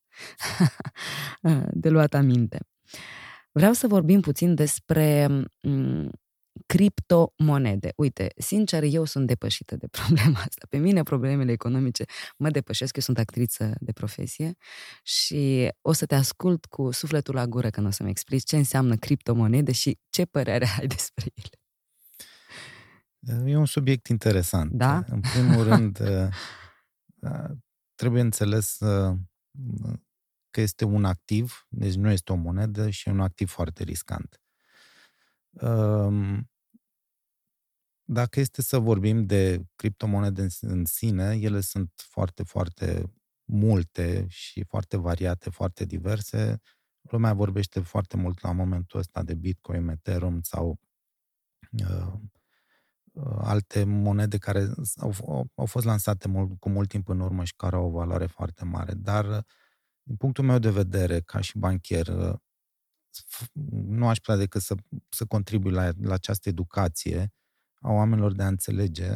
de 1.84 1.90
luat 1.90 2.14
aminte. 2.14 2.60
Vreau 3.52 3.74
să 3.74 3.88
vorbim 3.88 4.22
puțin 4.22 4.56
despre 4.56 5.28
m- 5.28 6.10
criptomonede. 6.66 7.94
Uite, 7.96 8.28
sincer, 8.38 8.84
eu 8.84 9.06
sunt 9.06 9.28
depășită 9.28 9.76
de 9.76 9.88
problema 9.98 10.40
asta. 10.40 10.66
Pe 10.70 10.78
mine 10.78 11.04
problemele 11.04 11.52
economice 11.52 12.06
mă 12.38 12.50
depășesc, 12.50 12.96
eu 12.96 13.02
sunt 13.02 13.18
actriță 13.18 13.76
de 13.80 13.92
profesie 13.92 14.56
și 15.04 15.72
o 15.82 15.92
să 15.92 16.06
te 16.06 16.16
ascult 16.16 16.66
cu 16.66 16.92
sufletul 16.92 17.36
la 17.36 17.46
gură 17.46 17.70
când 17.70 17.88
o 17.88 17.90
să-mi 17.90 18.10
explici 18.10 18.44
ce 18.44 18.58
înseamnă 18.58 18.96
criptomonede 18.96 19.72
și 19.72 20.00
ce 20.10 20.26
părere 20.26 20.68
ai 20.80 20.88
despre 20.98 21.32
ele. 21.36 21.58
E 23.52 23.58
un 23.58 23.66
subiect 23.66 24.08
interesant. 24.08 24.72
Da? 24.72 25.04
În 25.08 25.20
primul 25.20 25.64
rând, 25.70 26.00
trebuie 27.96 28.22
înțeles 28.22 28.78
că 30.50 30.62
este 30.62 30.86
un 30.86 31.06
activ, 31.06 31.66
deci 31.70 31.94
nu 31.94 32.12
este 32.12 32.32
o 32.32 32.36
monedă 32.36 32.90
și 32.90 33.10
e 33.10 33.12
un 33.12 33.20
activ 33.20 33.50
foarte 33.50 33.84
riscant. 33.84 34.43
Dacă 38.06 38.40
este 38.40 38.62
să 38.62 38.80
vorbim 38.80 39.26
de 39.26 39.66
criptomonede 39.76 40.48
în 40.62 40.86
sine, 40.86 41.38
ele 41.42 41.60
sunt 41.60 41.92
foarte, 41.96 42.44
foarte 42.44 43.14
multe 43.46 44.26
și 44.28 44.64
foarte 44.64 44.98
variate, 44.98 45.50
foarte 45.50 45.86
diverse. 45.86 46.62
Lumea 47.02 47.34
vorbește 47.34 47.80
foarte 47.80 48.18
mult 48.18 48.42
la 48.42 48.52
momentul 48.52 49.00
ăsta 49.00 49.24
de 49.24 49.34
Bitcoin, 49.34 49.88
Ethereum 49.88 50.42
sau 50.42 50.80
uh, 51.72 52.14
alte 53.38 53.84
monede 53.84 54.38
care 54.38 54.74
au, 54.98 55.14
au 55.56 55.66
fost 55.66 55.86
lansate 55.86 56.28
mult, 56.28 56.60
cu 56.60 56.70
mult 56.70 56.90
timp 56.90 57.08
în 57.08 57.20
urmă 57.20 57.44
și 57.44 57.56
care 57.56 57.76
au 57.76 57.86
o 57.86 57.92
valoare 57.92 58.26
foarte 58.26 58.66
mare. 58.66 58.94
Dar, 58.94 59.46
din 60.04 60.16
punctul 60.16 60.44
meu 60.44 60.60
de 60.60 60.70
vedere, 60.70 61.20
ca 61.22 61.42
și 61.42 61.58
bancher, 61.58 62.08
nu 63.74 64.08
aș 64.08 64.18
putea 64.18 64.36
decât 64.36 64.62
să, 64.62 64.76
să 65.10 65.26
contribui 65.26 65.72
la, 65.72 65.92
la 66.02 66.14
această 66.14 66.50
educație 66.50 67.34
a 67.74 67.92
oamenilor 67.92 68.32
de 68.32 68.44
a 68.44 68.48
înțelege 68.48 69.16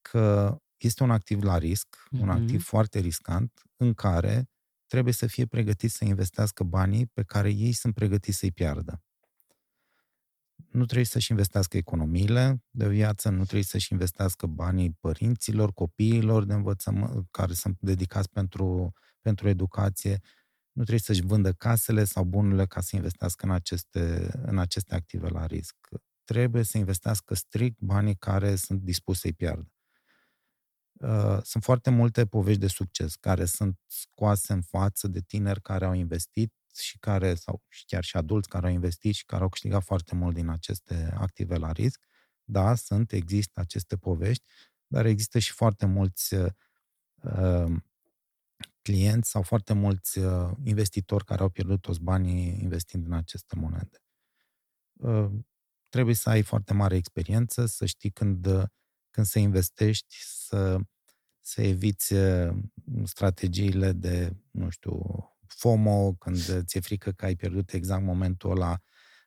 că 0.00 0.56
este 0.76 1.02
un 1.02 1.10
activ 1.10 1.42
la 1.42 1.58
risc, 1.58 1.96
mm-hmm. 1.96 2.20
un 2.20 2.28
activ 2.28 2.54
mhm. 2.54 2.64
foarte 2.64 2.98
riscant, 2.98 3.62
în 3.76 3.94
care 3.94 4.50
trebuie 4.86 5.12
să 5.12 5.26
fie 5.26 5.46
pregătit 5.46 5.90
să 5.90 6.04
investească 6.04 6.64
banii 6.64 7.06
pe 7.06 7.22
care 7.22 7.50
ei 7.50 7.72
sunt 7.72 7.94
pregătiți 7.94 8.38
să-i 8.38 8.52
piardă. 8.52 9.02
Nu 10.70 10.84
trebuie 10.84 11.06
să-și 11.06 11.30
investească 11.30 11.76
economiile 11.76 12.64
de 12.70 12.88
viață, 12.88 13.28
nu 13.28 13.42
trebuie 13.42 13.62
să-și 13.62 13.92
investească 13.92 14.46
banii 14.46 14.96
părinților, 15.00 15.72
copiilor 15.72 16.44
de 16.44 16.52
învățământ, 16.52 17.26
care 17.30 17.52
sunt 17.52 17.76
dedicați 17.80 18.30
pentru, 18.30 18.92
pentru 19.20 19.48
educație, 19.48 20.20
nu 20.72 20.82
trebuie 20.82 20.98
să-și 20.98 21.22
vândă 21.22 21.52
casele 21.52 22.04
sau 22.04 22.24
bunurile 22.24 22.66
ca 22.66 22.80
să 22.80 22.96
investească 22.96 23.46
în 23.46 23.52
aceste, 23.52 24.30
în 24.42 24.58
aceste 24.58 24.94
active 24.94 25.28
la 25.28 25.46
risc. 25.46 25.76
Trebuie 26.24 26.62
să 26.62 26.78
investească 26.78 27.34
strict 27.34 27.80
banii 27.80 28.16
care 28.16 28.56
sunt 28.56 28.80
dispuși 28.82 29.20
să-i 29.20 29.32
piardă. 29.32 29.72
Uh, 30.92 31.38
sunt 31.42 31.62
foarte 31.62 31.90
multe 31.90 32.26
povești 32.26 32.60
de 32.60 32.66
succes 32.66 33.14
care 33.14 33.44
sunt 33.44 33.78
scoase 33.86 34.52
în 34.52 34.62
față 34.62 35.08
de 35.08 35.20
tineri 35.20 35.62
care 35.62 35.84
au 35.84 35.92
investit 35.92 36.52
și 36.74 36.98
care, 36.98 37.34
sau 37.34 37.62
chiar 37.86 38.04
și 38.04 38.16
adulți 38.16 38.48
care 38.48 38.66
au 38.66 38.72
investit 38.72 39.14
și 39.14 39.24
care 39.24 39.42
au 39.42 39.48
câștigat 39.48 39.82
foarte 39.82 40.14
mult 40.14 40.34
din 40.34 40.48
aceste 40.48 41.14
active 41.16 41.56
la 41.56 41.72
risc. 41.72 42.00
Da, 42.44 42.74
sunt, 42.74 43.12
există 43.12 43.60
aceste 43.60 43.96
povești, 43.96 44.44
dar 44.86 45.06
există 45.06 45.38
și 45.38 45.52
foarte 45.52 45.86
mulți 45.86 46.34
uh, 46.34 47.74
clienți 48.82 49.30
sau 49.30 49.42
foarte 49.42 49.72
mulți 49.72 50.18
uh, 50.18 50.50
investitori 50.64 51.24
care 51.24 51.42
au 51.42 51.48
pierdut 51.48 51.80
toți 51.80 52.00
banii 52.00 52.58
investind 52.62 53.06
în 53.06 53.12
aceste 53.12 53.56
monede. 53.56 54.02
Uh, 54.92 55.30
trebuie 55.88 56.14
să 56.14 56.28
ai 56.28 56.42
foarte 56.42 56.72
mare 56.72 56.96
experiență, 56.96 57.66
să 57.66 57.86
știi 57.86 58.10
când, 58.10 58.46
uh, 58.46 58.62
când 59.10 59.26
să 59.26 59.38
investești, 59.38 60.16
să, 60.20 60.78
să 61.40 61.62
eviți 61.62 62.12
uh, 62.12 62.56
strategiile 63.04 63.92
de, 63.92 64.36
nu 64.50 64.70
știu, 64.70 65.00
FOMO, 65.46 66.12
când 66.12 66.64
ți-e 66.64 66.80
frică 66.80 67.12
că 67.12 67.24
ai 67.24 67.34
pierdut 67.34 67.72
exact 67.72 68.02
momentul 68.02 68.50
ăla 68.50 68.78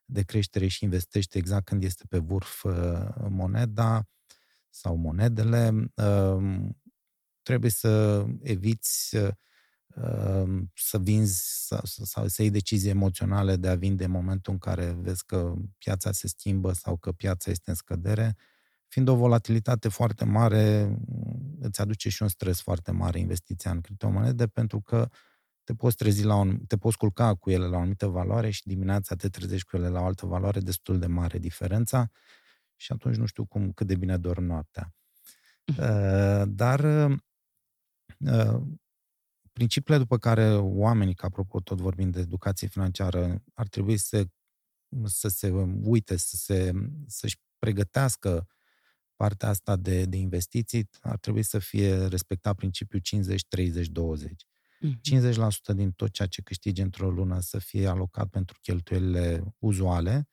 de 0.06 0.24
creștere 0.24 0.68
și 0.68 0.84
investești 0.84 1.38
exact 1.38 1.66
când 1.66 1.84
este 1.84 2.04
pe 2.10 2.18
vârf 2.18 2.64
uh, 2.64 3.08
moneda 3.30 4.08
sau 4.70 4.96
monedele. 4.96 5.92
Uh, 7.46 7.52
trebuie 7.52 7.72
să 7.72 8.26
eviți 8.42 9.16
uh, 9.16 10.68
să 10.74 11.00
vinzi 11.00 11.66
sau, 11.68 11.80
sau 11.84 12.28
să 12.28 12.42
iei 12.42 12.52
decizii 12.52 12.90
emoționale 12.90 13.56
de 13.56 13.68
a 13.68 13.76
vinde 13.76 14.04
în 14.04 14.12
momentul 14.12 14.54
în 14.54 14.60
care 14.60 14.98
vezi 15.00 15.26
că 15.26 15.54
piața 15.78 16.12
se 16.12 16.28
schimbă 16.28 16.74
sau 16.74 16.98
că 16.98 17.12
piața 17.12 17.52
este 17.52 17.70
în 17.70 17.76
scădere. 17.76 18.36
Fiind 18.88 19.08
o 19.08 19.16
volatilitate 19.16 19.90
foarte 19.90 20.26
mare, 20.26 20.98
îți 21.60 21.82
aduce 21.82 22.10
și 22.10 22.22
un 22.22 22.28
stres 22.28 22.62
foarte 22.62 22.92
mare 22.92 23.20
investiția 23.20 23.72
în 23.72 23.82
criptomonede 23.82 24.48
pentru 24.48 24.82
că 24.82 25.10
te 25.64 25.74
poți 25.74 25.96
trezi 25.96 26.24
la 26.24 26.36
un, 26.36 26.60
te 26.68 26.78
poți 26.78 26.98
culca 26.98 27.36
cu 27.36 27.50
ele 27.50 27.66
la 27.66 27.76
o 27.76 27.80
anumită 27.80 28.08
valoare 28.08 28.50
și 28.50 28.68
dimineața 28.68 29.16
te 29.16 29.30
trezești 29.30 29.68
cu 29.68 29.76
ele 29.76 29.88
la 29.88 30.02
o 30.02 30.06
altă 30.06 30.26
valoare 30.26 30.60
destul 30.60 31.00
de 31.00 31.08
mare 31.08 31.38
diferența 31.38 32.12
și 32.76 32.92
atunci 32.92 33.16
nu 33.16 33.26
știu 33.26 33.46
cum, 33.46 33.72
cât 33.72 33.88
de 33.88 33.96
bine 33.96 34.18
dorm 34.18 34.44
noaptea. 34.44 34.94
Uh, 35.68 36.44
dar 36.48 36.80
uh, 36.80 37.18
principiile 39.52 39.98
după 39.98 40.18
care 40.18 40.56
oamenii, 40.56 41.14
că 41.14 41.26
apropo 41.26 41.60
tot 41.60 41.80
vorbind 41.80 42.14
de 42.14 42.20
educație 42.20 42.68
financiară, 42.68 43.44
ar 43.54 43.68
trebui 43.68 43.98
să, 43.98 44.28
să 45.04 45.28
se 45.28 45.50
uite, 45.84 46.16
să 46.16 46.36
se, 46.36 46.72
să-și 47.08 47.40
pregătească 47.60 48.48
partea 49.16 49.50
asta 49.50 49.76
de, 49.76 50.06
de 50.06 50.18
investiții, 50.18 50.90
ar 51.02 51.18
trebui 51.18 51.44
să 51.44 51.60
fie 51.60 52.06
respectat 52.06 52.56
principiul 52.56 53.02
50-30-20. 53.02 53.06
Mm-hmm. 54.86 55.32
50% 55.72 55.76
din 55.76 55.92
tot 55.92 56.12
ceea 56.12 56.28
ce 56.28 56.42
câștigi 56.42 56.82
într-o 56.82 57.10
lună 57.10 57.40
să 57.40 57.60
fie 57.60 57.88
alocat 57.88 58.28
pentru 58.28 58.58
cheltuielile 58.62 59.56
uzuale, 59.60 60.30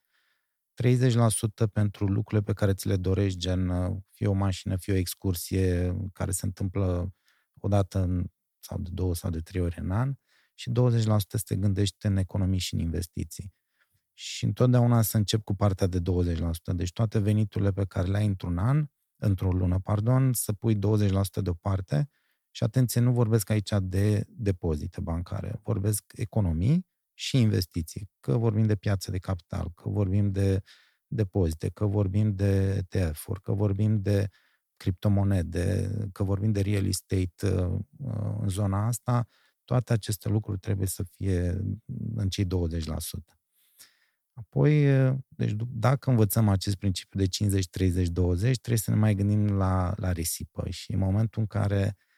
30% 0.82 1.14
pentru 1.72 2.06
lucrurile 2.06 2.46
pe 2.46 2.52
care 2.52 2.74
ți 2.74 2.88
le 2.88 2.96
dorești, 2.96 3.38
gen 3.38 3.70
fie 4.10 4.26
o 4.26 4.32
mașină, 4.32 4.76
fie 4.76 4.92
o 4.92 4.96
excursie 4.96 5.96
care 6.12 6.30
se 6.30 6.46
întâmplă 6.46 7.14
odată 7.64 7.98
în, 7.98 8.24
sau 8.58 8.78
de 8.78 8.90
două 8.92 9.14
sau 9.14 9.30
de 9.30 9.40
trei 9.40 9.62
ori 9.62 9.78
în 9.78 9.90
an 9.90 10.14
și 10.54 10.70
20% 10.70 10.72
să 11.04 11.42
te 11.44 11.56
gândești 11.56 12.06
în 12.06 12.16
economii 12.16 12.58
și 12.58 12.74
în 12.74 12.80
investiții. 12.80 13.54
Și 14.14 14.44
întotdeauna 14.44 15.02
să 15.02 15.16
încep 15.16 15.42
cu 15.42 15.54
partea 15.54 15.86
de 15.86 15.98
20%. 15.98 16.02
Deci 16.74 16.92
toate 16.92 17.18
veniturile 17.18 17.72
pe 17.72 17.84
care 17.84 18.08
le 18.08 18.16
ai 18.16 18.26
într-un 18.26 18.58
an, 18.58 18.86
într-o 19.16 19.52
lună, 19.52 19.78
pardon, 19.78 20.32
să 20.32 20.52
pui 20.52 20.76
20% 20.76 20.78
deoparte 21.42 22.08
și 22.50 22.62
atenție, 22.62 23.00
nu 23.00 23.12
vorbesc 23.12 23.50
aici 23.50 23.72
de 23.82 24.24
depozite 24.28 25.00
bancare, 25.00 25.60
vorbesc 25.62 26.12
economii 26.14 26.86
și 27.14 27.36
investiții. 27.36 28.10
Că 28.20 28.36
vorbim 28.36 28.66
de 28.66 28.76
piață 28.76 29.10
de 29.10 29.18
capital, 29.18 29.70
că 29.74 29.88
vorbim 29.88 30.30
de 30.30 30.62
depozite, 31.06 31.68
că 31.68 31.86
vorbim 31.86 32.34
de 32.34 32.84
ETF-uri, 32.92 33.42
că 33.42 33.52
vorbim 33.52 34.02
de 34.02 34.28
criptomonede, 34.82 35.90
că 36.12 36.24
vorbim 36.24 36.52
de 36.52 36.60
real 36.60 36.86
estate 36.86 37.52
uh, 37.52 37.80
în 38.40 38.48
zona 38.48 38.86
asta, 38.86 39.28
toate 39.64 39.92
aceste 39.92 40.28
lucruri 40.28 40.58
trebuie 40.58 40.86
să 40.86 41.02
fie 41.02 41.60
în 42.14 42.28
cei 42.28 42.44
20%. 42.44 42.48
Apoi, 44.32 45.04
uh, 45.06 45.14
deci 45.28 45.52
dacă 45.68 46.10
învățăm 46.10 46.48
acest 46.48 46.76
principiu 46.76 47.20
de 47.20 47.26
50-30-20, 47.26 48.38
trebuie 48.38 48.76
să 48.76 48.90
ne 48.90 48.96
mai 48.96 49.14
gândim 49.14 49.46
la, 49.46 49.92
la 49.96 50.12
risipă 50.12 50.70
și 50.70 50.92
în 50.92 50.98
momentul 50.98 51.40
în 51.40 51.46
care 51.46 51.96
uh, 51.96 52.11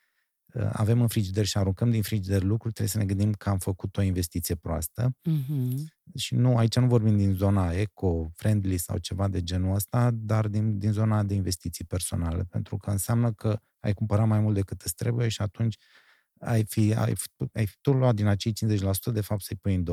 avem 0.72 1.00
în 1.00 1.08
frigider 1.08 1.44
și 1.44 1.58
aruncăm 1.58 1.90
din 1.90 2.02
frigider 2.02 2.42
lucruri, 2.42 2.74
trebuie 2.74 2.88
să 2.88 2.98
ne 2.98 3.04
gândim 3.04 3.32
că 3.32 3.48
am 3.48 3.58
făcut 3.58 3.96
o 3.96 4.02
investiție 4.02 4.54
proastă. 4.54 5.16
Uh-huh. 5.30 5.74
Și 6.14 6.34
nu, 6.34 6.56
aici 6.56 6.76
nu 6.76 6.86
vorbim 6.86 7.16
din 7.16 7.32
zona 7.32 7.72
eco-friendly 7.72 8.76
sau 8.76 8.98
ceva 8.98 9.28
de 9.28 9.42
genul 9.42 9.74
ăsta, 9.74 10.10
dar 10.12 10.48
din, 10.48 10.78
din 10.78 10.92
zona 10.92 11.22
de 11.22 11.34
investiții 11.34 11.84
personale, 11.84 12.44
pentru 12.44 12.76
că 12.76 12.90
înseamnă 12.90 13.32
că 13.32 13.60
ai 13.80 13.92
cumpărat 13.92 14.26
mai 14.26 14.40
mult 14.40 14.54
decât 14.54 14.82
îți 14.82 14.94
trebuie 14.94 15.28
și 15.28 15.42
atunci 15.42 15.76
ai 16.38 16.64
fi, 16.64 16.94
ai, 16.94 17.14
ai 17.52 17.66
fi 17.66 17.76
tu 17.80 17.92
luat 17.92 18.14
din 18.14 18.26
acei 18.26 18.52
50%, 18.52 19.12
de 19.12 19.20
fapt 19.20 19.42
să-i 19.42 19.56
pui 19.56 19.74
în 19.74 19.84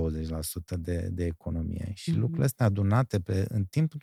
20% 0.75 0.77
de, 0.79 1.07
de 1.11 1.25
economie. 1.25 1.91
Și 1.95 2.11
uh-huh. 2.11 2.15
lucrurile 2.15 2.45
astea 2.45 2.65
adunate 2.65 3.19
pe, 3.19 3.45
în 3.49 3.63
timp 3.63 3.93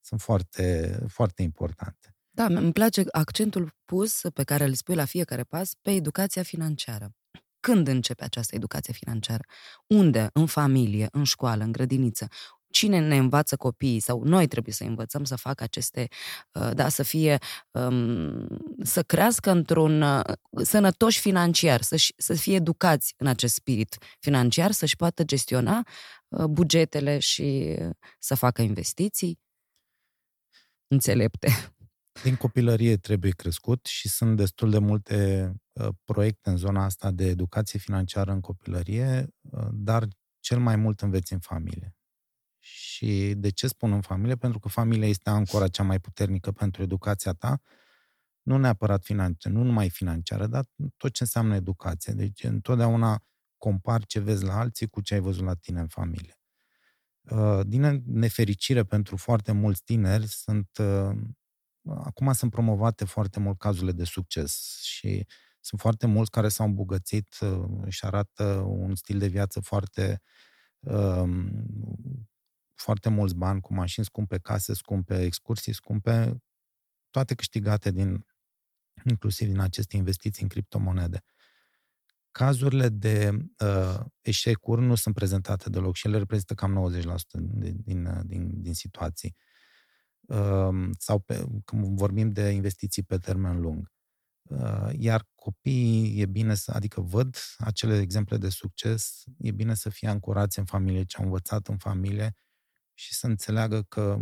sunt 0.00 0.20
foarte, 0.20 0.98
foarte 1.08 1.42
importante. 1.42 2.17
Da, 2.38 2.44
îmi 2.44 2.72
place 2.72 3.04
accentul 3.10 3.74
pus 3.84 4.20
pe 4.34 4.42
care 4.42 4.64
îl 4.64 4.74
spui 4.74 4.94
la 4.94 5.04
fiecare 5.04 5.42
pas 5.42 5.72
pe 5.82 5.90
educația 5.90 6.42
financiară. 6.42 7.10
Când 7.60 7.88
începe 7.88 8.24
această 8.24 8.54
educație 8.54 8.92
financiară? 8.92 9.42
Unde? 9.86 10.30
În 10.32 10.46
familie, 10.46 11.08
în 11.10 11.24
școală, 11.24 11.64
în 11.64 11.72
grădiniță? 11.72 12.28
Cine 12.70 12.98
ne 12.98 13.16
învață 13.16 13.56
copiii 13.56 14.00
sau 14.00 14.22
noi 14.24 14.46
trebuie 14.46 14.74
să 14.74 14.84
învățăm 14.84 15.24
să 15.24 15.36
facă 15.36 15.62
aceste, 15.62 16.08
uh, 16.52 16.70
da, 16.74 16.88
să 16.88 17.02
fie, 17.02 17.38
um, 17.70 18.46
să 18.82 19.02
crească 19.02 19.50
într-un 19.50 20.02
uh, 20.02 20.20
sănătoși 20.62 21.20
financiar, 21.20 21.82
să, 21.82 22.12
să 22.16 22.34
fie 22.34 22.54
educați 22.54 23.14
în 23.16 23.26
acest 23.26 23.54
spirit 23.54 23.96
financiar, 24.20 24.70
să-și 24.70 24.96
poată 24.96 25.24
gestiona 25.24 25.86
uh, 26.28 26.44
bugetele 26.44 27.18
și 27.18 27.76
să 28.18 28.34
facă 28.34 28.62
investiții? 28.62 29.38
înțelepte. 30.88 31.72
Din 32.22 32.36
copilărie 32.36 32.96
trebuie 32.96 33.30
crescut 33.30 33.86
și 33.86 34.08
sunt 34.08 34.36
destul 34.36 34.70
de 34.70 34.78
multe 34.78 35.52
uh, 35.72 35.88
proiecte 36.04 36.50
în 36.50 36.56
zona 36.56 36.84
asta 36.84 37.10
de 37.10 37.24
educație 37.26 37.78
financiară 37.78 38.32
în 38.32 38.40
copilărie, 38.40 39.26
uh, 39.40 39.68
dar 39.72 40.08
cel 40.40 40.58
mai 40.58 40.76
mult 40.76 41.00
înveți 41.00 41.32
în 41.32 41.38
familie. 41.38 41.96
Și 42.58 43.34
de 43.36 43.50
ce 43.50 43.66
spun 43.66 43.92
în 43.92 44.00
familie? 44.00 44.36
Pentru 44.36 44.58
că 44.58 44.68
familia 44.68 45.08
este 45.08 45.30
ancora 45.30 45.68
cea 45.68 45.82
mai 45.82 46.00
puternică 46.00 46.52
pentru 46.52 46.82
educația 46.82 47.32
ta, 47.32 47.60
nu 48.42 48.58
neapărat 48.58 49.04
financiară, 49.04 49.56
nu 49.56 49.62
numai 49.62 49.90
financiară, 49.90 50.46
dar 50.46 50.64
tot 50.96 51.12
ce 51.12 51.22
înseamnă 51.22 51.54
educație. 51.54 52.12
Deci 52.12 52.44
întotdeauna 52.44 53.22
compari 53.56 54.06
ce 54.06 54.20
vezi 54.20 54.44
la 54.44 54.58
alții 54.58 54.88
cu 54.88 55.00
ce 55.00 55.14
ai 55.14 55.20
văzut 55.20 55.44
la 55.44 55.54
tine 55.54 55.80
în 55.80 55.88
familie. 55.88 56.38
Uh, 57.30 57.60
din 57.66 58.02
nefericire 58.06 58.84
pentru 58.84 59.16
foarte 59.16 59.52
mulți 59.52 59.82
tineri, 59.82 60.26
sunt, 60.26 60.68
uh, 60.78 61.16
acum 61.88 62.32
sunt 62.32 62.50
promovate 62.50 63.04
foarte 63.04 63.40
mult 63.40 63.58
cazurile 63.58 63.92
de 63.92 64.04
succes 64.04 64.80
și 64.82 65.26
sunt 65.60 65.80
foarte 65.80 66.06
mulți 66.06 66.30
care 66.30 66.48
s-au 66.48 66.66
îmbogățit, 66.66 67.32
și 67.88 68.04
uh, 68.04 68.10
arată 68.10 68.44
un 68.66 68.94
stil 68.94 69.18
de 69.18 69.26
viață 69.26 69.60
foarte 69.60 70.20
um, 70.78 71.50
foarte 72.74 73.08
mulți 73.08 73.34
bani 73.34 73.60
cu 73.60 73.74
mașini 73.74 74.04
scumpe, 74.04 74.38
case 74.38 74.74
scumpe, 74.74 75.22
excursii 75.22 75.72
scumpe, 75.72 76.42
toate 77.10 77.34
câștigate 77.34 77.90
din 77.90 78.26
inclusiv 79.04 79.48
din 79.48 79.60
aceste 79.60 79.96
investiții 79.96 80.42
în 80.42 80.48
criptomonede. 80.48 81.24
Cazurile 82.30 82.88
de 82.88 83.30
uh, 83.64 84.00
eșecuri 84.20 84.80
nu 84.80 84.94
sunt 84.94 85.14
prezentate 85.14 85.70
deloc 85.70 85.94
și 85.94 86.06
ele 86.06 86.18
reprezintă 86.18 86.54
cam 86.54 86.92
90% 86.92 87.04
din, 87.30 87.76
din, 87.84 88.22
din, 88.26 88.62
din 88.62 88.74
situații. 88.74 89.36
Uh, 89.36 89.47
sau 90.98 91.18
pe, 91.18 91.46
când 91.64 91.98
vorbim 91.98 92.30
de 92.30 92.48
investiții 92.50 93.02
pe 93.02 93.18
termen 93.18 93.60
lung. 93.60 93.92
Uh, 94.42 94.88
iar 94.98 95.28
copiii 95.34 96.20
e 96.20 96.26
bine 96.26 96.54
să, 96.54 96.72
adică 96.74 97.00
văd 97.00 97.36
acele 97.58 98.00
exemple 98.00 98.36
de 98.36 98.48
succes, 98.48 99.24
e 99.38 99.50
bine 99.50 99.74
să 99.74 99.88
fie 99.88 100.08
ancorați 100.08 100.58
în 100.58 100.64
familie, 100.64 101.04
ce 101.04 101.16
au 101.16 101.24
învățat 101.24 101.68
în 101.68 101.76
familie 101.76 102.34
și 102.94 103.14
să 103.14 103.26
înțeleagă 103.26 103.82
că 103.82 104.18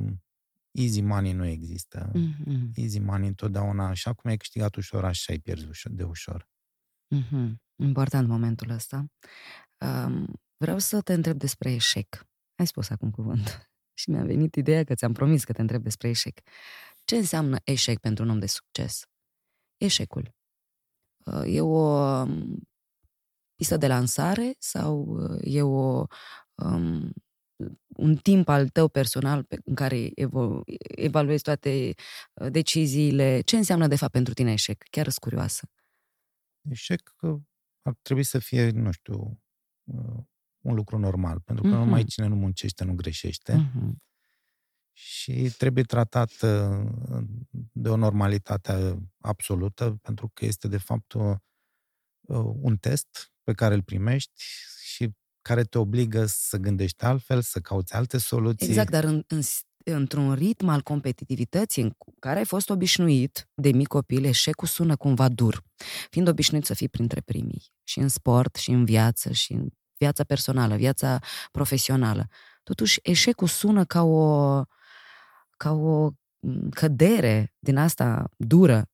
easy 0.71 1.01
money 1.01 1.33
nu 1.33 1.45
există. 1.45 2.11
Mm-hmm. 2.15 2.71
Easy 2.75 2.99
money 2.99 3.29
întotdeauna, 3.29 3.89
așa 3.89 4.13
cum 4.13 4.31
ai 4.31 4.37
câștigat 4.37 4.75
ușor, 4.75 5.05
așa 5.05 5.33
ai 5.33 5.39
pierdut 5.39 5.69
ușor, 5.69 5.93
de 5.93 6.03
ușor. 6.03 6.49
Mm-hmm. 7.15 7.55
Important 7.77 8.29
momentul 8.29 8.71
ăsta. 8.71 9.07
Um, 9.79 10.41
vreau 10.57 10.79
să 10.79 11.01
te 11.01 11.13
întreb 11.13 11.39
despre 11.39 11.73
eșec. 11.73 12.27
Ai 12.55 12.67
spus 12.67 12.91
acum 12.91 13.11
cuvânt. 13.11 13.71
Și 13.99 14.11
mi-a 14.11 14.25
venit 14.25 14.55
ideea 14.55 14.85
că 14.85 14.95
ți-am 14.95 15.13
promis 15.13 15.45
că 15.45 15.53
te 15.53 15.61
întreb 15.61 15.83
despre 15.83 16.09
eșec. 16.09 16.41
Ce 17.05 17.17
înseamnă 17.17 17.57
eșec 17.65 17.99
pentru 17.99 18.25
un 18.25 18.31
om 18.31 18.39
de 18.39 18.47
succes? 18.47 19.05
Eșecul. 19.77 20.35
Uh, 21.25 21.55
e 21.55 21.61
o 21.61 21.79
um, 22.23 22.69
pistă 23.55 23.77
de 23.77 23.87
lansare 23.87 24.55
sau 24.59 24.99
uh, 24.99 25.39
e 25.43 25.63
o 25.63 26.05
um, 26.55 27.13
un 27.87 28.17
timp 28.17 28.49
al 28.49 28.69
tău 28.69 28.89
personal 28.89 29.45
pe, 29.45 29.59
în 29.65 29.75
care 29.75 30.11
evo, 30.15 30.63
evaluezi 30.79 31.43
toate 31.43 31.95
uh, 32.35 32.51
deciziile. 32.51 33.41
Ce 33.41 33.57
înseamnă, 33.57 33.87
de 33.87 33.97
fapt, 33.97 34.13
pentru 34.13 34.35
tine 34.35 34.53
eșec? 34.53 34.83
Chiar 34.91 35.05
sunt 35.05 35.19
curioasă. 35.19 35.71
Eșec 36.71 37.15
uh, 37.21 37.41
ar 37.83 37.95
trebui 38.03 38.23
să 38.23 38.39
fie, 38.39 38.71
nu 38.71 38.91
știu, 38.91 39.43
uh, 39.85 40.25
un 40.67 40.75
lucru 40.75 40.99
normal, 40.99 41.41
pentru 41.41 41.65
că 41.65 41.71
mm-hmm. 41.71 41.85
numai 41.85 42.05
cine 42.05 42.27
nu 42.27 42.35
muncește 42.35 42.85
nu 42.85 42.95
greșește. 42.95 43.53
Mm-hmm. 43.53 43.91
Și 44.93 45.55
trebuie 45.59 45.85
tratat 45.85 46.33
de 47.73 47.89
o 47.89 47.97
normalitate 47.97 48.99
absolută, 49.21 49.99
pentru 50.03 50.31
că 50.35 50.45
este, 50.45 50.69
de 50.69 50.79
fapt, 50.79 51.15
un 52.61 52.77
test 52.77 53.33
pe 53.43 53.53
care 53.53 53.75
îl 53.75 53.83
primești 53.83 54.43
care 55.47 55.65
te 55.65 55.79
obligă 55.79 56.25
să 56.27 56.57
gândești 56.57 57.05
altfel, 57.05 57.41
să 57.41 57.61
cauți 57.61 57.95
alte 57.95 58.19
soluții. 58.19 58.69
Exact, 58.69 58.91
dar 58.91 59.05
în, 59.05 59.25
în, 59.27 59.41
într-un 59.85 60.35
ritm 60.35 60.69
al 60.69 60.83
competitivității 60.83 61.83
în 61.83 61.93
care 62.19 62.39
ai 62.39 62.45
fost 62.45 62.71
obișnuit 62.71 63.49
de 63.55 63.71
mic 63.71 63.87
copil, 63.87 64.25
eșecul 64.25 64.69
sună 64.69 64.97
cumva 64.97 65.29
dur, 65.29 65.63
fiind 66.11 66.29
obișnuit 66.29 66.65
să 66.65 66.75
fii 66.75 66.89
printre 66.89 67.21
primii, 67.21 67.63
și 67.83 67.99
în 67.99 68.09
sport, 68.09 68.55
și 68.55 68.71
în 68.71 68.85
viață, 68.85 69.33
și 69.33 69.53
în 69.53 69.69
viața 69.99 70.25
personală, 70.25 70.77
viața 70.77 71.19
profesională. 71.51 72.29
Totuși, 72.63 73.01
eșecul 73.03 73.47
sună 73.47 73.85
ca 73.85 74.03
o, 74.03 74.63
ca 75.57 75.73
o 75.73 76.11
cădere 76.71 77.55
din 77.59 77.77
asta 77.77 78.31
dură, 78.37 78.89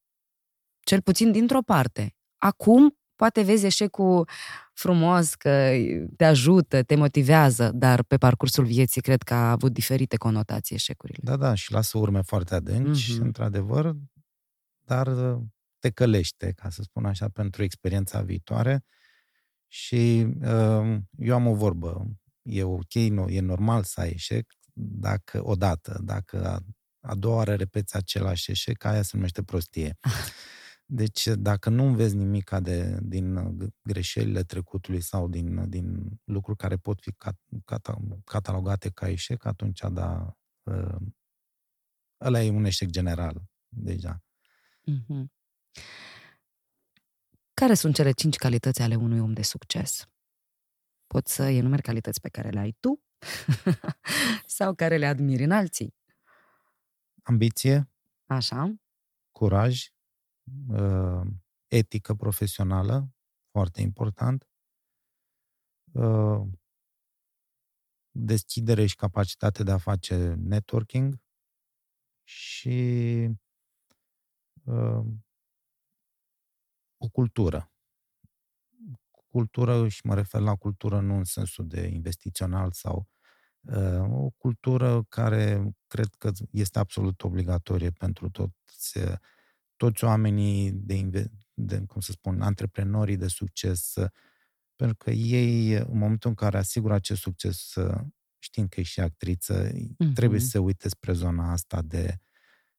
cel 0.81 1.01
puțin 1.01 1.33
dintr-o 1.33 1.63
parte. 1.63 2.17
Acum 2.39 2.97
Poate 3.23 3.43
vezi 3.43 3.67
eșecul 3.67 4.29
frumos, 4.73 5.35
că 5.35 5.71
te 6.17 6.25
ajută, 6.25 6.83
te 6.83 6.95
motivează, 6.95 7.71
dar 7.75 8.03
pe 8.03 8.17
parcursul 8.17 8.65
vieții 8.65 9.01
cred 9.01 9.23
că 9.23 9.35
a 9.35 9.51
avut 9.51 9.73
diferite 9.73 10.17
conotații 10.17 10.75
eșecurile. 10.75 11.19
Da, 11.23 11.37
da, 11.37 11.55
și 11.55 11.73
lasă 11.73 11.99
urme 11.99 12.21
foarte 12.23 12.55
adânci, 12.55 13.15
mm-hmm. 13.15 13.21
într-adevăr, 13.21 13.93
dar 14.85 15.09
te 15.79 15.91
călește, 15.91 16.53
ca 16.57 16.71
să 16.71 16.83
spun 16.83 17.05
așa, 17.05 17.29
pentru 17.29 17.63
experiența 17.63 18.21
viitoare. 18.21 18.85
Și 19.75 20.27
uh, 20.41 20.99
eu 21.19 21.35
am 21.35 21.47
o 21.47 21.55
vorbă, 21.55 22.07
e 22.43 22.63
ok, 22.63 22.93
nu, 22.93 23.29
e 23.29 23.41
normal 23.41 23.83
să 23.83 24.01
ai 24.01 24.11
eșec, 24.11 24.53
dacă 24.75 25.47
odată, 25.49 26.01
dacă 26.05 26.47
a, 26.47 26.61
a 27.01 27.15
doua 27.15 27.35
oară 27.35 27.55
repeți 27.55 27.97
același 27.97 28.51
eșec, 28.51 28.85
aia 28.85 29.03
se 29.03 29.11
numește 29.15 29.43
prostie. 29.43 29.99
Deci, 30.87 31.27
dacă 31.27 31.71
nu 31.71 31.85
înveți 31.85 32.15
nimic 32.15 32.51
de, 32.51 32.99
din 33.03 33.37
uh, 33.37 33.69
greșelile 33.83 34.43
trecutului 34.43 35.01
sau 35.01 35.29
din, 35.29 35.69
din 35.69 36.19
lucruri 36.25 36.59
care 36.59 36.77
pot 36.77 37.01
fi 37.01 37.13
cat, 37.13 37.41
cat, 37.65 37.97
catalogate 38.25 38.91
ca 38.91 39.09
eșec, 39.09 39.45
atunci, 39.45 39.81
da, 39.93 40.37
uh, 40.63 40.97
ăla 42.21 42.43
e 42.43 42.51
un 42.51 42.65
eșec 42.65 42.89
general, 42.89 43.43
deja. 43.69 44.23
Mm-hmm. 44.91 45.25
Care 47.55 47.75
sunt 47.75 47.95
cele 47.95 48.11
cinci 48.13 48.37
calități 48.37 48.83
ale 48.83 48.95
unui 48.95 49.19
om 49.19 49.33
de 49.33 49.43
succes? 49.43 50.07
Poți 51.07 51.35
să 51.35 51.43
enumeri 51.43 51.83
calități 51.83 52.21
pe 52.21 52.29
care 52.29 52.51
le 52.51 52.59
ai 52.59 52.77
tu 52.81 53.03
sau 54.59 54.75
care 54.75 54.97
le 54.97 55.07
admiri 55.07 55.43
în 55.43 55.51
alții? 55.51 55.95
Ambiție. 57.23 57.91
Așa. 58.27 58.75
Curaj 59.31 59.89
uh, 60.69 61.27
etică 61.67 62.15
profesională, 62.15 63.15
foarte 63.51 63.81
important, 63.81 64.49
uh, 65.93 66.41
deschidere 68.11 68.87
și 68.87 68.97
capacitate 68.97 69.63
de 69.63 69.71
a 69.71 69.79
face 69.79 70.35
networking 70.35 71.23
și 72.25 73.29
uh, 77.03 77.07
o 77.07 77.09
cultură. 77.09 77.73
Cultură, 79.11 79.89
și 79.89 80.07
mă 80.07 80.15
refer 80.15 80.41
la 80.41 80.55
cultură 80.55 81.01
nu 81.01 81.17
în 81.17 81.25
sensul 81.25 81.67
de 81.67 81.87
investițional 81.87 82.73
sau 82.73 83.09
uh, 83.61 84.11
o 84.11 84.31
cultură 84.31 85.03
care 85.09 85.75
cred 85.87 86.15
că 86.19 86.31
este 86.51 86.79
absolut 86.79 87.23
obligatorie 87.23 87.91
pentru 87.91 88.31
toți 88.31 88.99
uh, 88.99 89.15
toți 89.83 90.05
oamenii 90.05 90.73
de, 90.73 91.31
de, 91.55 91.83
cum 91.87 92.01
să 92.01 92.13
spun, 92.13 92.41
antreprenorii 92.41 93.17
de 93.17 93.27
succes, 93.27 93.95
pentru 94.77 94.97
că 94.97 95.11
ei, 95.11 95.73
în 95.73 95.99
momentul 95.99 96.29
în 96.29 96.35
care 96.35 96.59
asigură 96.59 96.95
acest 96.95 97.21
succes, 97.21 97.75
știind 98.39 98.69
că 98.69 98.81
e 98.81 98.83
și 98.83 99.01
actriță, 99.01 99.69
mm-hmm. 99.69 100.13
trebuie 100.15 100.41
să 100.41 100.47
se 100.47 100.59
uite 100.59 100.89
spre 100.89 101.13
zona 101.13 101.53
asta 101.53 101.83
de, 101.83 102.21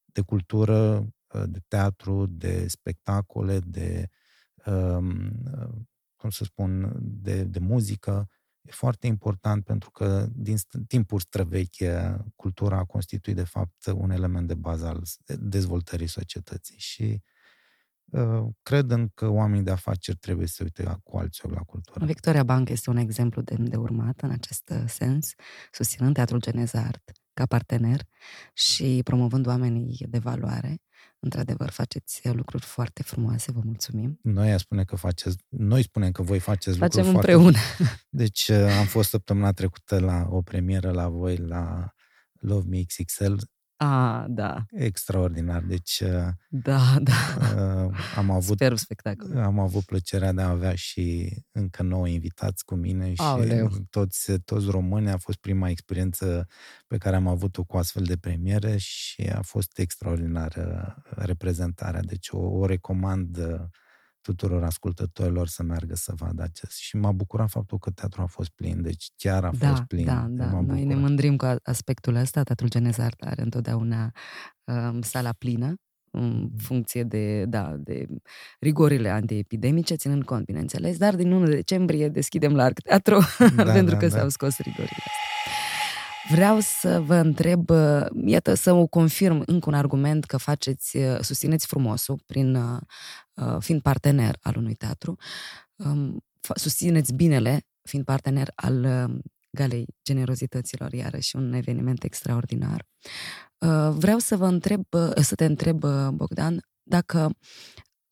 de 0.05 0.21
cultură, 0.21 1.07
de 1.45 1.59
teatru, 1.67 2.25
de 2.25 2.67
spectacole, 2.67 3.59
de, 3.59 4.09
um, 4.65 5.31
cum 6.15 6.29
să 6.29 6.43
spun, 6.43 6.97
de, 7.01 7.43
de 7.43 7.59
muzică, 7.59 8.27
E 8.63 8.71
foarte 8.71 9.07
important 9.07 9.63
pentru 9.63 9.91
că 9.91 10.27
din 10.31 10.57
timpuri 10.87 11.23
străvechi 11.23 11.83
cultura 12.35 12.77
a 12.77 12.83
constituit 12.83 13.35
de 13.35 13.43
fapt 13.43 13.85
un 13.85 14.09
element 14.09 14.47
de 14.47 14.53
bază 14.53 14.87
al 14.87 15.01
dezvoltării 15.39 16.07
societății. 16.07 16.77
Și 16.77 17.21
uh, 18.05 18.45
cred 18.61 18.91
în 18.91 19.09
că 19.13 19.27
oamenii 19.27 19.63
de 19.63 19.71
afaceri 19.71 20.17
trebuie 20.17 20.47
să 20.47 20.63
uite 20.63 20.97
cu 21.03 21.17
alți 21.17 21.45
ochi 21.45 21.53
la 21.53 21.61
cultură. 21.61 22.05
Victoria 22.05 22.43
Bank 22.43 22.69
este 22.69 22.89
un 22.89 22.97
exemplu 22.97 23.41
de, 23.41 23.55
de 23.59 23.75
urmat 23.75 24.21
în 24.21 24.31
acest 24.31 24.69
uh, 24.69 24.83
sens, 24.87 25.33
susținând 25.71 26.13
Teatrul 26.13 26.39
Geneza 26.39 26.79
Art 26.79 27.11
ca 27.33 27.45
partener 27.45 28.01
și 28.53 29.01
promovând 29.03 29.47
oamenii 29.47 30.05
de 30.09 30.17
valoare 30.17 30.81
Într-adevăr, 31.23 31.69
faceți 31.69 32.29
lucruri 32.33 32.63
foarte 32.63 33.03
frumoase, 33.03 33.51
vă 33.51 33.61
mulțumim. 33.63 34.19
Noi 34.21 34.59
spune 34.59 34.83
că 34.83 34.95
faceți, 34.95 35.37
noi 35.49 35.83
spunem 35.83 36.11
că 36.11 36.21
voi 36.21 36.39
faceți 36.39 36.77
Facem 36.77 37.05
lucruri 37.05 37.31
împreună. 37.31 37.57
foarte... 37.57 38.05
Deci 38.23 38.47
uh, 38.47 38.75
am 38.79 38.85
fost 38.85 39.09
săptămâna 39.09 39.51
trecută 39.51 39.99
la 39.99 40.27
o 40.29 40.41
premieră 40.41 40.91
la 40.91 41.09
voi 41.09 41.37
la 41.37 41.93
Love 42.39 42.67
Me 42.69 42.83
XXL. 42.83 43.33
Ah, 43.83 44.25
da. 44.27 44.65
Extraordinar. 44.71 45.61
Deci 45.61 46.03
da, 46.47 46.95
da. 47.09 47.13
am 48.15 48.29
avut 48.31 48.45
Superb 48.45 48.77
spectacol. 48.77 49.37
Am 49.37 49.59
avut 49.59 49.83
plăcerea 49.83 50.31
de 50.31 50.41
a 50.41 50.49
avea 50.49 50.75
și 50.75 51.35
încă 51.51 51.83
nouă 51.83 52.07
invitați 52.07 52.65
cu 52.65 52.75
mine 52.75 53.13
și 53.13 53.21
Aoleu. 53.21 53.69
toți, 53.89 54.31
toți 54.31 54.69
români. 54.69 55.09
A 55.09 55.17
fost 55.17 55.37
prima 55.37 55.69
experiență 55.69 56.47
pe 56.87 56.97
care 56.97 57.15
am 57.15 57.27
avut-o 57.27 57.63
cu 57.63 57.77
astfel 57.77 58.03
de 58.03 58.17
premiere 58.17 58.77
și 58.77 59.21
a 59.21 59.41
fost 59.41 59.77
extraordinară 59.79 60.95
reprezentarea. 61.09 62.01
Deci 62.01 62.27
o, 62.31 62.37
o 62.39 62.65
recomand 62.65 63.37
tuturor 64.23 64.63
ascultătorilor 64.63 65.47
să 65.47 65.63
meargă 65.63 65.95
să 65.95 66.13
vadă 66.15 66.43
acest. 66.43 66.77
Și 66.77 66.95
m-a 66.95 67.11
bucurat 67.11 67.49
faptul 67.49 67.79
că 67.79 67.89
teatrul 67.89 68.23
a 68.23 68.27
fost 68.27 68.49
plin, 68.49 68.81
deci 68.81 69.07
chiar 69.15 69.43
a 69.45 69.51
da, 69.57 69.69
fost 69.69 69.81
plin. 69.81 70.05
Da, 70.05 70.25
da, 70.29 70.61
noi 70.61 70.83
ne 70.83 70.95
mândrim 70.95 71.35
cu 71.35 71.55
aspectul 71.63 72.15
ăsta. 72.15 72.43
Teatrul 72.43 72.69
Genezart 72.69 73.21
are 73.21 73.41
întotdeauna 73.41 74.11
um, 74.63 75.01
sala 75.01 75.31
plină, 75.37 75.75
în 76.11 76.49
funcție 76.57 77.03
de, 77.03 77.45
da, 77.45 77.75
de 77.77 78.07
rigorile 78.59 79.09
antiepidemice, 79.09 79.95
ținând 79.95 80.23
cont, 80.23 80.45
bineînțeles, 80.45 80.97
dar 80.97 81.15
din 81.15 81.31
1 81.31 81.45
decembrie 81.45 82.09
deschidem 82.09 82.55
la 82.55 82.69
teatru 82.69 83.19
da, 83.55 83.63
pentru 83.77 83.93
da, 83.93 83.99
că 83.99 84.07
da. 84.07 84.17
s-au 84.17 84.29
scos 84.29 84.57
rigorile 84.57 84.97
astea. 84.97 85.62
Vreau 86.29 86.59
să 86.59 87.01
vă 87.01 87.15
întreb, 87.15 87.69
uh, 87.69 88.05
iată, 88.25 88.53
să 88.53 88.73
o 88.73 88.87
confirm 88.87 89.43
încă 89.45 89.69
un 89.69 89.75
argument 89.75 90.25
că 90.25 90.37
faceți, 90.37 90.97
uh, 90.97 91.19
susțineți 91.21 91.67
frumosul 91.67 92.21
prin 92.25 92.55
uh, 92.55 93.57
fiind 93.59 93.81
partener 93.81 94.37
al 94.41 94.57
unui 94.57 94.73
teatru, 94.73 95.15
um, 95.75 96.23
susțineți 96.55 97.13
binele 97.13 97.65
fiind 97.81 98.05
partener 98.05 98.51
al 98.55 99.09
Galei 99.49 99.85
Generozităților, 100.03 100.93
iarăși 100.93 101.35
un 101.35 101.53
eveniment 101.53 102.03
extraordinar. 102.03 102.85
Vreau 103.91 104.17
să 104.17 104.37
vă 104.37 104.45
întreb, 104.45 104.83
să 105.15 105.35
te 105.35 105.45
întreb, 105.45 105.83
Bogdan, 106.09 106.61
dacă 106.83 107.31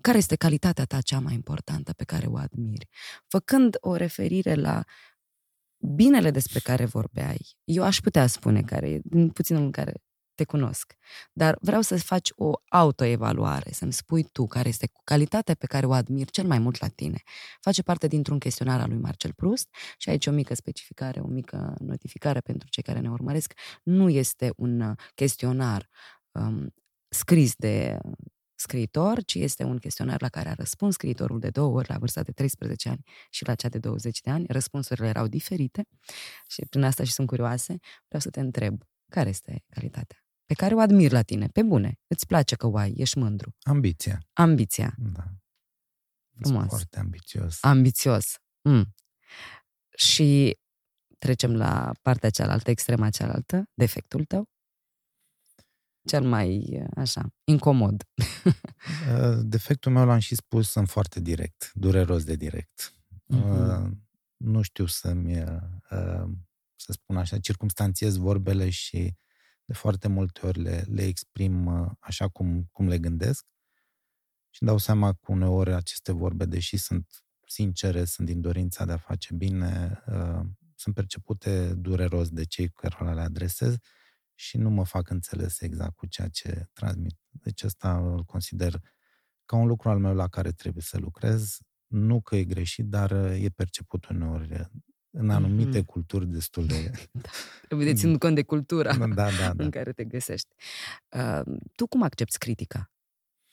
care 0.02 0.18
este 0.18 0.36
calitatea 0.36 0.86
ta 0.86 1.02
cea 1.02 1.20
mai 1.20 1.34
importantă 1.34 1.94
pe 1.94 2.04
care 2.04 2.28
o 2.28 2.38
admiri? 2.38 2.88
Făcând 3.28 3.78
o 3.80 3.96
referire 3.96 4.54
la 4.54 4.84
binele 5.82 6.32
despre 6.32 6.60
care 6.60 6.86
vorbeai, 6.86 7.58
eu 7.64 7.84
aș 7.84 8.00
putea 8.00 8.28
spune 8.28 8.62
care 8.62 8.90
e, 8.90 9.00
din 9.04 9.30
puținul 9.30 9.62
în 9.62 9.72
care 9.72 9.94
te 10.36 10.44
cunosc, 10.44 10.94
dar 11.34 11.58
vreau 11.62 11.82
să 11.82 11.98
faci 11.98 12.32
o 12.36 12.52
autoevaluare, 12.70 13.72
să-mi 13.72 13.94
spui 13.94 14.24
tu 14.24 14.48
care 14.48 14.70
este 14.70 14.92
calitatea 15.04 15.56
pe 15.56 15.66
care 15.66 15.86
o 15.86 15.94
admir 15.94 16.30
cel 16.30 16.46
mai 16.46 16.60
mult 16.60 16.82
la 16.82 16.88
tine. 16.88 17.22
Face 17.60 17.82
parte 17.82 18.08
dintr-un 18.08 18.40
chestionar 18.40 18.80
al 18.80 18.90
lui 18.90 18.98
Marcel 18.98 19.34
Proust 19.34 19.68
și 19.98 20.10
aici 20.10 20.28
o 20.28 20.32
mică 20.32 20.54
specificare, 20.54 21.20
o 21.20 21.28
mică 21.28 21.76
notificare 21.80 22.40
pentru 22.40 22.68
cei 22.70 22.84
care 22.84 23.00
ne 23.00 23.10
urmăresc. 23.10 23.54
Nu 23.84 24.10
este 24.10 24.54
un 24.56 24.96
chestionar 25.16 25.90
um, 26.32 26.74
scris 27.10 27.56
de 27.56 27.98
scriitor, 28.62 29.24
ci 29.24 29.36
este 29.36 29.64
un 29.64 29.78
chestionar 29.78 30.22
la 30.22 30.30
care 30.30 30.50
a 30.50 30.54
răspuns 30.54 30.94
scriitorul 30.94 31.40
de 31.40 31.50
două 31.50 31.76
ori 31.76 31.90
la 31.90 31.98
vârsta 31.98 32.24
de 32.24 32.32
13 32.32 32.90
ani 32.90 33.04
și 33.30 33.46
la 33.46 33.56
cea 33.56 33.70
de 33.70 33.78
20 33.78 34.22
de 34.22 34.30
ani. 34.30 34.46
Răspunsurile 34.50 35.08
erau 35.08 35.28
diferite 35.28 35.88
și 36.48 36.66
prin 36.70 36.84
asta 36.84 37.04
și 37.04 37.12
sunt 37.12 37.28
curioase. 37.28 37.78
Vreau 38.08 38.22
să 38.22 38.30
te 38.30 38.40
întreb, 38.40 38.84
care 39.10 39.30
este 39.30 39.64
calitatea 39.70 40.22
pe 40.52 40.58
care 40.58 40.76
o 40.76 40.80
admir 40.80 41.12
la 41.12 41.22
tine, 41.22 41.48
pe 41.48 41.64
bune? 41.64 42.00
Îți 42.08 42.26
place 42.26 42.56
că 42.56 42.68
o 42.68 42.78
ai, 42.78 42.94
ești 42.98 43.18
mândru? 43.18 43.56
Ambiția. 43.62 44.20
Ambiția. 44.34 44.96
Da. 44.98 45.24
Frumos. 46.36 46.60
Sunt 46.60 46.70
foarte 46.70 47.00
ambițios. 47.00 47.58
Ambițios. 47.62 48.36
Mm. 48.62 48.96
Și 49.96 50.58
trecem 51.18 51.56
la 51.56 51.92
partea 52.02 52.30
cealaltă, 52.30 52.70
extrema 52.70 53.10
cealaltă, 53.10 53.70
defectul 53.74 54.26
tău? 54.26 54.50
Cel 56.06 56.24
mai, 56.24 56.82
așa, 56.96 57.34
incomod? 57.44 58.04
Uh, 59.12 59.40
defectul 59.42 59.92
meu 59.92 60.06
l-am 60.06 60.20
și 60.20 60.36
spus, 60.36 60.70
sunt 60.70 60.90
foarte 60.90 61.20
direct, 61.20 61.72
dureros 61.74 62.24
de 62.24 62.36
direct. 62.36 62.94
Uh-huh. 63.36 63.90
Nu 64.38 64.62
știu 64.62 64.86
să-mi, 64.86 65.42
uh, 65.42 66.30
să 66.76 66.92
spun 66.92 67.18
așa, 67.18 67.40
circumstanțiez 67.40 68.16
vorbele 68.16 68.70
și 68.70 69.16
de 69.66 69.74
foarte 69.74 70.08
multe 70.08 70.46
ori 70.46 70.60
le, 70.60 70.84
le 70.88 71.04
exprim 71.04 71.66
uh, 71.66 71.92
așa 72.00 72.28
cum, 72.28 72.68
cum 72.72 72.88
le 72.88 73.00
gândesc 73.00 73.46
și 74.50 74.64
dau 74.64 74.78
seama 74.78 75.14
că 75.14 75.32
uneori 75.32 75.74
aceste 75.74 76.12
vorbe, 76.12 76.46
deși 76.46 76.78
sunt 76.78 77.24
sincere, 77.48 78.06
sunt 78.06 78.28
din 78.28 78.42
dorința 78.42 78.86
de 78.86 78.92
a 78.92 78.98
face 78.98 79.34
bine, 79.34 80.04
sunt 80.76 80.96
percepute 80.96 81.74
dureros 81.74 82.30
de 82.30 82.46
cei 82.46 82.68
cu 82.68 82.74
care 82.76 83.14
le 83.14 83.22
adresez 83.22 83.76
și 84.42 84.58
nu 84.58 84.70
mă 84.70 84.86
fac 84.86 85.10
înțeles 85.10 85.62
exact 85.62 85.96
cu 85.96 86.06
ceea 86.06 86.28
ce 86.28 86.70
transmit. 86.74 87.18
Deci 87.30 87.64
asta 87.64 87.98
îl 87.98 88.24
consider 88.24 88.82
ca 89.46 89.56
un 89.56 89.68
lucru 89.68 89.90
al 89.90 90.00
meu 90.00 90.14
la 90.14 90.28
care 90.28 90.52
trebuie 90.52 90.84
să 90.84 90.98
lucrez. 90.98 91.58
Nu 91.88 92.22
că 92.22 92.36
e 92.36 92.44
greșit, 92.44 92.86
dar 92.86 93.12
e 93.12 93.50
perceput 93.56 94.06
uneori 94.06 94.70
în 95.10 95.30
anumite 95.30 95.82
mm-hmm. 95.82 95.86
culturi 95.86 96.28
destul 96.28 96.66
de... 96.66 96.92
Da. 97.12 97.30
Trebuie 97.66 97.88
de 97.88 98.00
ținut 98.00 98.20
cont 98.20 98.36
de 98.36 98.44
cultura 98.44 98.98
da, 98.98 99.08
da, 99.08 99.30
da. 99.54 99.64
în 99.64 99.70
care 99.70 99.92
te 99.92 100.04
găsești. 100.04 100.48
Uh, 101.10 101.42
tu 101.76 101.88
cum 101.88 102.04
accepti 102.04 102.38
critica? 102.38 102.92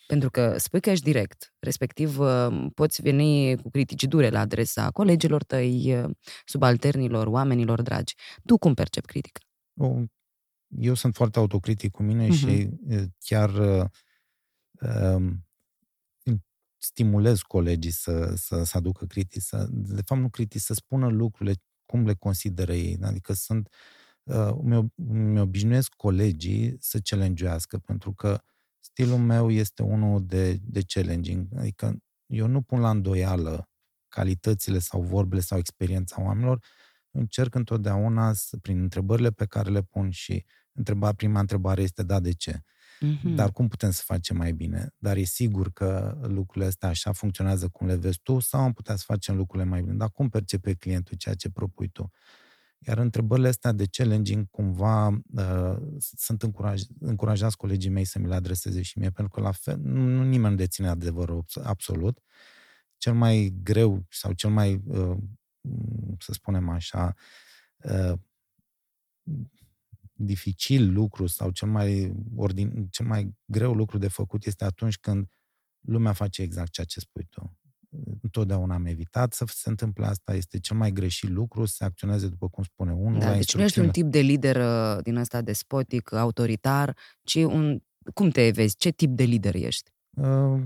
Pentru 0.07 0.31
că 0.31 0.59
spui 0.59 0.81
că 0.81 0.91
ești 0.91 1.05
direct, 1.05 1.55
respectiv 1.59 2.19
uh, 2.19 2.67
poți 2.75 3.03
veni 3.03 3.57
cu 3.57 3.71
critici 3.71 4.05
dure 4.05 4.29
la 4.29 4.41
adresa 4.41 4.91
colegilor 4.91 5.43
tăi, 5.43 6.03
uh, 6.03 6.11
subalternilor, 6.45 7.27
oamenilor 7.27 7.83
dragi. 7.83 8.15
Tu 8.45 8.59
cum 8.59 8.75
percepi 8.75 9.07
critica? 9.07 9.41
O 9.77 10.03
eu 10.69 10.95
sunt 10.95 11.15
foarte 11.15 11.39
autocritic 11.39 11.91
cu 11.91 12.03
mine 12.03 12.27
uh-huh. 12.27 12.39
și 12.39 12.69
chiar 13.19 13.51
uh, 14.81 15.33
stimulez 16.79 17.41
colegii 17.41 17.91
să, 17.91 18.33
să, 18.37 18.63
să 18.65 18.77
aducă 18.77 19.07
critici, 19.07 19.43
să, 19.43 19.67
de 19.71 20.03
fapt 20.05 20.21
nu 20.21 20.29
critici, 20.29 20.61
să 20.61 20.75
spună 20.75 21.09
lucrurile 21.09 21.55
cum 21.87 22.07
le 22.07 22.15
consideră 22.15 22.75
ei. 22.75 22.99
Adică 23.03 23.33
sunt, 23.33 23.69
uh, 24.23 24.51
mi, 24.63 24.93
mi 24.95 25.41
obișnuiesc 25.41 25.93
colegii 25.95 26.77
să 26.81 26.99
challenge 27.03 27.57
pentru 27.85 28.13
că 28.13 28.41
stilul 28.79 29.19
meu 29.19 29.51
este 29.51 29.83
unul 29.83 30.27
de, 30.27 30.59
de 30.63 30.83
challenging. 30.87 31.49
Adică 31.57 31.97
eu 32.27 32.47
nu 32.47 32.63
pun 32.63 32.81
la 32.81 32.91
îndoială 32.91 33.69
calitățile 34.09 34.79
sau 34.79 35.03
vorbele 35.03 35.41
sau 35.41 35.59
experiența 35.59 36.23
oamenilor, 36.23 36.65
încerc 37.11 37.55
întotdeauna, 37.55 38.33
să, 38.33 38.57
prin 38.57 38.81
întrebările 38.81 39.31
pe 39.31 39.47
care 39.47 39.71
le 39.71 39.83
pun 39.83 40.11
și 40.11 40.45
întreba, 40.73 41.13
prima 41.13 41.41
întrebare 41.41 41.83
este 41.83 42.03
da, 42.03 42.21
de 42.21 42.33
ce? 42.33 42.63
Mm-hmm. 43.01 43.35
Dar 43.35 43.53
cum 43.53 43.69
putem 43.69 43.91
să 43.91 44.03
facem 44.05 44.37
mai 44.37 44.53
bine? 44.53 44.95
Dar 44.99 45.17
e 45.17 45.23
sigur 45.23 45.73
că 45.73 46.19
lucrurile 46.23 46.65
astea 46.65 46.89
așa 46.89 47.13
funcționează 47.13 47.69
cum 47.69 47.87
le 47.87 47.97
vezi 47.97 48.21
tu 48.23 48.39
sau 48.39 48.61
am 48.61 48.73
putea 48.73 48.97
să 48.97 49.03
facem 49.07 49.37
lucrurile 49.37 49.69
mai 49.69 49.83
bine? 49.83 49.95
Dar 49.95 50.11
cum 50.11 50.29
percepe 50.29 50.75
clientul 50.75 51.17
ceea 51.17 51.35
ce 51.35 51.51
propui 51.51 51.89
tu? 51.89 52.11
Iar 52.79 52.99
întrebările 52.99 53.49
astea 53.49 53.73
de 53.73 53.87
challenging 53.91 54.51
cumva 54.51 55.09
uh, 55.09 55.77
sunt 56.17 56.43
încuraj, 56.43 56.83
încurajați 57.01 57.57
colegii 57.57 57.91
mei 57.91 58.05
să 58.05 58.19
mi 58.19 58.27
le 58.27 58.35
adreseze 58.35 58.83
și 58.83 58.99
mie, 58.99 59.11
pentru 59.11 59.35
că 59.35 59.41
la 59.41 59.53
fel 59.53 59.79
nu, 59.83 60.01
nu 60.01 60.23
nimeni 60.25 60.51
nu 60.53 60.59
deține 60.59 60.89
adevărul 60.89 61.45
absolut. 61.63 62.19
Cel 62.97 63.15
mai 63.15 63.55
greu 63.63 64.07
sau 64.11 64.33
cel 64.33 64.51
mai 64.51 64.83
uh, 64.87 65.17
să 66.19 66.33
spunem 66.33 66.69
așa, 66.69 67.15
uh, 67.77 68.19
dificil 70.13 70.93
lucru 70.93 71.27
sau 71.27 71.51
cel 71.51 71.69
mai, 71.69 72.13
ordin, 72.37 72.89
cel 72.91 73.07
mai 73.07 73.37
greu 73.45 73.73
lucru 73.75 73.99
de 73.99 74.09
făcut 74.09 74.47
este 74.47 74.65
atunci 74.65 74.99
când 74.99 75.29
lumea 75.81 76.13
face 76.13 76.43
exact 76.43 76.71
ceea 76.71 76.87
ce 76.87 77.01
spui 77.01 77.27
tu. 77.31 77.57
Întotdeauna 78.23 78.75
am 78.75 78.87
evitat 78.87 79.33
să 79.33 79.45
se 79.49 79.69
întâmple 79.69 80.07
asta, 80.07 80.35
este 80.35 80.59
cel 80.61 80.77
mai 80.77 80.93
greșit 80.93 81.31
lucru, 81.31 81.65
să 81.65 81.75
se 81.75 81.85
acționeze 81.85 82.29
după 82.29 82.49
cum 82.49 82.63
spune 82.63 82.93
unul. 82.93 83.19
Da, 83.19 83.35
deci 83.35 83.55
nu 83.55 83.63
ești 83.63 83.79
un 83.79 83.91
tip 83.91 84.07
de 84.07 84.19
lider 84.19 84.57
uh, 84.57 85.03
din 85.03 85.17
ăsta 85.17 85.41
despotic, 85.41 86.13
autoritar, 86.13 86.97
ci 87.23 87.35
un... 87.35 87.81
Cum 88.15 88.31
te 88.31 88.51
vezi? 88.51 88.77
Ce 88.77 88.91
tip 88.91 89.11
de 89.11 89.25
lider 89.25 89.55
ești? 89.55 89.91
Uh, 90.11 90.63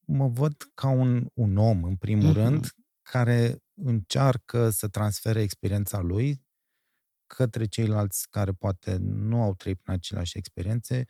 mă 0.00 0.28
văd 0.28 0.70
ca 0.74 0.88
un, 0.88 1.26
un 1.34 1.56
om, 1.56 1.84
în 1.84 1.96
primul 1.96 2.30
uh-huh. 2.30 2.34
rând, 2.34 2.74
care 3.10 3.58
încearcă 3.74 4.70
să 4.70 4.88
transfere 4.88 5.42
experiența 5.42 6.00
lui 6.00 6.46
către 7.26 7.64
ceilalți 7.64 8.28
care 8.30 8.52
poate 8.52 8.96
nu 9.00 9.42
au 9.42 9.54
trăit 9.54 9.80
prin 9.80 9.94
aceleași 9.94 10.38
experiențe, 10.38 11.04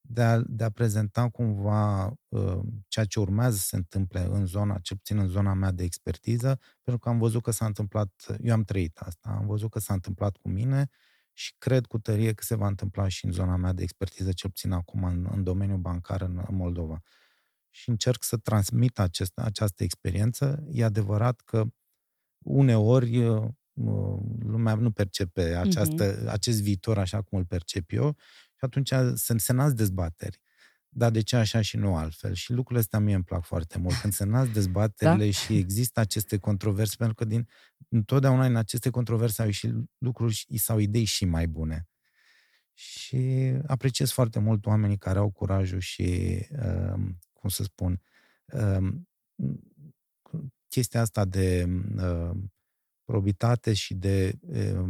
de 0.00 0.22
a, 0.22 0.40
de 0.46 0.64
a 0.64 0.70
prezenta 0.70 1.28
cumva 1.28 2.06
uh, 2.28 2.60
ceea 2.88 3.04
ce 3.04 3.20
urmează 3.20 3.56
să 3.56 3.66
se 3.66 3.76
întâmple 3.76 4.20
în 4.20 4.46
zona, 4.46 4.78
cel 4.78 4.96
puțin 4.96 5.18
în 5.18 5.28
zona 5.28 5.54
mea 5.54 5.70
de 5.70 5.84
expertiză, 5.84 6.58
pentru 6.82 7.02
că 7.02 7.08
am 7.08 7.18
văzut 7.18 7.42
că 7.42 7.50
s-a 7.50 7.66
întâmplat, 7.66 8.12
eu 8.42 8.52
am 8.52 8.64
trăit 8.64 8.98
asta, 8.98 9.28
am 9.28 9.46
văzut 9.46 9.70
că 9.70 9.78
s-a 9.78 9.94
întâmplat 9.94 10.36
cu 10.36 10.48
mine 10.48 10.88
și 11.32 11.54
cred 11.58 11.86
cu 11.86 11.98
tărie 11.98 12.32
că 12.32 12.42
se 12.42 12.54
va 12.54 12.66
întâmpla 12.66 13.08
și 13.08 13.24
în 13.24 13.32
zona 13.32 13.56
mea 13.56 13.72
de 13.72 13.82
expertiză, 13.82 14.32
cel 14.32 14.50
puțin 14.50 14.72
acum 14.72 15.04
în, 15.04 15.28
în 15.30 15.42
domeniul 15.42 15.78
bancar 15.78 16.22
în, 16.22 16.44
în 16.48 16.56
Moldova. 16.56 17.02
Și 17.74 17.88
încerc 17.88 18.22
să 18.22 18.36
transmit 18.36 18.98
acest, 18.98 19.38
această 19.38 19.82
experiență. 19.82 20.64
E 20.70 20.84
adevărat 20.84 21.40
că 21.40 21.64
uneori 22.38 23.22
lumea 24.38 24.74
nu 24.74 24.90
percepe 24.90 25.42
această, 25.42 26.16
mm-hmm. 26.16 26.28
acest 26.28 26.62
viitor 26.62 26.98
așa 26.98 27.22
cum 27.22 27.38
îl 27.38 27.44
percep 27.44 27.92
eu 27.92 28.16
și 28.54 28.64
atunci 28.64 28.92
se, 29.14 29.38
se 29.38 29.52
nasc 29.52 29.74
dezbateri. 29.74 30.40
Dar 30.88 31.10
de 31.10 31.20
ce 31.20 31.36
așa 31.36 31.60
și 31.60 31.76
nu 31.76 31.96
altfel? 31.96 32.34
Și 32.34 32.52
lucrurile 32.52 32.80
astea 32.80 32.98
mie 32.98 33.14
îmi 33.14 33.24
plac 33.24 33.44
foarte 33.44 33.78
mult. 33.78 33.94
Când 33.94 34.12
se 34.12 34.24
nasc 34.24 34.52
dezbaterile 34.60 35.24
da? 35.24 35.30
și 35.30 35.56
există 35.56 36.00
aceste 36.00 36.38
controverse, 36.38 36.94
pentru 36.98 37.14
că 37.14 37.24
din, 37.24 37.48
întotdeauna 37.88 38.46
în 38.46 38.56
aceste 38.56 38.90
controverse 38.90 39.42
au 39.42 39.50
și 39.50 39.72
lucruri 39.98 40.46
sau 40.54 40.78
idei 40.78 41.04
și 41.04 41.24
mai 41.24 41.46
bune. 41.46 41.88
Și 42.72 43.52
apreciez 43.66 44.10
foarte 44.10 44.38
mult 44.38 44.66
oamenii 44.66 44.98
care 44.98 45.18
au 45.18 45.30
curajul 45.30 45.80
și, 45.80 46.38
uh, 46.50 47.02
cum 47.44 47.52
să 47.52 47.62
spun, 47.62 48.00
uh, 48.52 48.88
chestia 50.68 51.00
asta 51.00 51.24
de 51.24 51.68
uh, 51.96 52.36
probitate 53.04 53.72
și 53.72 53.94
de 53.94 54.38
uh, 54.40 54.84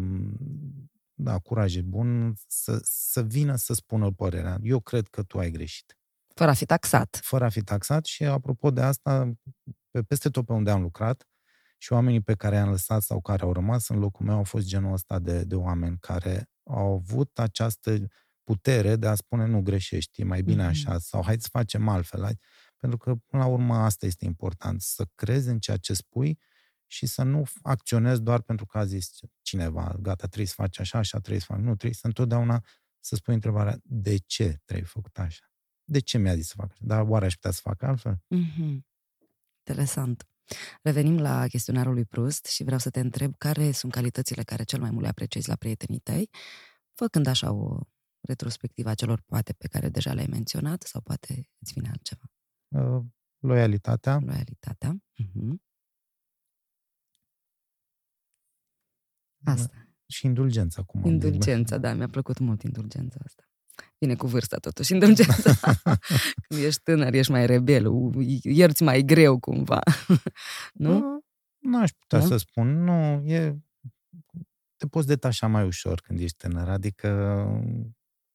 da, 1.15 1.39
curaj 1.39 1.77
e 1.77 1.83
bun 1.83 2.35
să, 2.49 2.79
să 2.83 3.23
vină 3.23 3.57
să 3.57 3.73
spună 3.73 4.13
părerea. 4.13 4.59
Eu 4.63 4.81
cred 4.81 5.09
că 5.09 5.23
tu 5.23 5.39
ai 5.39 5.51
greșit. 5.51 5.99
Fără 6.35 6.51
a 6.51 6.55
fi 6.55 6.65
taxat. 6.65 7.21
Fără 7.23 7.45
a 7.45 7.49
fi 7.49 7.63
taxat 7.63 8.05
și 8.05 8.25
apropo 8.25 8.71
de 8.71 8.81
asta, 8.81 9.33
pe, 9.91 10.03
peste 10.03 10.31
tot 10.31 10.47
pe 10.47 10.53
unde 10.53 10.71
am 10.71 10.83
lucrat 10.83 11.29
și 11.79 11.93
oamenii 11.93 12.21
pe 12.21 12.35
care 12.35 12.55
i-am 12.55 12.71
lăsat 12.71 13.03
sau 13.03 13.21
care 13.21 13.43
au 13.43 13.53
rămas 13.53 13.89
în 13.89 13.99
locul 13.99 14.27
meu 14.27 14.37
au 14.37 14.45
fost 14.45 14.67
genul 14.67 14.93
ăsta 14.93 15.19
de, 15.19 15.45
de 15.45 15.55
oameni 15.55 15.97
care 16.01 16.49
au 16.71 16.93
avut 16.93 17.39
această 17.39 18.07
putere 18.45 18.97
de 18.97 19.07
a 19.07 19.15
spune 19.15 19.47
nu 19.47 19.63
greșești, 19.63 20.21
e 20.21 20.25
mai 20.25 20.43
bine 20.43 20.65
mm-hmm. 20.65 20.69
așa, 20.69 20.99
sau 20.99 21.25
hai 21.25 21.37
să 21.41 21.49
facem 21.51 21.89
altfel. 21.89 22.23
Hai. 22.23 22.39
Pentru 22.77 22.99
că, 22.99 23.15
până 23.15 23.43
la 23.43 23.49
urmă, 23.49 23.75
asta 23.75 24.07
este 24.07 24.25
important, 24.25 24.81
să 24.81 25.07
crezi 25.15 25.49
în 25.49 25.59
ceea 25.59 25.77
ce 25.77 25.95
spui 25.95 26.39
și 26.87 27.07
să 27.07 27.23
nu 27.23 27.43
acționezi 27.63 28.23
doar 28.23 28.41
pentru 28.41 28.67
că 28.67 28.79
a 28.79 28.85
zis 28.85 29.11
cineva, 29.43 29.97
gata, 30.01 30.27
trebuie 30.27 30.47
să 30.47 30.55
faci 30.57 30.79
așa, 30.79 30.99
așa 30.99 31.19
trebuie 31.19 31.41
să 31.41 31.47
faci. 31.49 31.59
Nu, 31.59 31.75
trebuie 31.75 31.95
să 31.95 32.07
întotdeauna 32.07 32.65
să 33.01 33.15
spui 33.15 33.35
întrebarea, 33.35 33.79
de 33.83 34.17
ce 34.17 34.61
trebuie 34.65 34.87
făcut 34.87 35.19
așa? 35.19 35.53
De 35.85 35.99
ce 35.99 36.19
mi-a 36.19 36.35
zis 36.35 36.47
să 36.47 36.55
fac 36.57 36.71
așa? 36.71 36.81
Dar 36.85 37.03
oare 37.03 37.25
aș 37.25 37.35
putea 37.35 37.51
să 37.51 37.61
fac 37.63 37.83
altfel? 37.83 38.15
Mm-hmm. 38.15 38.79
Interesant. 39.67 40.29
Revenim 40.83 41.19
la 41.19 41.47
chestionarul 41.47 41.95
lui 41.95 42.05
Proust 42.05 42.47
și 42.47 42.65
vreau 42.65 42.79
să 42.79 42.91
te 42.91 43.01
întreb 43.01 43.35
care 43.39 43.71
sunt 43.71 43.93
calitățile 43.93 44.43
care 44.43 44.63
cel 44.63 44.81
mai 44.81 44.91
mult 44.91 45.03
le 45.03 45.09
apreciezi 45.09 45.49
la 45.49 45.57
prietenii 45.57 45.99
tăi, 45.99 46.31
făcând 46.95 47.27
așa 47.27 47.53
o 47.53 47.79
retrospectivă 48.27 48.89
a 48.89 48.95
celor 48.95 49.23
poate 49.27 49.53
pe 49.53 49.69
care 49.69 49.89
deja 49.89 50.13
le-ai 50.13 50.27
menționat 50.31 50.83
sau 50.83 51.01
poate 51.01 51.51
îți 51.59 51.73
vine 51.73 51.89
altceva. 51.89 52.25
Uh, 52.69 53.05
loialitatea. 53.39 54.19
Loialitatea. 54.19 55.03
Uh-huh. 55.23 55.55
Asta. 59.45 59.89
Și 60.07 60.27
indulgența, 60.27 60.83
cum 60.83 61.05
Indulgența, 61.05 61.79
da, 61.79 61.95
mi-a 61.95 62.09
plăcut 62.09 62.39
mult 62.39 62.63
indulgența 62.63 63.21
asta. 63.25 63.43
Vine 63.99 64.15
cu 64.15 64.27
vârsta 64.27 64.57
totuși, 64.57 64.93
indulgența. 64.93 65.53
Când 66.49 66.63
ești 66.65 66.83
tânăr, 66.83 67.15
ești 67.15 67.31
mai 67.31 67.47
rebel, 67.47 67.87
ierți 68.43 68.83
mai 68.83 69.03
greu 69.03 69.39
cumva. 69.39 69.81
nu? 70.85 71.25
Nu 71.59 71.81
aș 71.81 71.91
putea 71.91 72.19
nu? 72.19 72.27
să 72.27 72.37
spun. 72.37 72.83
Nu, 72.83 73.25
e... 73.27 73.59
Te 74.77 74.87
poți 74.87 75.07
detașa 75.07 75.47
mai 75.47 75.67
ușor 75.67 76.01
când 76.01 76.21
ești 76.21 76.37
tânăr, 76.37 76.69
adică 76.69 77.09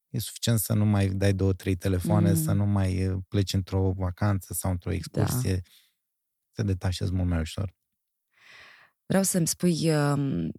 e 0.10 0.20
suficient 0.20 0.60
să 0.60 0.74
nu 0.74 0.86
mai 0.86 1.10
dai 1.10 1.34
două, 1.34 1.54
trei 1.54 1.76
telefoane, 1.76 2.30
mm. 2.30 2.44
să 2.44 2.52
nu 2.52 2.66
mai 2.66 3.22
pleci 3.28 3.54
într-o 3.54 3.92
vacanță 3.92 4.54
sau 4.54 4.72
într-o 4.72 4.92
excursie. 4.92 5.54
Da. 5.54 5.60
Te 6.52 6.64
detașezi 6.64 7.14
mult 7.14 7.30
mai 7.30 7.40
ușor. 7.40 7.76
Vreau 9.06 9.24
să-mi 9.24 9.48
spui 9.48 9.96
um, 9.96 10.52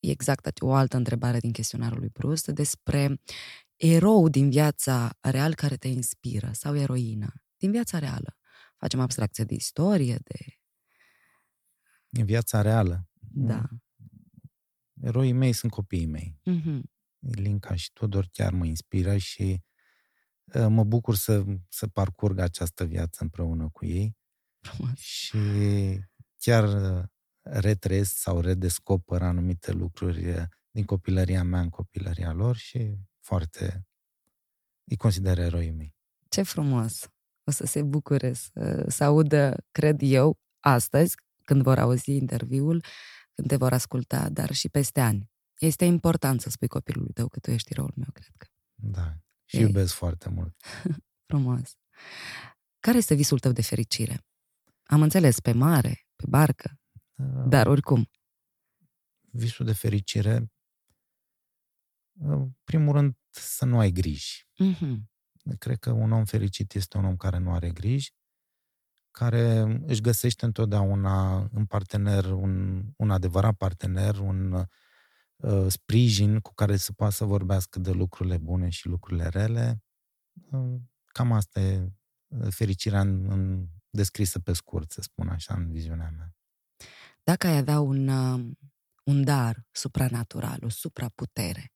exact 0.00 0.60
o 0.60 0.72
altă 0.72 0.96
întrebare 0.96 1.38
din 1.38 1.52
chestionarul 1.52 1.98
lui 1.98 2.10
Proust 2.10 2.46
despre 2.46 3.20
erou 3.76 4.28
din 4.28 4.50
viața 4.50 5.18
real 5.20 5.54
care 5.54 5.76
te 5.76 5.88
inspiră 5.88 6.50
sau 6.52 6.76
eroină 6.76 7.32
din 7.56 7.70
viața 7.70 7.98
reală. 7.98 8.36
Facem 8.76 9.00
abstracție 9.00 9.44
de 9.44 9.54
istorie, 9.54 10.18
de... 10.24 10.58
În 12.10 12.24
viața 12.24 12.62
reală. 12.62 13.08
Da. 13.20 13.68
Eroii 15.00 15.32
mei 15.32 15.52
sunt 15.52 15.72
copiii 15.72 16.06
mei. 16.06 16.38
Mm-hmm. 16.50 16.80
Linca 17.20 17.74
și 17.74 17.92
Tudor 17.92 18.28
chiar 18.32 18.52
mă 18.52 18.64
inspiră 18.64 19.16
și 19.16 19.62
uh, 20.44 20.66
mă 20.68 20.84
bucur 20.84 21.14
să, 21.14 21.44
să 21.68 21.86
parcurg 21.86 22.38
această 22.38 22.84
viață 22.84 23.22
împreună 23.22 23.68
cu 23.68 23.84
ei. 23.84 24.16
Frumos. 24.60 24.98
Și 24.98 25.38
chiar 26.38 26.64
uh, 26.64 27.04
retrăiesc 27.42 28.16
sau 28.16 28.40
redescoper 28.40 29.22
anumite 29.22 29.72
lucruri 29.72 30.48
din 30.70 30.84
copilăria 30.84 31.42
mea 31.42 31.60
în 31.60 31.68
copilăria 31.68 32.32
lor 32.32 32.56
și 32.56 32.98
foarte 33.20 33.84
îi 34.84 34.96
consider 34.96 35.38
eroii 35.38 35.70
mei. 35.70 35.94
Ce 36.28 36.42
frumos! 36.42 37.08
O 37.44 37.50
să 37.50 37.66
se 37.66 37.82
bucure 37.82 38.32
să, 38.32 38.84
să 38.88 39.04
audă, 39.04 39.64
cred 39.70 40.00
eu, 40.02 40.38
astăzi, 40.60 41.14
când 41.44 41.62
vor 41.62 41.78
auzi 41.78 42.10
interviul, 42.10 42.84
când 43.34 43.48
te 43.48 43.56
vor 43.56 43.72
asculta, 43.72 44.28
dar 44.28 44.52
și 44.52 44.68
peste 44.68 45.00
ani. 45.00 45.29
Este 45.60 45.84
important 45.84 46.40
să 46.40 46.50
spui 46.50 46.68
copilului 46.68 47.12
tău 47.12 47.28
că 47.28 47.38
tu 47.38 47.50
ești 47.50 47.72
eroul 47.72 47.92
meu, 47.96 48.08
cred 48.12 48.34
că. 48.36 48.46
Da, 48.74 49.16
și 49.44 49.56
Ei. 49.56 49.62
iubesc 49.62 49.94
foarte 49.94 50.28
mult. 50.28 50.56
frumos! 51.28 51.76
Care 52.78 52.96
este 52.96 53.14
visul 53.14 53.38
tău 53.38 53.52
de 53.52 53.62
fericire? 53.62 54.24
Am 54.82 55.02
înțeles, 55.02 55.40
pe 55.40 55.52
mare, 55.52 56.06
pe 56.16 56.24
barcă, 56.28 56.80
dar 57.48 57.66
oricum. 57.66 58.10
Visul 59.20 59.66
de 59.66 59.72
fericire, 59.72 60.52
în 62.20 62.50
primul 62.64 62.92
rând, 62.92 63.18
să 63.30 63.64
nu 63.64 63.78
ai 63.78 63.90
griji. 63.90 64.46
Mm-hmm. 64.64 64.96
Cred 65.58 65.78
că 65.78 65.90
un 65.90 66.12
om 66.12 66.24
fericit 66.24 66.74
este 66.74 66.96
un 66.96 67.04
om 67.04 67.16
care 67.16 67.38
nu 67.38 67.52
are 67.52 67.70
griji, 67.70 68.14
care 69.10 69.60
își 69.86 70.00
găsește 70.00 70.44
întotdeauna 70.44 71.48
în 71.52 71.66
partener, 71.66 72.24
un, 72.24 72.84
un 72.96 73.10
adevărat 73.10 73.56
partener, 73.56 74.18
un 74.18 74.66
uh, 75.40 75.66
sprijin 75.68 76.40
cu 76.40 76.54
care 76.54 76.76
să 76.76 76.92
poată 76.92 77.14
să 77.14 77.24
vorbească 77.24 77.78
de 77.78 77.90
lucrurile 77.90 78.38
bune 78.38 78.68
și 78.68 78.86
lucrurile 78.86 79.28
rele. 79.28 79.82
Uh, 80.50 80.80
cam 81.04 81.32
asta 81.32 81.60
e 81.60 81.92
uh, 82.26 82.46
fericirea 82.50 83.00
în, 83.00 83.30
în, 83.30 83.66
descrisă 83.90 84.38
pe 84.38 84.52
scurt, 84.52 84.90
să 84.90 85.00
spun 85.00 85.28
așa, 85.28 85.54
în 85.54 85.70
viziunea 85.70 86.12
mea. 86.16 86.34
Dacă 87.24 87.46
ai 87.46 87.56
avea 87.56 87.80
un, 87.80 88.08
um, 88.08 88.58
un 89.04 89.24
dar 89.24 89.66
supranatural, 89.70 90.58
o 90.62 90.68
supraputere, 90.68 91.72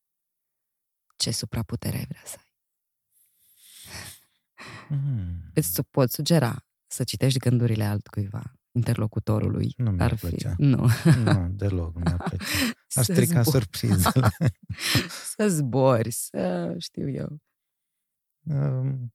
ce 1.17 1.31
supraputere 1.31 1.97
ai 1.97 2.05
vrea 2.09 2.23
să 2.25 2.37
ai? 2.39 2.53
Mm. 4.89 5.51
Îți 5.55 5.83
poți 5.83 6.15
sugera 6.15 6.65
să 6.87 7.05
citești 7.05 7.39
gândurile 7.39 7.85
altcuiva, 7.85 8.53
interlocutorului. 8.73 9.75
Nu 9.77 9.91
mi-ar 9.91 10.11
ar 10.11 10.19
fi. 10.19 10.27
plăcea. 10.27 10.55
Nu. 10.59 10.89
nu, 11.25 11.49
deloc 11.51 11.95
nu 11.95 12.01
mi-ar 12.01 12.23
plăcea. 12.29 12.45
Aș 12.95 13.05
strica 13.05 13.43
zbor. 13.43 13.53
surprizele. 13.53 14.29
să 15.37 15.49
zbori, 15.49 16.11
să 16.11 16.75
știu 16.79 17.09
eu. 17.09 17.43
Um, 18.41 19.15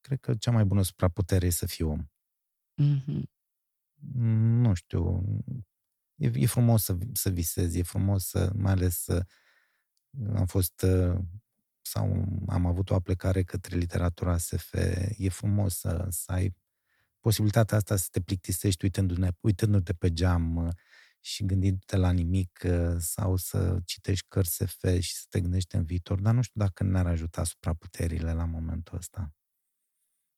cred 0.00 0.20
că 0.20 0.34
cea 0.34 0.50
mai 0.50 0.64
bună 0.64 0.82
supraputere 0.82 1.46
e 1.46 1.50
să 1.50 1.66
fii 1.66 1.84
om. 1.84 2.06
Mm-hmm. 2.82 3.22
Nu 4.60 4.74
știu, 4.74 5.22
e, 6.14 6.30
e 6.34 6.46
frumos 6.46 6.84
să, 6.84 6.98
să 7.12 7.30
visezi, 7.30 7.78
e 7.78 7.82
frumos 7.82 8.26
să, 8.26 8.52
mai 8.54 8.72
ales 8.72 9.02
să 9.02 9.26
am 10.34 10.46
fost 10.46 10.86
sau 11.80 12.24
am 12.48 12.66
avut 12.66 12.90
o 12.90 12.94
aplecare 12.94 13.42
către 13.42 13.76
literatura 13.76 14.36
SF, 14.36 14.74
e 15.16 15.28
frumos 15.28 15.78
să, 15.78 16.06
să 16.10 16.32
ai 16.32 16.56
posibilitatea 17.26 17.76
asta 17.76 17.96
să 17.96 18.08
te 18.10 18.20
plictisești 18.20 18.84
uitându-te, 18.84 19.28
uitându-te 19.40 19.92
pe 19.92 20.12
geam 20.12 20.72
și 21.20 21.44
gândindu-te 21.44 21.96
la 21.96 22.10
nimic 22.10 22.66
sau 22.98 23.36
să 23.36 23.78
citești 23.84 24.26
cărți 24.28 24.54
SF 24.54 24.84
și 25.00 25.14
să 25.14 25.24
te 25.28 25.40
gândești 25.40 25.76
în 25.76 25.84
viitor, 25.84 26.20
dar 26.20 26.34
nu 26.34 26.42
știu 26.42 26.60
dacă 26.60 26.84
ne-ar 26.84 27.06
ajuta 27.06 27.44
supraputerile 27.44 28.32
la 28.32 28.44
momentul 28.44 28.96
ăsta. 28.96 29.34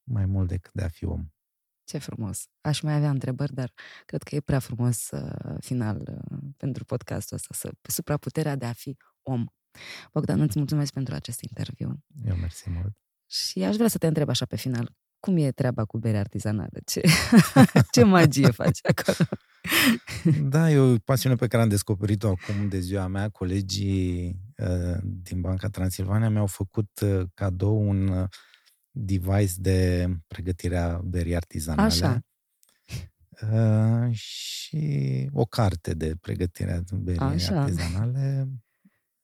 Mai 0.02 0.26
mult 0.26 0.48
decât 0.48 0.72
de 0.72 0.82
a 0.82 0.88
fi 0.88 1.04
om. 1.04 1.28
Ce 1.84 1.98
frumos. 1.98 2.48
Aș 2.60 2.80
mai 2.80 2.94
avea 2.94 3.10
întrebări, 3.10 3.54
dar 3.54 3.72
cred 4.04 4.22
că 4.22 4.34
e 4.34 4.40
prea 4.40 4.58
frumos 4.58 5.10
uh, 5.10 5.56
final 5.60 6.02
uh, 6.30 6.38
pentru 6.56 6.84
podcastul 6.84 7.36
ăsta, 7.36 7.54
să, 7.54 7.72
supraputerea 7.82 8.56
de 8.56 8.64
a 8.64 8.72
fi 8.72 8.96
om. 9.22 9.46
Bogdan, 10.12 10.40
îți 10.40 10.58
mulțumesc 10.58 10.92
pentru 10.92 11.14
acest 11.14 11.40
interviu. 11.40 12.04
Eu 12.24 12.36
mersi 12.36 12.70
mult. 12.70 12.96
Și 13.26 13.62
aș 13.62 13.76
vrea 13.76 13.88
să 13.88 13.98
te 13.98 14.06
întreb 14.06 14.28
așa 14.28 14.46
pe 14.46 14.56
final, 14.56 14.96
cum 15.20 15.36
e 15.36 15.50
treaba 15.50 15.84
cu 15.84 15.98
bere 15.98 16.18
artizanală? 16.18 16.78
Ce, 16.84 17.00
ce 17.92 18.04
magie 18.04 18.50
faci 18.50 18.78
acolo? 18.82 19.28
Da, 20.42 20.70
e 20.70 20.78
o 20.78 20.98
pasiune 21.04 21.34
pe 21.34 21.46
care 21.46 21.62
am 21.62 21.68
descoperit-o 21.68 22.28
acum 22.28 22.68
de 22.68 22.78
ziua 22.78 23.06
mea. 23.06 23.28
Colegii 23.28 24.40
uh, 24.56 24.98
din 25.02 25.40
Banca 25.40 25.68
Transilvania 25.68 26.30
mi-au 26.30 26.46
făcut 26.46 27.00
uh, 27.00 27.26
cadou 27.34 27.88
un 27.88 28.08
uh, 28.08 28.28
device 28.90 29.52
de 29.56 30.08
pregătire 30.26 30.76
a 30.76 30.98
berii 30.98 31.36
artizanale. 31.36 31.88
Așa. 31.88 32.20
Uh, 33.52 34.14
și 34.14 35.28
o 35.32 35.44
carte 35.44 35.94
de 35.94 36.16
pregătire 36.20 36.72
a 36.72 36.82
berii 36.96 37.20
Așa. 37.20 37.60
artizanale. 37.60 38.48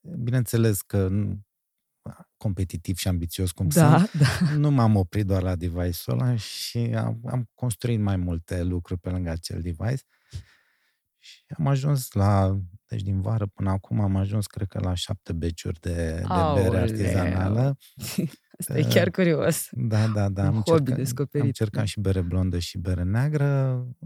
Bineînțeles 0.01 0.81
că 0.81 1.09
competitiv 2.45 2.97
și 2.97 3.07
ambițios 3.07 3.51
cum 3.51 3.67
da, 3.67 3.97
sunt, 3.97 4.11
da. 4.21 4.55
nu 4.55 4.71
m-am 4.71 4.95
oprit 4.95 5.25
doar 5.25 5.41
la 5.41 5.55
device-ul 5.55 6.19
ăla 6.19 6.35
și 6.35 6.77
am, 6.77 7.19
am 7.25 7.49
construit 7.53 7.99
mai 7.99 8.15
multe 8.15 8.63
lucruri 8.63 8.99
pe 8.99 9.09
lângă 9.09 9.29
acel 9.29 9.61
device 9.61 10.03
și 11.19 11.43
am 11.57 11.67
ajuns 11.67 12.11
la, 12.11 12.59
deci 12.87 13.01
din 13.01 13.21
vară 13.21 13.45
până 13.45 13.69
acum 13.69 13.99
am 14.01 14.15
ajuns 14.15 14.47
cred 14.47 14.67
că 14.67 14.79
la 14.79 14.93
șapte 14.93 15.33
beciuri 15.33 15.79
de, 15.79 16.23
de 16.27 16.61
bere 16.61 16.77
artizanală. 16.77 17.77
Asta 18.59 18.77
e 18.77 18.83
chiar 18.83 19.09
curios. 19.09 19.67
Da, 19.71 20.07
da, 20.07 20.29
da. 20.29 20.41
Un 20.41 20.47
am 20.47 20.53
hobby 20.53 20.73
încercat, 20.73 20.97
descoperit. 20.97 21.41
Am 21.41 21.47
încercat 21.47 21.85
și 21.85 21.99
bere 21.99 22.21
blondă 22.21 22.59
și 22.59 22.77
bere 22.77 23.03
neagră. 23.03 23.47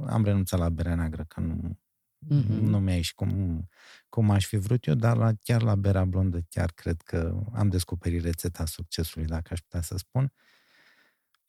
Am 0.07 0.23
renunțat 0.23 0.59
la 0.59 0.69
bere 0.69 0.95
neagră, 0.95 1.25
că 1.27 1.39
nu, 1.39 1.79
mm-hmm. 2.25 2.59
nu 2.59 2.79
mi-a 2.79 2.95
ieșit 2.95 3.15
cum, 3.15 3.67
cum 4.09 4.29
aș 4.29 4.45
fi 4.45 4.57
vrut 4.57 4.85
eu, 4.85 4.93
dar 4.93 5.17
la, 5.17 5.31
chiar 5.43 5.61
la 5.61 5.75
berea 5.75 6.05
blondă 6.05 6.39
chiar 6.49 6.71
cred 6.71 7.01
că 7.01 7.43
am 7.53 7.69
descoperit 7.69 8.23
rețeta 8.23 8.65
succesului, 8.65 9.27
dacă 9.27 9.47
aș 9.51 9.59
putea 9.59 9.81
să 9.81 9.97
spun. 9.97 10.33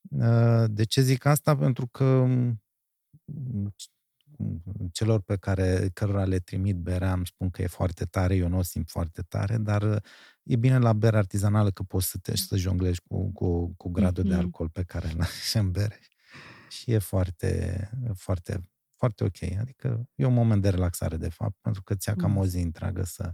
Uh, 0.01 0.65
de 0.67 0.85
ce 0.85 1.01
zic 1.01 1.25
asta? 1.25 1.57
Pentru 1.57 1.87
că 1.87 2.27
celor 4.93 5.21
pe 5.21 5.37
care 5.37 5.91
cărora 5.93 6.25
le 6.25 6.39
trimit 6.39 6.77
berea 6.77 7.13
îmi 7.13 7.27
spun 7.27 7.51
că 7.51 7.63
e 7.63 7.67
foarte 7.67 8.05
tare, 8.05 8.35
eu 8.35 8.49
nu 8.49 8.59
o 8.59 8.63
simt 8.63 8.91
foarte 8.91 9.23
tare, 9.23 9.57
dar 9.57 10.03
e 10.43 10.57
bine 10.57 10.79
la 10.79 10.93
bere 10.93 11.17
artizanală 11.17 11.71
că 11.71 11.83
poți 11.83 12.09
să 12.09 12.19
te 12.19 12.37
să 12.37 12.57
jonglezi 12.57 13.01
cu, 13.09 13.33
cu, 13.33 13.75
cu 13.77 13.89
gradul 13.89 14.25
mm-hmm. 14.25 14.29
de 14.29 14.35
alcool 14.35 14.69
pe 14.69 14.83
care 14.83 15.11
îl 15.13 15.21
ai 15.21 15.29
în 15.63 15.71
bere. 15.71 16.01
Și 16.69 16.93
e 16.93 16.99
foarte, 16.99 17.91
foarte, 18.15 18.69
foarte 19.01 19.25
ok. 19.25 19.59
Adică 19.61 20.09
e 20.15 20.25
un 20.25 20.35
moment 20.35 20.63
de 20.63 20.69
relaxare, 20.69 21.17
de 21.17 21.29
fapt, 21.29 21.57
pentru 21.61 21.83
că 21.83 21.95
ți-a 21.95 22.15
cam 22.15 22.37
o 22.37 22.45
zi 22.47 22.59
întreagă 22.59 23.03
să, 23.05 23.33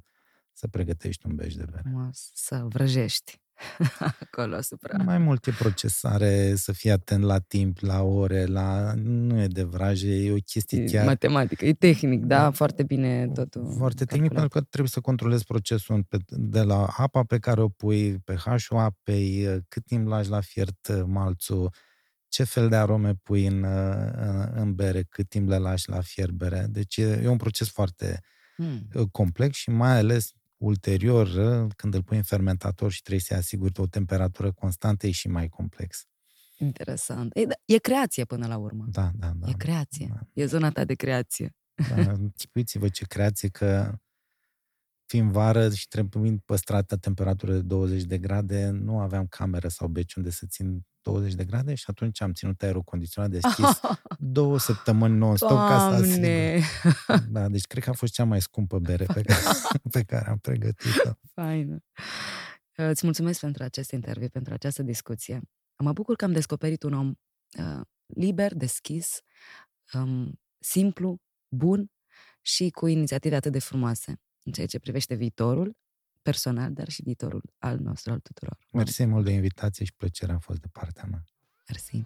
să 0.53 0.69
pregătești 0.69 1.27
un 1.27 1.35
beș 1.35 1.55
de 1.55 1.65
bere. 1.71 1.93
Să 2.35 2.65
vrăjești. 2.69 3.41
acolo 4.21 4.55
asupra. 4.55 5.03
Mai 5.03 5.19
multe 5.19 5.51
procesare, 5.51 6.55
să 6.55 6.73
fii 6.73 6.91
atent 6.91 7.23
la 7.23 7.39
timp, 7.39 7.79
la 7.79 8.03
ore, 8.03 8.45
la... 8.45 8.93
Nu 8.95 9.41
e 9.41 9.47
de 9.47 9.63
vraje, 9.63 10.15
e 10.15 10.33
o 10.33 10.37
chestie 10.45 10.83
e 10.83 10.85
chiar... 10.85 11.05
Matematică, 11.05 11.67
e 11.67 11.73
tehnic, 11.73 12.25
da? 12.25 12.51
Foarte 12.51 12.83
bine 12.83 13.29
totul 13.35 13.75
Foarte 13.77 14.05
tehnic, 14.05 14.29
calculat. 14.29 14.51
pentru 14.51 14.59
că 14.59 14.67
trebuie 14.71 14.91
să 14.91 15.01
controlezi 15.01 15.45
procesul 15.45 16.07
de 16.29 16.63
la 16.63 16.87
apa 16.97 17.23
pe 17.23 17.39
care 17.39 17.61
o 17.61 17.69
pui, 17.69 18.19
pe 18.19 18.35
H-ul 18.35 18.79
apei, 18.79 19.65
cât 19.69 19.85
timp 19.85 20.07
lași 20.07 20.31
la 20.31 20.41
fiert 20.41 21.05
malțul, 21.07 21.71
ce 22.29 22.45
fel 22.45 22.69
de 22.69 22.77
arome 22.77 23.15
pui 23.15 23.47
în, 23.47 23.65
în, 23.65 24.51
în 24.55 24.75
bere, 24.75 25.03
cât 25.03 25.29
timp 25.29 25.49
le 25.49 25.59
lași 25.59 25.89
la 25.89 26.01
fiert 26.01 26.31
bere. 26.31 26.67
Deci 26.69 26.97
e, 26.97 27.21
e 27.23 27.29
un 27.29 27.37
proces 27.37 27.69
foarte 27.69 28.21
hmm. 28.57 29.09
complex 29.11 29.57
și 29.57 29.71
mai 29.71 29.99
ales 29.99 30.33
ulterior, 30.57 31.29
când 31.77 31.95
îl 31.95 32.03
pui 32.03 32.17
în 32.17 32.23
fermentator 32.23 32.93
și 32.93 33.01
trebuie 33.01 33.23
să 33.23 33.35
asiguri 33.35 33.81
o 33.81 33.87
temperatură 33.87 34.53
constantă, 34.53 35.07
e 35.07 35.11
și 35.11 35.29
mai 35.29 35.49
complex. 35.49 36.07
Interesant. 36.59 37.37
E, 37.37 37.45
da, 37.45 37.55
e 37.65 37.79
creație 37.79 38.25
până 38.25 38.47
la 38.47 38.57
urmă. 38.57 38.85
Da, 38.89 39.11
da, 39.15 39.33
da. 39.37 39.49
E 39.49 39.53
creație. 39.53 40.09
Da. 40.13 40.21
E 40.33 40.47
zona 40.47 40.71
ta 40.71 40.85
de 40.85 40.95
creație. 40.95 41.57
Da, 41.89 42.13
chipuiți-vă 42.37 42.89
ce 42.89 43.05
creație 43.05 43.49
că 43.49 43.99
fiind 45.07 45.31
vară 45.31 45.71
și 45.71 45.89
trebuind 45.89 46.41
păstrată 46.45 46.97
temperatură 46.97 47.53
de 47.53 47.61
20 47.61 48.03
de 48.03 48.19
grade, 48.19 48.69
nu 48.69 48.99
aveam 48.99 49.27
cameră 49.27 49.69
sau 49.69 49.89
beci 49.89 50.15
unde 50.15 50.31
să 50.31 50.47
țin 50.49 50.87
20 51.07 51.35
de 51.35 51.45
grade 51.45 51.75
și 51.75 51.85
atunci 51.87 52.21
am 52.21 52.33
ținut 52.33 52.63
aerul 52.63 52.83
condiționat 52.83 53.31
deschis 53.31 53.81
două 54.19 54.59
săptămâni 54.59 55.17
non-stop 55.17 55.51
ca 55.51 55.79
să 55.79 56.03
asigur. 56.03 56.29
Da, 57.35 57.49
deci 57.49 57.65
cred 57.65 57.83
că 57.83 57.91
a 57.91 57.93
fost 57.93 58.13
cea 58.13 58.25
mai 58.25 58.41
scumpă 58.41 58.79
bere 58.79 59.05
pe 59.05 59.23
care, 59.23 59.43
pe 59.91 60.03
care 60.03 60.29
am 60.29 60.39
pregătit-o. 60.39 61.11
Faină. 61.35 61.79
Îți 62.75 63.05
mulțumesc 63.05 63.41
pentru 63.41 63.63
acest 63.63 63.91
interviu, 63.91 64.29
pentru 64.29 64.55
această 64.55 64.83
discuție. 64.83 65.41
Mă 65.83 65.93
bucur 65.93 66.17
că 66.17 66.25
am 66.25 66.33
descoperit 66.33 66.83
un 66.83 66.93
om 66.93 67.15
uh, 67.59 67.81
liber, 68.07 68.55
deschis, 68.55 69.21
um, 69.93 70.41
simplu, 70.59 71.17
bun 71.57 71.91
și 72.43 72.71
cu 72.71 72.87
inițiative 72.87 73.35
atât 73.37 73.53
de 73.53 73.59
frumoase 73.59 74.21
în 74.43 74.53
ceea 74.53 74.67
ce 74.67 74.79
privește 74.79 75.15
viitorul 75.15 75.77
personal, 76.31 76.71
dar 76.73 76.89
și 76.89 77.03
viitorul 77.03 77.43
al 77.59 77.77
nostru, 77.79 78.13
al 78.13 78.19
tuturor. 78.19 78.59
Mersi 78.73 79.05
mult 79.05 79.25
de 79.25 79.31
invitație 79.31 79.85
și 79.85 79.95
plăcerea 79.97 80.35
a 80.35 80.39
fost 80.39 80.61
de 80.61 80.69
partea 80.73 81.07
mea. 81.11 81.25
Mersi. 81.69 82.05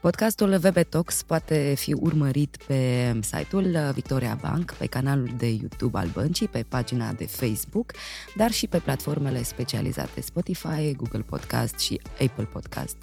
Podcastul 0.00 0.58
VB 0.58 0.78
Talks 0.88 1.22
poate 1.22 1.74
fi 1.76 1.92
urmărit 1.92 2.56
pe 2.66 3.12
site-ul 3.22 3.90
Victoria 3.94 4.38
Bank, 4.40 4.72
pe 4.72 4.86
canalul 4.86 5.30
de 5.36 5.48
YouTube 5.50 5.98
al 5.98 6.08
băncii, 6.08 6.48
pe 6.48 6.62
pagina 6.68 7.12
de 7.12 7.26
Facebook, 7.26 7.92
dar 8.36 8.50
și 8.50 8.66
pe 8.66 8.78
platformele 8.78 9.42
specializate 9.42 10.20
Spotify, 10.20 10.94
Google 10.96 11.22
Podcast 11.22 11.78
și 11.78 12.00
Apple 12.20 12.44
Podcast. 12.44 12.96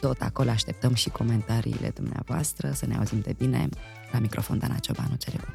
Tot 0.00 0.20
acolo 0.20 0.50
așteptăm 0.50 0.94
și 0.94 1.10
comentariile 1.10 1.88
dumneavoastră, 1.94 2.70
să 2.70 2.86
ne 2.86 2.96
auzim 2.96 3.20
de 3.20 3.34
bine. 3.38 3.68
La 4.12 4.18
microfon 4.18 4.58
Dana 4.58 4.78
Ciobanu, 4.78 5.16
cere 5.16 5.36
bun. 5.44 5.54